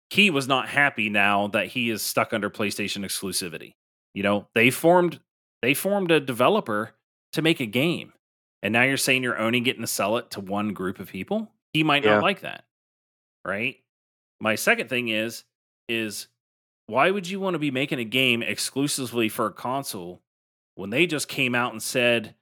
[0.09, 3.73] he was not happy now that he is stuck under PlayStation exclusivity.
[4.13, 5.19] You know, they formed
[5.61, 6.91] they formed a developer
[7.33, 8.13] to make a game.
[8.63, 11.51] And now you're saying you're only getting to sell it to one group of people?
[11.73, 12.15] He might Yeah.
[12.15, 12.65] not like that.
[13.45, 13.81] Right?
[14.39, 15.43] My second thing is
[15.87, 16.27] is
[16.87, 20.21] why would you want to be making a game exclusively for a console
[20.75, 22.35] when they just came out and said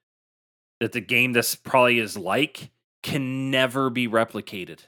[0.80, 2.72] that the game this probably is like
[3.03, 4.80] can never be replicated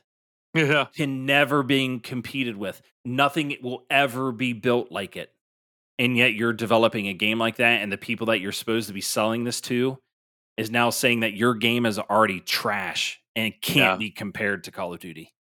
[0.54, 0.86] Yeah.
[0.96, 2.82] can never be competed with.
[3.06, 5.32] Nothing will ever be built like it.
[6.00, 8.94] And yet you're developing a game like that, and the people that you're supposed to
[8.94, 9.98] be selling this to
[10.58, 13.96] is now saying that your game is already trash and can't Yeah.
[13.98, 15.32] be compared to Call of Duty.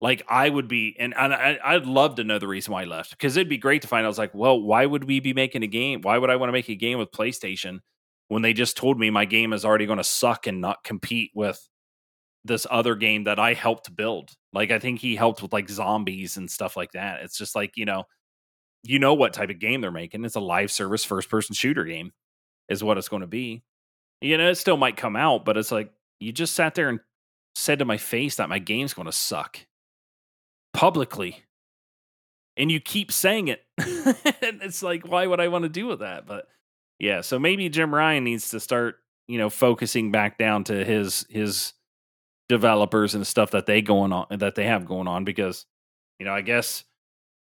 [0.00, 2.86] Like I would be, and, and I, I'd love to know the reason why I
[2.86, 4.04] left because it'd be great to find.
[4.04, 6.02] I was like, well, why would we be making a game?
[6.02, 7.78] Why would I want to make a game with PlayStation
[8.28, 11.30] when they just told me my game is already going to suck and not compete
[11.34, 11.66] with
[12.44, 14.32] this other game that I helped build.
[14.52, 17.22] Like I think he helped with like zombies and stuff like that.
[17.22, 18.04] It's just like, you know,
[18.82, 20.24] you know what type of game they're making.
[20.24, 22.12] It's a live service first person shooter game
[22.68, 23.64] is what it's going to be.
[24.20, 25.90] You know, it still might come out, but it's like
[26.20, 27.00] you just sat there and
[27.54, 29.58] said to my face that my game's going to suck
[30.74, 31.44] publicly.
[32.56, 33.62] And you keep saying it.
[33.78, 36.26] and it's like why would I want to do with that?
[36.26, 36.46] But
[36.98, 38.96] yeah, so maybe Jim Ryan needs to start,
[39.26, 41.72] you know, focusing back down to his his
[42.48, 45.64] developers and stuff that they going on that they have going on because
[46.18, 46.84] you know i guess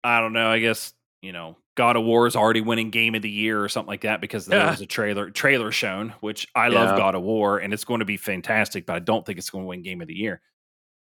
[0.05, 3.23] i don't know i guess you know god of war is already winning game of
[3.23, 4.71] the year or something like that because there Yeah.
[4.71, 6.97] was a trailer trailer shown which i love Yeah.
[6.97, 9.65] god of war and it's going to be fantastic but i don't think it's going
[9.65, 10.41] to win game of the year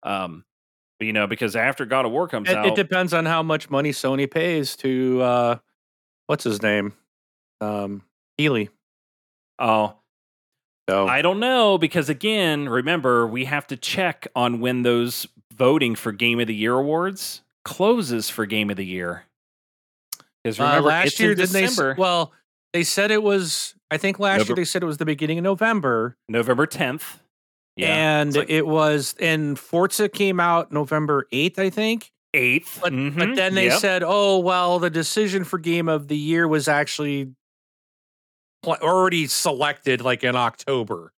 [0.02, 0.44] um
[0.98, 3.42] but you know because after god of war comes It, out it depends on how
[3.44, 5.56] much money Sony pays to uh
[6.26, 6.94] what's his name?
[7.60, 8.02] Um
[8.38, 8.70] Keighley.
[9.60, 9.94] oh
[10.88, 15.94] So I don't know because again, remember we have to check on when those voting
[15.94, 19.24] for Game of the Year awards closes for Game of the Year.
[20.42, 22.32] Because uh, remember, last it's year in did they s- December, well
[22.74, 25.38] they said it was I think last November- year they said it was the beginning
[25.38, 26.16] of November.
[26.28, 27.20] November tenth.
[27.76, 32.10] Yeah, and like- it was and Forza came out November 8th, I think.
[32.34, 32.78] eighth.
[32.82, 33.78] But, but Mhm, then they yep.
[33.80, 37.32] said, "Oh well, the decision for game of the year was actually
[38.64, 41.12] pl- already selected, like in October."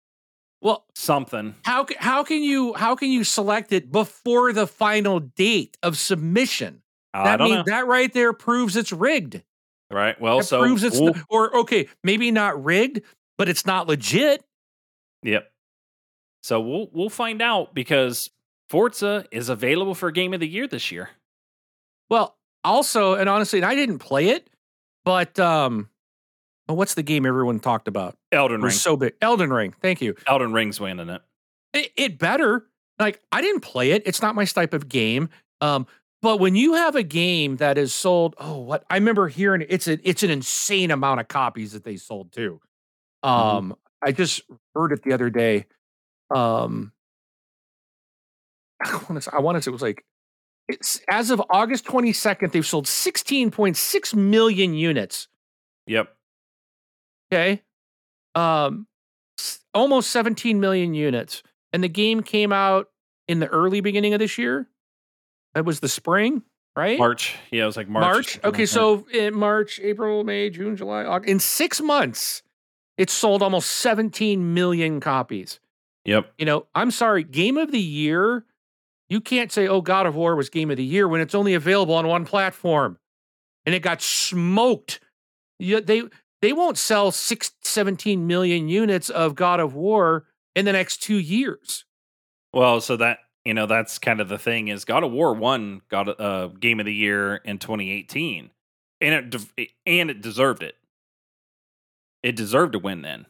[0.61, 1.55] Well, something.
[1.63, 6.81] how how can you how can you select it before the final date of submission?
[7.13, 7.73] I That don't means know.
[7.73, 9.41] that right there proves it's rigged.
[9.91, 10.19] Right.
[10.19, 10.99] Well, That so proves it's
[11.29, 13.01] or okay, maybe not rigged,
[13.37, 14.43] but it's not legit.
[15.23, 15.49] Yep.
[16.43, 18.29] So we'll we'll find out because
[18.69, 21.09] Forza is available for Game of the Year this year.
[22.09, 24.49] Well, also, and honestly, and I didn't play it,
[25.05, 25.89] but um,
[26.69, 28.17] oh, what's the game everyone talked about?
[28.31, 28.71] Elden Ring.
[28.71, 29.13] so big.
[29.21, 29.73] Elden Ring.
[29.81, 30.15] Thank you.
[30.27, 31.21] Elden Ring's winning it.
[31.73, 32.65] It, it better.
[32.99, 34.03] Like I didn't play it.
[34.05, 35.29] It's not my type of game.
[35.61, 35.87] Um,
[36.21, 39.87] but when you have a game that is sold, oh, what I remember hearing, it's
[39.87, 42.59] a it's an insane amount of copies that they sold too.
[43.23, 44.41] Um, I just
[44.73, 45.65] heard it the other day.
[46.33, 46.91] Um,
[48.83, 49.35] I want to.
[49.35, 50.03] I want to say it was like
[50.67, 55.27] it's as of August twenty second, they've sold sixteen point six million units.
[55.85, 56.13] Yep.
[57.31, 57.61] Okay.
[58.35, 58.87] Um,
[59.73, 61.43] almost 17 million units.
[61.73, 62.89] And the game came out
[63.27, 64.67] in the early beginning of this year.
[65.55, 66.43] It was the spring,
[66.75, 66.97] right?
[66.99, 67.35] March.
[67.51, 68.03] Yeah, it was like March.
[68.03, 68.39] March.
[68.43, 72.43] Okay, like so in March, April, May, June, July, August, in six months,
[72.97, 75.59] it sold almost 17 million copies.
[76.05, 76.31] Yep.
[76.37, 78.45] You know, I'm sorry, game of the year,
[79.09, 81.53] you can't say, oh, God of War was game of the year when it's only
[81.53, 82.97] available on one platform.
[83.65, 85.01] And it got smoked.
[85.59, 86.03] You, they
[86.41, 91.17] they won't sell six, 17 million units of God of War in the next two
[91.17, 91.85] years.
[92.53, 95.81] Well, so that you know that's kind of the thing is God of War won
[95.89, 98.49] God uh, Game of the Year in 2018,
[99.01, 100.75] and it de- and it deserved it.
[102.23, 103.25] It deserved to win then,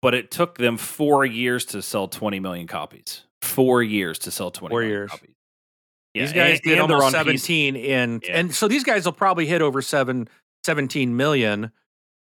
[0.00, 3.22] but it took them four years to sell 20 million copies.
[3.42, 5.10] Four years to sell 20 Four million years.
[5.10, 5.34] copies.
[6.14, 7.38] these guys and- did and almost on PC
[7.72, 8.38] 17 in, Yeah.
[8.38, 10.28] and so these guys will probably hit over seven,
[10.64, 11.72] 17 million,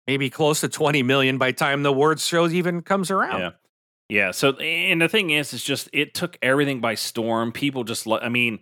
[0.07, 3.40] maybe close to 20 million by time the awards show even comes around.
[3.40, 3.52] Yeah.
[4.10, 4.32] Yeah.
[4.32, 7.52] So, and the thing is, it's just, it took everything by storm.
[7.52, 8.60] People just, lo- I mean,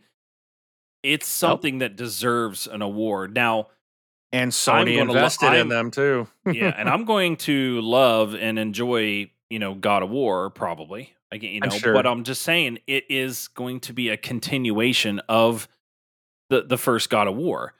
[1.02, 3.34] it's something that deserves an award.
[3.34, 3.68] Now,
[4.32, 6.28] And I'm Sony gonna lo- invested in them too.
[6.52, 11.14] yeah, and I'm going to love and enjoy, you know, God of War probably.
[11.32, 11.94] Again, you I'm know, sure.
[11.94, 15.68] but I'm just saying it is going to be a continuation of
[16.50, 17.74] the the first God of War.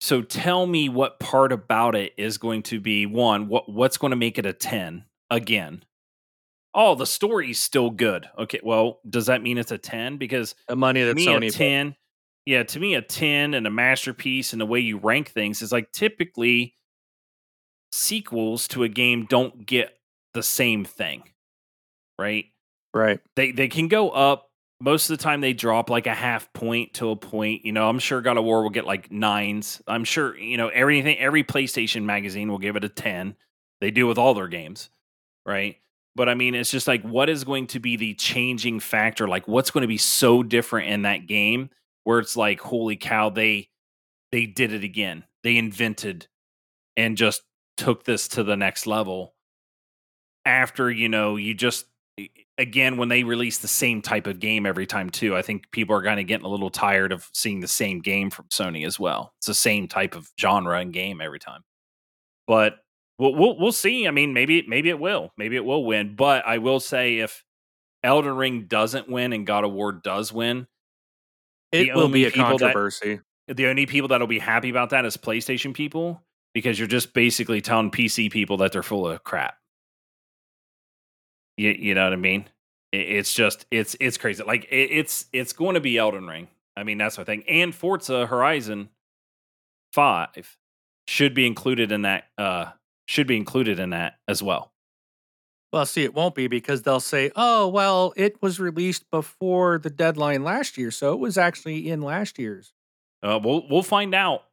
[0.00, 4.10] So tell me what part about it is going to be one, what what's going
[4.10, 5.84] to make it a 10 again?
[6.74, 8.28] Oh, the story's still good.
[8.38, 10.18] Okay, well, does that mean it's a 10?
[10.18, 11.96] Because the money that me, Sony a 10,
[12.44, 15.72] yeah, to me, a 10 and a masterpiece and the way you rank things is
[15.72, 16.74] like typically
[17.92, 19.96] sequels to a game don't get
[20.34, 21.22] the same thing.
[22.18, 22.46] Right?
[22.92, 23.20] Right.
[23.36, 26.94] They they can go up most of the time they drop like a half point
[26.94, 27.64] to a point.
[27.64, 29.80] You know, I'm sure God of War will get like nines.
[29.86, 33.36] I'm sure, you know, everything every PlayStation magazine will give it a 10.
[33.80, 34.90] They do with all their games,
[35.46, 35.76] right?
[36.14, 39.28] But I mean, it's just like what is going to be the changing factor?
[39.28, 41.70] Like what's going to be so different in that game
[42.04, 43.68] where it's like, holy cow, they
[44.32, 45.24] they did it again.
[45.42, 46.26] They invented
[46.96, 47.42] and just
[47.76, 49.34] took this to the next level
[50.44, 51.86] after, you know, you just
[52.58, 55.94] again when they release the same type of game every time too i think people
[55.94, 58.98] are kind of getting a little tired of seeing the same game from sony as
[58.98, 59.32] well.
[59.38, 61.62] It's the same type of genre and game every time.
[62.46, 62.76] But
[63.18, 64.06] we'll we'll, we'll see.
[64.06, 65.32] I mean maybe maybe it will.
[65.36, 66.16] Maybe it will win.
[66.16, 67.44] But i will say if
[68.02, 70.66] elden ring doesn't win and god of war does win
[71.72, 75.16] it will be a controversy that, the only people that'll be happy about that is
[75.16, 76.22] playstation people
[76.54, 79.56] because you're just basically telling pc people that they're full of crap
[81.56, 82.48] you, you know what I mean?
[82.92, 84.42] It, it's just it's it's crazy.
[84.42, 86.48] Like it, it's it's going to be Elden Ring.
[86.76, 87.44] I mean that's my thing.
[87.48, 88.90] And Forza Horizon
[89.92, 90.58] Five
[91.06, 92.24] should be included in that.
[92.36, 92.66] Uh,
[93.06, 94.72] should be included in that as well.
[95.72, 99.90] Well, see, it won't be because they'll say, "Oh, well, it was released before the
[99.90, 102.72] deadline last year, so it was actually in last year's."
[103.22, 104.44] Uh, we'll we'll find out.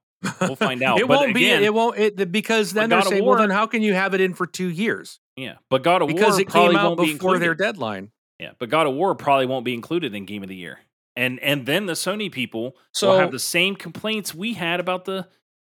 [0.41, 0.99] We'll find out.
[0.99, 1.65] it but won't again, be.
[1.65, 1.97] It won't.
[1.97, 4.69] It because then they're saying, "Well, then how can you have it in for two
[4.69, 8.11] years?" Yeah, but God of because War it came out be before their deadline.
[8.39, 10.79] Yeah, but God of War probably won't be included in Game of the Year,
[11.15, 15.05] and and then the Sony people so, will have the same complaints we had about
[15.05, 15.27] the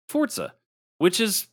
[0.09, 0.55] Forza,
[0.99, 1.47] which is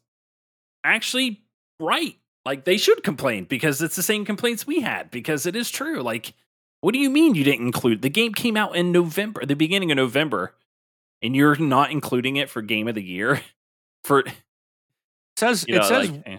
[0.83, 1.41] actually
[1.79, 2.15] right.
[2.45, 6.01] Like they should complain because it's the same complaints we had because it is true.
[6.01, 6.33] Like,
[6.79, 8.33] what do you mean you didn't include the game?
[8.33, 10.55] Came out in November, the beginning of November,
[11.21, 13.41] and you're not including it for Game of the Year
[14.05, 14.31] for it
[15.35, 16.37] says you know, it says like, eh.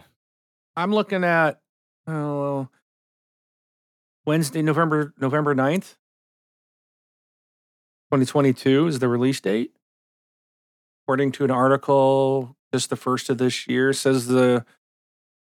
[0.79, 1.59] I'm looking at
[2.07, 2.69] oh
[4.25, 5.97] Wednesday, November November 9th,
[8.13, 9.73] 2022 is the release date.
[11.03, 14.65] According to an article just the first of this year, says the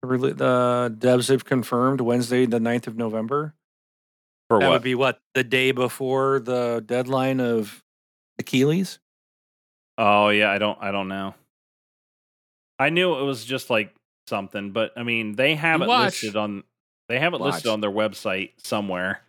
[0.01, 3.55] the, the devs have confirmed Wednesday, the 9th of November.
[4.49, 4.73] For that what?
[4.73, 7.85] would be what the day before the deadline of
[8.39, 9.01] Achilles.
[9.99, 11.35] Oh yeah, I don't I don't know.
[12.79, 13.93] I knew it was just like
[14.28, 16.23] something, but I mean they have it watch.
[16.23, 16.65] listed on
[17.09, 17.55] they have it Watch.
[17.55, 19.20] listed on their website somewhere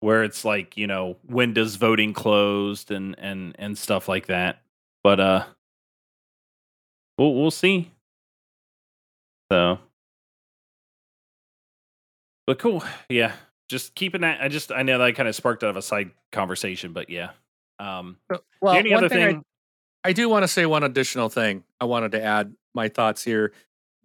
[0.00, 4.60] where it's like, you know, when does voting closed and and and stuff like that.
[5.04, 5.44] But uh
[7.18, 7.90] we'll we'll see.
[9.52, 9.78] So
[12.46, 12.82] But cool.
[13.08, 13.32] Yeah.
[13.68, 16.10] Just keeping that I just I know that kind of sparked out of a side
[16.32, 17.30] conversation, but yeah.
[17.78, 18.16] Um
[18.60, 19.42] Well, any one other thing I- thing
[20.04, 21.64] I do want to say one additional thing.
[21.80, 23.52] I wanted to add my thoughts here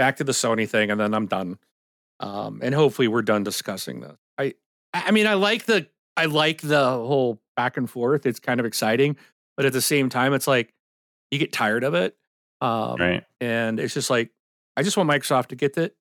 [0.01, 1.59] back to the Sony thing, and then I'm done.
[2.19, 4.17] Um, and hopefully we're done discussing this.
[4.35, 4.55] I,
[4.95, 5.85] I mean, I like the,
[6.17, 8.25] I like the whole back and forth.
[8.25, 9.15] It's kind of exciting,
[9.55, 10.73] but at the same time, it's like
[11.29, 12.17] you get tired of it.
[12.61, 13.23] Um, right.
[13.39, 14.31] and it's just like
[14.75, 15.91] I just want Microsoft to get the,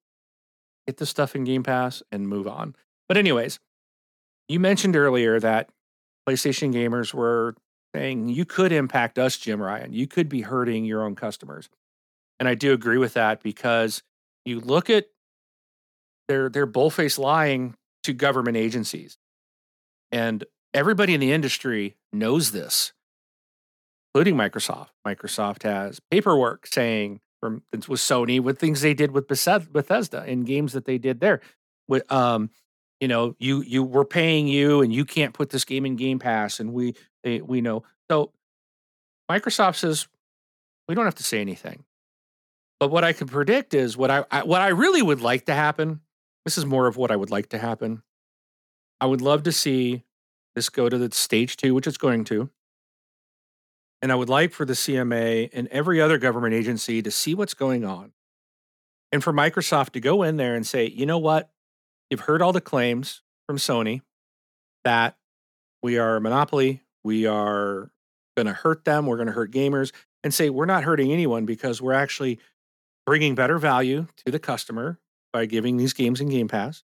[0.86, 2.74] get the stuff in Game Pass and move on.
[3.06, 3.60] But anyways,
[4.48, 5.68] you mentioned earlier that
[6.26, 7.54] PlayStation gamers were
[7.94, 9.92] saying you could impact us, Jim Ryan.
[9.92, 11.68] You could be hurting your own customers.
[12.40, 14.02] And I do agree with that because
[14.46, 15.06] you look at
[16.26, 19.18] they're they're bullface lying to government agencies.
[20.10, 22.92] And everybody in the industry knows this,
[24.08, 24.88] including Microsoft.
[25.06, 30.72] Microsoft has paperwork saying from with Sony with things they did with Bethesda in games
[30.72, 31.40] that they did there.
[31.88, 32.50] With um,
[33.00, 36.18] you know, you you we're paying you and you can't put this game in Game
[36.18, 37.82] Pass and we they, we know.
[38.10, 38.32] So
[39.30, 40.08] Microsoft says
[40.88, 41.84] we don't have to say anything.
[42.80, 45.54] But what I can predict is what I, I what I really would like to
[45.54, 46.00] happen.
[46.44, 48.02] This is more of what I would like to happen.
[49.00, 50.04] I would love to see
[50.54, 52.50] this go to the stage two, which it's going to.
[54.02, 57.54] And I would like for the CMA and every other government agency to see what's
[57.54, 58.12] going on.
[59.12, 61.50] And for Microsoft to go in there and say, you know what?
[62.08, 64.00] You've heard all the claims from Sony
[64.84, 65.16] that
[65.82, 66.82] we are a monopoly.
[67.04, 67.90] We are
[68.36, 69.06] going to hurt them.
[69.06, 69.92] We're going to hurt gamers.
[70.22, 72.38] And say, we're not hurting anyone because we're actually
[73.10, 74.96] bringing better value to the customer
[75.32, 76.84] by giving these games in Game Pass.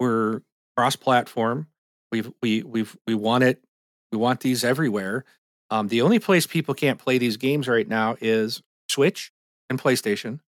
[0.00, 0.40] We're
[0.76, 1.68] cross-platform.
[2.10, 3.62] We've we we've we want it.
[4.10, 5.24] We want these everywhere.
[5.70, 9.30] Um, the only place people can't play these games right now is Switch
[9.68, 10.40] and PlayStation.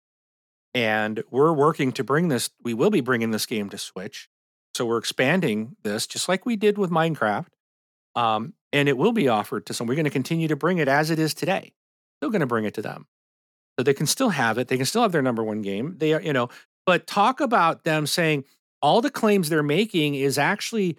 [0.73, 4.31] And we're working to bring this, we will be bringing this game to Switch.
[4.75, 7.49] So we're expanding this just like we did with Minecraft.
[8.17, 9.87] Um, and it will be offered to some.
[9.87, 11.75] We're going to continue to bring it as it is today.
[12.21, 13.07] Still going to bring it to them.
[13.81, 14.69] So they can still have it.
[14.69, 15.95] They can still have their number one game.
[15.97, 16.51] They are, you know,
[16.85, 18.45] but talk about them saying
[18.83, 20.99] all the claims they're making is actually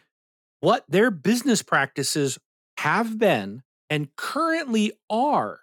[0.61, 2.39] what their business practices
[2.77, 5.59] have been and currently are.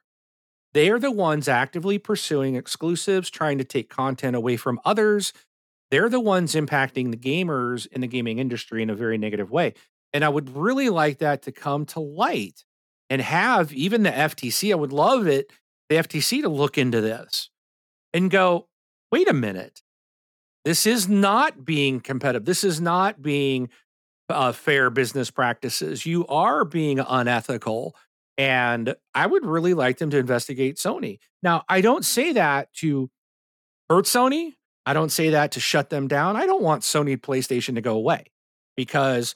[0.75, 5.33] They are the ones actively pursuing exclusives, trying to take content away from others.
[5.91, 9.75] They're the ones impacting the gamers in the gaming industry in a very negative way.
[10.13, 12.65] And I would really like that to come to light
[13.11, 14.71] and have even the FTC.
[14.71, 15.51] I would love it,
[15.89, 17.51] the FTC to look into this
[18.13, 18.69] and go,
[19.11, 19.83] wait a minute.
[20.65, 22.45] This is not being competitive.
[22.45, 23.71] This is not being
[24.29, 26.05] uh, fair business practices.
[26.05, 27.97] You are being unethical.
[28.37, 31.19] And I would really like them to investigate Sony.
[31.43, 33.11] Now, I don't say that to
[33.89, 34.55] hurt Sony.
[34.87, 36.37] I don't say that to shut them down.
[36.37, 38.27] I don't want Sony PlayStation to go away
[38.77, 39.35] because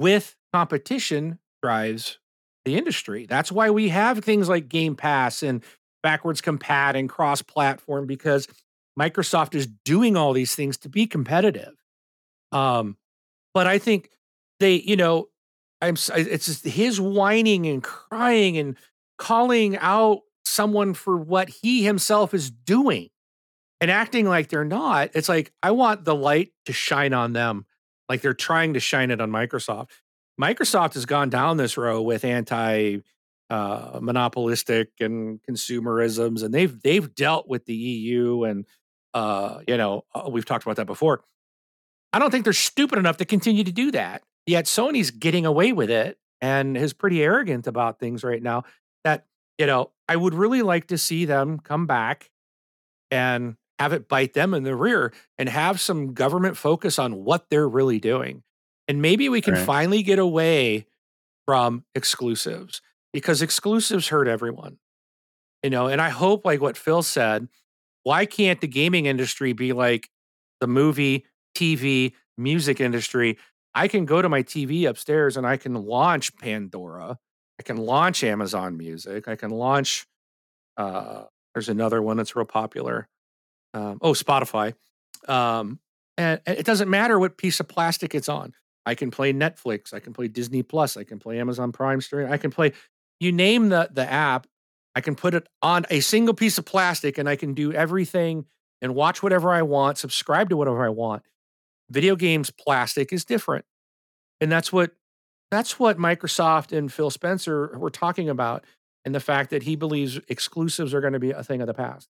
[0.00, 2.18] with competition drives
[2.64, 3.26] the industry.
[3.26, 5.62] That's why we have things like Game Pass and
[6.08, 8.48] backwards compat and cross platform because
[8.98, 11.74] Microsoft is doing all these things to be competitive.
[12.50, 12.96] Um,
[13.52, 14.08] but I think
[14.58, 15.28] they, you know,
[15.82, 18.74] I'm it's just his whining and crying and
[19.18, 23.10] calling out someone for what he himself is doing
[23.82, 25.10] and acting like they're not.
[25.12, 27.66] It's like I want the light to shine on them
[28.08, 29.90] like they're trying to shine it on Microsoft.
[30.40, 33.00] Microsoft has gone down this road with anti
[33.50, 38.66] uh, monopolistic and consumerisms, and they've they've dealt with the EU, and
[39.14, 41.22] uh, you know uh, we've talked about that before.
[42.12, 44.22] I don't think they're stupid enough to continue to do that.
[44.46, 48.64] Yet Sony's getting away with it and is pretty arrogant about things right now.
[49.04, 49.26] That
[49.58, 52.30] you know I would really like to see them come back
[53.10, 57.48] and have it bite them in the rear and have some government focus on what
[57.48, 58.42] they're really doing.
[58.88, 59.64] And maybe we can right.
[59.64, 60.86] finally get away
[61.46, 64.78] from exclusives because exclusives hurt everyone.
[65.62, 67.48] You know, and I hope, like what Phil said,
[68.04, 70.08] why can't the gaming industry be like
[70.60, 71.26] the movie,
[71.56, 73.38] TV, music industry?
[73.74, 77.18] I can go to my TV upstairs and I can launch Pandora.
[77.58, 79.26] I can launch Amazon Music.
[79.26, 80.06] I can launch,
[80.76, 81.24] uh,
[81.54, 83.08] there's another one that's real popular
[83.74, 84.74] um, oh Spotify,
[85.28, 85.78] um,
[86.16, 88.52] and, and it doesn't matter what piece of plastic it's on.
[88.86, 92.30] I can play Netflix, I can play Disney Plus, I can play Amazon Prime stream,
[92.30, 92.72] I can play.
[93.20, 94.46] You name the the app,
[94.94, 98.46] I can put it on a single piece of plastic, and I can do everything
[98.80, 101.22] and watch whatever I want, subscribe to whatever I want.
[101.90, 103.64] Video games plastic is different,
[104.40, 104.92] and that's what
[105.50, 108.64] that's what Microsoft and Phil Spencer were talking about,
[109.04, 111.74] and the fact that he believes exclusives are going to be a thing of the
[111.74, 112.08] past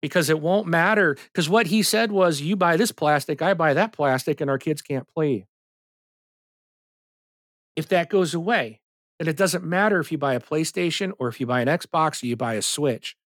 [0.00, 1.16] because it won't matter.
[1.32, 4.58] Because what he said was, you buy this plastic, I buy that plastic, and our
[4.58, 5.46] kids can't play.
[7.74, 8.80] If that goes away,
[9.18, 12.22] then it doesn't matter if you buy a PlayStation or if you buy an Xbox
[12.22, 13.16] or you buy a Switch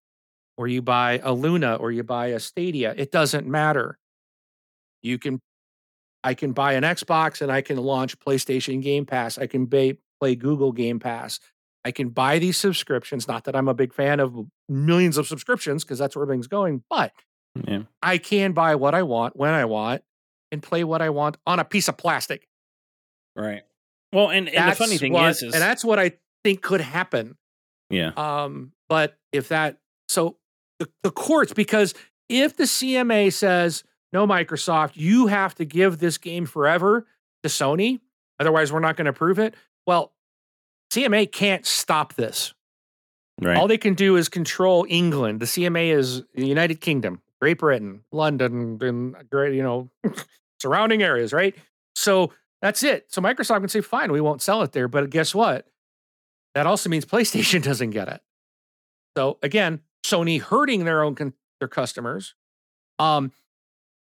[0.57, 2.95] or you buy a Luna or you buy a Stadia.
[2.97, 3.99] It doesn't matter.
[5.03, 5.41] You can,
[6.23, 9.39] I can buy an Xbox and I can launch PlayStation Game Pass.
[9.39, 9.97] I can play
[10.37, 11.41] Google Game Pass.
[11.85, 13.27] I can buy these subscriptions.
[13.27, 14.37] Not that I'm a big fan of
[14.69, 17.12] millions of subscriptions because that's where everything's going, but
[17.67, 17.85] yeah.
[18.03, 20.03] I can buy what I want when I want
[20.53, 22.47] and play what I want on a piece of plastic.
[23.35, 23.62] Right.
[24.12, 26.12] Well, and, and the funny thing what, is, is, and that's what I
[26.45, 27.37] think could happen.
[27.91, 28.12] Yeah.
[28.16, 29.78] Um, but if that,
[30.09, 30.37] so
[30.78, 31.95] the, the courts, because
[32.28, 37.07] if the CMA says, no, Microsoft, you have to give this game forever
[37.43, 38.01] to Sony,
[38.39, 39.55] otherwise we're not going to approve it.
[39.87, 40.12] Well,
[40.93, 42.55] CMA can't stop this.
[43.41, 43.57] Right.
[43.57, 45.41] All they can do is control England.
[45.41, 49.91] The CMA is the United Kingdom, Great Britain, London, and great, you know,
[50.61, 51.55] surrounding areas, right?
[51.95, 52.32] So
[52.62, 53.07] that's it.
[53.12, 54.89] So Microsoft can say, fine, we won't sell it there.
[54.89, 55.66] But guess what?
[56.55, 58.20] That also means PlayStation doesn't get it.
[59.16, 62.35] So again, Sony hurting their own con- their customers.
[62.99, 63.32] Um,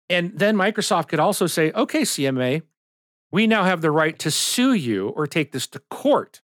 [0.09, 2.63] and then Microsoft could also say, okay, CMA,
[3.31, 6.41] we now have the right to sue you or take this to court.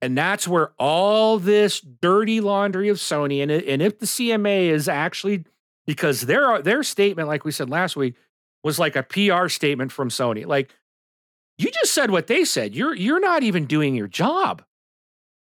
[0.00, 4.88] And that's where all this dirty laundry of Sony and, and if the CMA is
[4.88, 5.44] actually
[5.86, 8.14] because their their statement, like we said last week,
[8.68, 10.44] was like a PR statement from Sony.
[10.44, 10.74] Like
[11.56, 12.74] you just said what they said.
[12.74, 14.62] You're you're not even doing your job.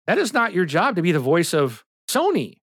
[0.06, 2.60] That is not your job to be the voice of Sony.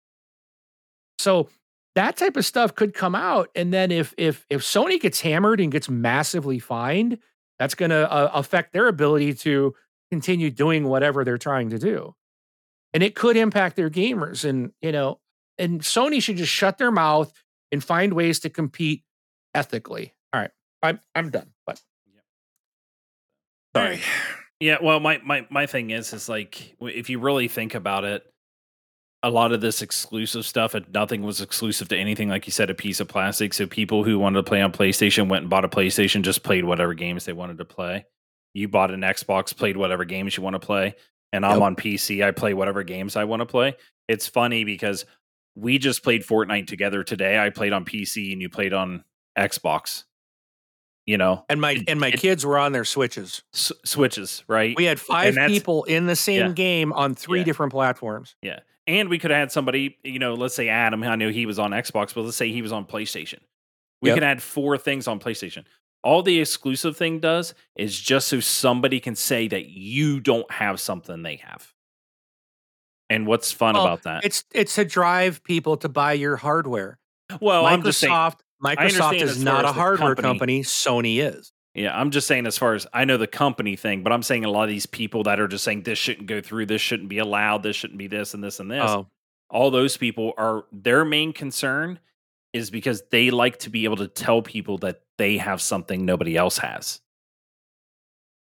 [1.19, 1.47] So
[1.95, 5.61] that type of stuff could come out, and then if if if Sony gets hammered
[5.61, 7.17] and gets massively fined,
[7.57, 9.73] that's going to uh, affect their ability to
[10.11, 12.13] continue doing whatever they're trying to do.
[12.93, 14.43] And it could impact their gamers.
[14.43, 15.19] And, you know,
[15.57, 17.31] and Sony should just shut their mouth
[17.71, 19.03] and find ways to compete
[19.53, 20.13] ethically.
[20.83, 21.51] I'm I'm done.
[21.65, 21.81] But
[23.75, 23.99] sorry.
[24.59, 28.31] Yeah, well, my my my thing is is like if you really think about it,
[29.23, 32.69] a lot of this exclusive stuff and nothing was exclusive to anything like you said
[32.69, 35.65] a piece of plastic so people who wanted to play on playstation went and bought
[35.65, 38.05] a playstation just played whatever games they wanted to play
[38.53, 40.95] you bought an xbox played whatever games you want to play
[41.31, 41.61] and i'm yep.
[41.61, 43.75] on pc i play whatever games i want to play
[44.07, 45.05] it's funny because
[45.55, 49.03] we just played fortnite together today i played on pc and you played on
[49.37, 50.05] xbox
[51.05, 54.75] you know and my and my it, kids were on their switches s- switches right
[54.77, 56.51] we had five people in the same yeah.
[56.51, 57.45] game on three yeah.
[57.45, 61.15] different platforms yeah and we could have had somebody, you know, let's say Adam, I
[61.15, 63.39] know he was on Xbox, but let's say he was on PlayStation.
[64.01, 64.17] We yep.
[64.17, 65.65] can add four things on PlayStation.
[66.03, 70.79] All the exclusive thing does is just so somebody can say that you don't have
[70.79, 71.73] something they have.
[73.09, 74.25] And what's fun well, about that?
[74.25, 76.97] It's it's to drive people to buy your hardware.
[77.39, 80.61] Well, Microsoft Microsoft is not a hardware company.
[80.61, 80.61] company.
[80.63, 81.51] Sony is.
[81.73, 84.43] Yeah, I'm just saying as far as I know the company thing, but I'm saying
[84.43, 87.07] a lot of these people that are just saying this shouldn't go through, this shouldn't
[87.07, 88.83] be allowed, this shouldn't be this and this and this.
[88.83, 89.07] Oh.
[89.49, 91.99] All those people are their main concern
[92.51, 96.35] is because they like to be able to tell people that they have something nobody
[96.35, 96.99] else has.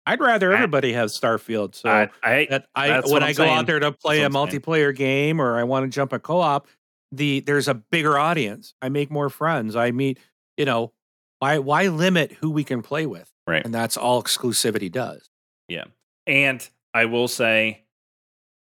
[0.07, 1.75] I'd rather everybody have Starfield.
[1.75, 3.57] So I, I, I when I go saying.
[3.57, 6.67] out there to play a multiplayer game or I want to jump a co-op,
[7.11, 8.73] the there's a bigger audience.
[8.81, 9.75] I make more friends.
[9.75, 10.19] I meet,
[10.57, 10.93] you know,
[11.39, 13.31] why why limit who we can play with?
[13.47, 13.63] Right.
[13.65, 15.29] And that's all exclusivity does.
[15.67, 15.85] Yeah.
[16.27, 17.85] And I will say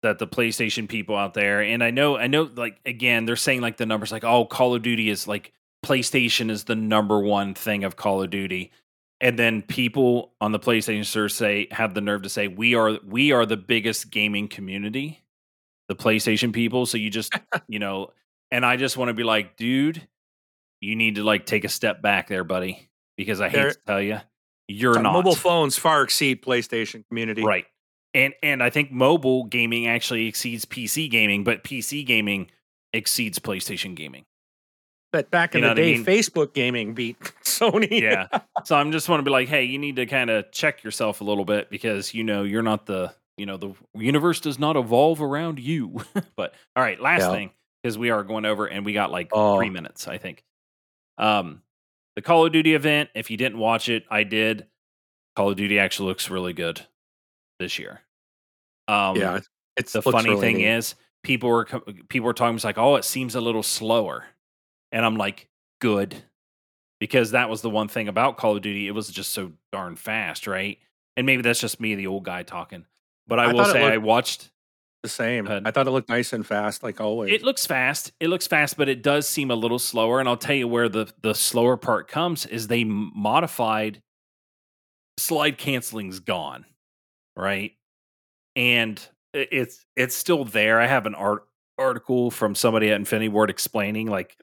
[0.01, 3.61] that the PlayStation people out there, and I know I know like again, they're saying
[3.61, 5.53] like the numbers like, oh, Call of Duty is like
[5.85, 8.71] PlayStation is the number one thing of Call of Duty.
[9.19, 12.99] And then people on the PlayStation store say have the nerve to say we are
[13.05, 15.23] we are the biggest gaming community,
[15.87, 16.85] the PlayStation people.
[16.85, 17.33] So you just
[17.67, 18.11] you know,
[18.53, 20.07] and I just want to be like, dude,
[20.79, 23.79] you need to like take a step back there, buddy, because I hate They're, to
[23.87, 24.19] tell you,
[24.67, 25.13] you're uh, not.
[25.13, 27.65] Mobile phones far exceed PlayStation community, right?
[28.13, 32.51] And and I think mobile gaming actually exceeds PC gaming, but PC gaming
[32.93, 34.23] exceeds PlayStation gaming.
[35.11, 36.05] But back in you the day, I mean?
[36.05, 38.01] Facebook gaming beat Sony.
[38.01, 38.27] yeah.
[38.65, 41.21] So I'm just want to be like, hey, you need to kind of check yourself
[41.21, 44.75] a little bit because you know you're not the you know the universe does not
[44.75, 46.01] evolve around you.
[46.35, 47.31] but all right, last yeah.
[47.31, 47.51] thing
[47.83, 49.57] because we are going over and we got like oh.
[49.57, 50.43] three minutes, I think.
[51.17, 51.61] Um,
[52.15, 54.67] the Call of Duty event, if you didn't watch it, I did.
[55.35, 56.81] Call of Duty actually looks really good
[57.59, 58.01] this year.
[58.87, 59.39] Um, yeah,
[59.75, 60.67] it's the funny really thing neat.
[60.67, 61.65] is people were
[62.09, 64.25] people were talking it's like, oh, it seems a little slower,
[64.91, 65.49] and I'm like,
[65.81, 66.15] good,
[66.99, 68.87] because that was the one thing about Call of Duty.
[68.87, 70.77] It was just so darn fast, right?
[71.17, 72.85] And maybe that's just me, the old guy talking.
[73.27, 74.51] But I, I will say, looked, I watched
[75.03, 75.47] the same.
[75.47, 77.31] I thought it looked nice and fast, like always.
[77.31, 78.13] It looks fast.
[78.19, 80.19] It looks fast, but it does seem a little slower.
[80.19, 84.01] And I'll tell you where the the slower part comes is they modified
[85.19, 86.65] slide canceling's gone,
[87.35, 87.73] right?
[88.55, 90.79] And it's it's still there.
[90.79, 91.47] I have an art
[91.77, 94.37] article from somebody at Infinity Ward explaining like,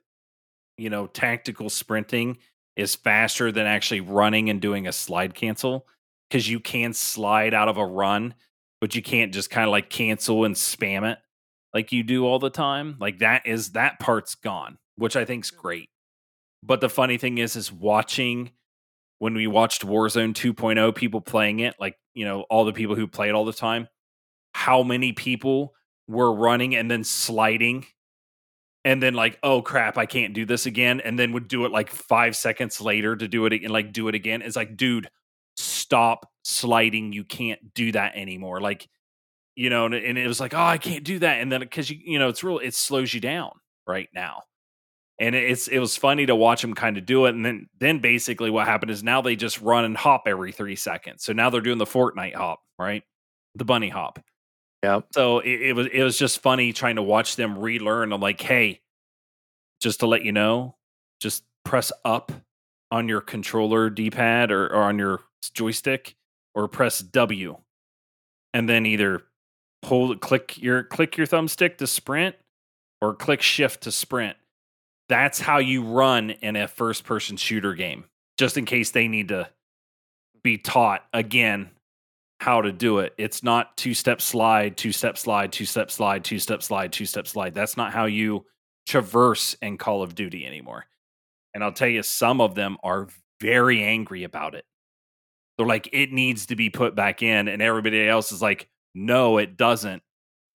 [0.76, 2.38] you know, tactical sprinting
[2.76, 5.86] is faster than actually running and doing a slide cancel
[6.28, 8.34] because you can slide out of a run
[8.80, 11.18] but you can't just kind of like cancel and spam it
[11.74, 12.96] like you do all the time.
[13.00, 15.56] Like that is that part's gone, which I think's mm.
[15.56, 15.88] great.
[16.62, 18.50] But the funny thing is, is watching
[19.18, 23.06] when we watched Warzone 2.0, people playing it, like you know, all the people who
[23.06, 23.88] play it all the time,
[24.52, 25.74] how many people
[26.08, 27.86] were running and then sliding
[28.84, 31.70] and then like oh crap i can't do this again and then would do it
[31.70, 35.08] like five seconds later to do it and like do it again it's like dude
[35.56, 38.88] stop sliding you can't do that anymore like
[39.56, 41.90] you know and, and it was like oh i can't do that and then because
[41.90, 43.50] you you know it's real it slows you down
[43.86, 44.42] right now
[45.20, 47.98] and it's it was funny to watch them kind of do it and then then
[47.98, 51.50] basically what happened is now they just run and hop every three seconds so now
[51.50, 53.04] they're doing the fortnite hop right
[53.54, 54.18] the bunny hop.
[54.82, 58.20] Yeah so it, it was it was just funny trying to watch them relearn i'm
[58.20, 58.80] like hey
[59.80, 60.76] just to let you know
[61.20, 62.32] just press up
[62.90, 65.20] on your controller d-pad or, or on your
[65.54, 66.16] joystick
[66.54, 67.56] or press W
[68.52, 69.24] and then either
[69.84, 72.36] hold click your click your thumbstick to sprint
[73.00, 74.36] or click shift to sprint.
[75.08, 78.04] That's how you run in a first person shooter game.
[78.38, 79.48] Just in case they need to
[80.42, 81.70] be taught again
[82.40, 83.12] how to do it.
[83.18, 87.04] It's not two step slide, two step slide, two step slide, two step slide, two
[87.04, 87.54] step slide.
[87.54, 88.46] That's not how you
[88.86, 90.86] traverse in Call of Duty anymore.
[91.54, 93.08] And I'll tell you, some of them are
[93.40, 94.64] very angry about it.
[95.60, 97.46] They're like, it needs to be put back in.
[97.46, 100.02] And everybody else is like, no, it doesn't.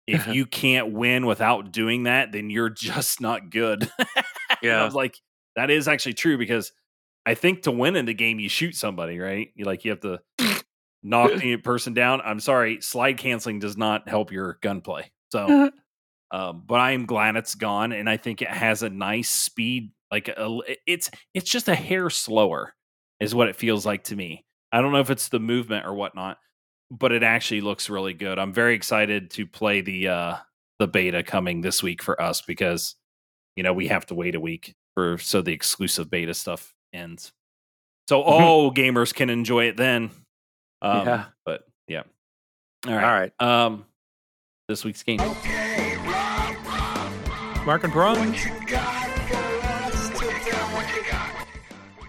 [0.08, 3.88] if you can't win without doing that, then you're just not good.
[4.64, 4.82] yeah.
[4.82, 5.16] I was like,
[5.56, 6.72] that is actually true because
[7.24, 9.50] I think to win in the game, you shoot somebody, right?
[9.54, 10.22] You like you have to
[11.04, 12.22] knock the person down.
[12.26, 15.12] I'm sorry, slide canceling does not help your gunplay.
[15.32, 15.70] So,
[16.32, 19.92] um, but I am glad it's gone, and I think it has a nice speed.
[20.10, 22.74] Like a, it's it's just a hair slower,
[23.20, 24.46] is what it feels like to me.
[24.72, 26.38] I don't know if it's the movement or whatnot,
[26.92, 28.40] but it actually looks really good.
[28.40, 30.36] I'm very excited to play the uh
[30.80, 32.96] the beta coming this week for us because
[33.56, 37.32] you know we have to wait a week for so the exclusive beta stuff ends.
[38.10, 38.30] So mm-hmm.
[38.30, 40.12] all gamers can enjoy it then.
[40.82, 41.26] Um, yeah.
[41.46, 42.04] But yeah.
[42.88, 43.04] All right.
[43.04, 43.42] All right.
[43.42, 43.86] Um,
[44.68, 45.22] this week's game.
[45.22, 45.98] Okay,
[47.66, 48.36] Mark and Perron.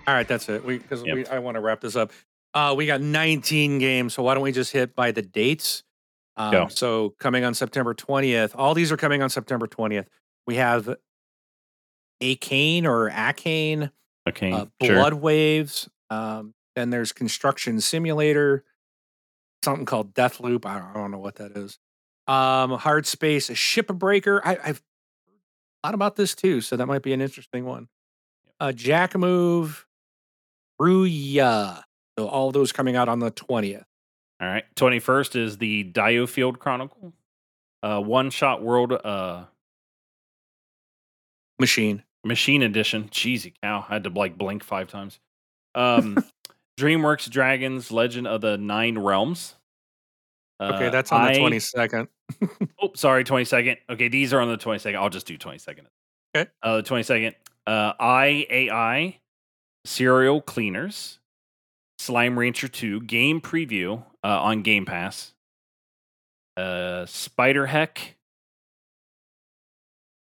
[0.06, 0.64] All right, that's it.
[0.64, 1.28] We because yep.
[1.30, 2.12] I want to wrap this up.
[2.56, 5.82] Uh, we got 19 games, so why don't we just hit by the dates?
[6.38, 6.70] Um.
[6.70, 10.06] So coming on September 20th, all these are coming on September 20th.
[10.46, 10.96] We have
[12.22, 13.90] Acane or Acane,
[14.26, 15.16] Acane, uh, Blood sure.
[15.16, 15.88] Waves.
[16.08, 18.64] Um, then there's Construction Simulator,
[19.62, 20.64] something called Deathloop.
[20.64, 21.78] I don't, I don't know what that is.
[22.26, 24.40] Um, Hard Space, Shipbreaker.
[24.42, 24.82] I, I've
[25.82, 27.88] thought about this too, so that might be an interesting one.
[28.58, 29.86] Uh, Jack Move,
[30.80, 31.82] Ruya.
[32.18, 33.84] So all those coming out on the 20th.
[34.40, 34.64] All right.
[34.76, 37.12] 21st is the Diofield Chronicle.
[37.82, 39.44] Uh, one shot world uh
[41.58, 42.02] machine.
[42.24, 43.08] Machine edition.
[43.10, 43.84] Cheesy cow.
[43.88, 45.18] I had to like blink five times.
[45.74, 46.16] Um
[46.78, 49.54] DreamWorks Dragons Legend of the Nine Realms.
[50.60, 52.08] Uh, okay, that's on the twenty second.
[52.82, 53.78] oh, sorry, twenty second.
[53.88, 55.00] Okay, these are on the twenty second.
[55.00, 55.86] I'll just do twenty second.
[56.34, 56.50] Okay.
[56.62, 57.34] Uh, the twenty second.
[57.66, 59.16] Uh, IAI
[59.84, 61.18] Serial Cleaners,
[62.06, 65.32] Slime Rancher Two game preview uh, on Game Pass.
[66.56, 68.14] Uh, Spider Heck,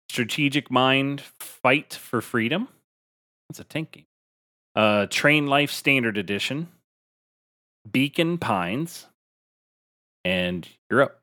[0.10, 2.68] Strategic Mind, Fight for Freedom.
[3.48, 4.06] That's a tank game.
[4.76, 6.68] Uh, Train Life Standard Edition,
[7.90, 9.06] Beacon Pines,
[10.26, 11.22] and you're up.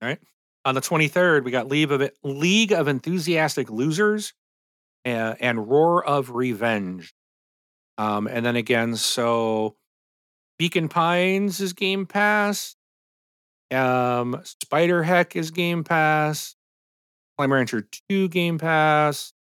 [0.00, 0.20] All right.
[0.64, 4.34] On the 23rd, we got League of, League of Enthusiastic Losers
[5.04, 7.12] and, and Roar of Revenge.
[7.98, 9.74] Um, and then again, so
[10.58, 12.76] Beacon Pines is Game Pass.
[13.70, 16.54] Um, Spider Heck is Game Pass.
[17.36, 19.32] Slime Rancher 2 Game Pass.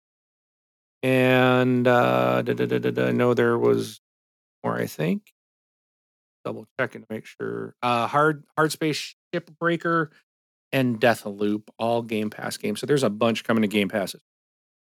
[1.04, 4.02] And uh, da, da, da, I know there was
[4.64, 5.32] more, I think.
[6.44, 7.76] Double checking to make sure.
[7.82, 10.10] Uh, hard Hard Space Shipbreaker
[10.72, 12.80] and Deathloop, all Game Pass games.
[12.80, 14.22] So there's a bunch coming to Game Passes.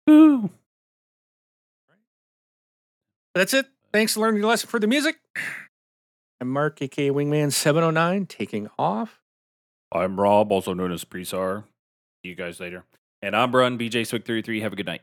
[0.09, 0.49] Ooh.
[3.33, 3.65] That's it.
[3.91, 5.17] Thanks for learning your lesson for the music.
[6.41, 9.21] I'm Mark, aka Wingman 709, taking off.
[9.91, 11.65] I'm Rob, also known as Presar.
[12.23, 12.83] See you guys later.
[13.21, 14.61] And I'm Brun, BJ Swick 33.
[14.61, 15.01] Have a good night.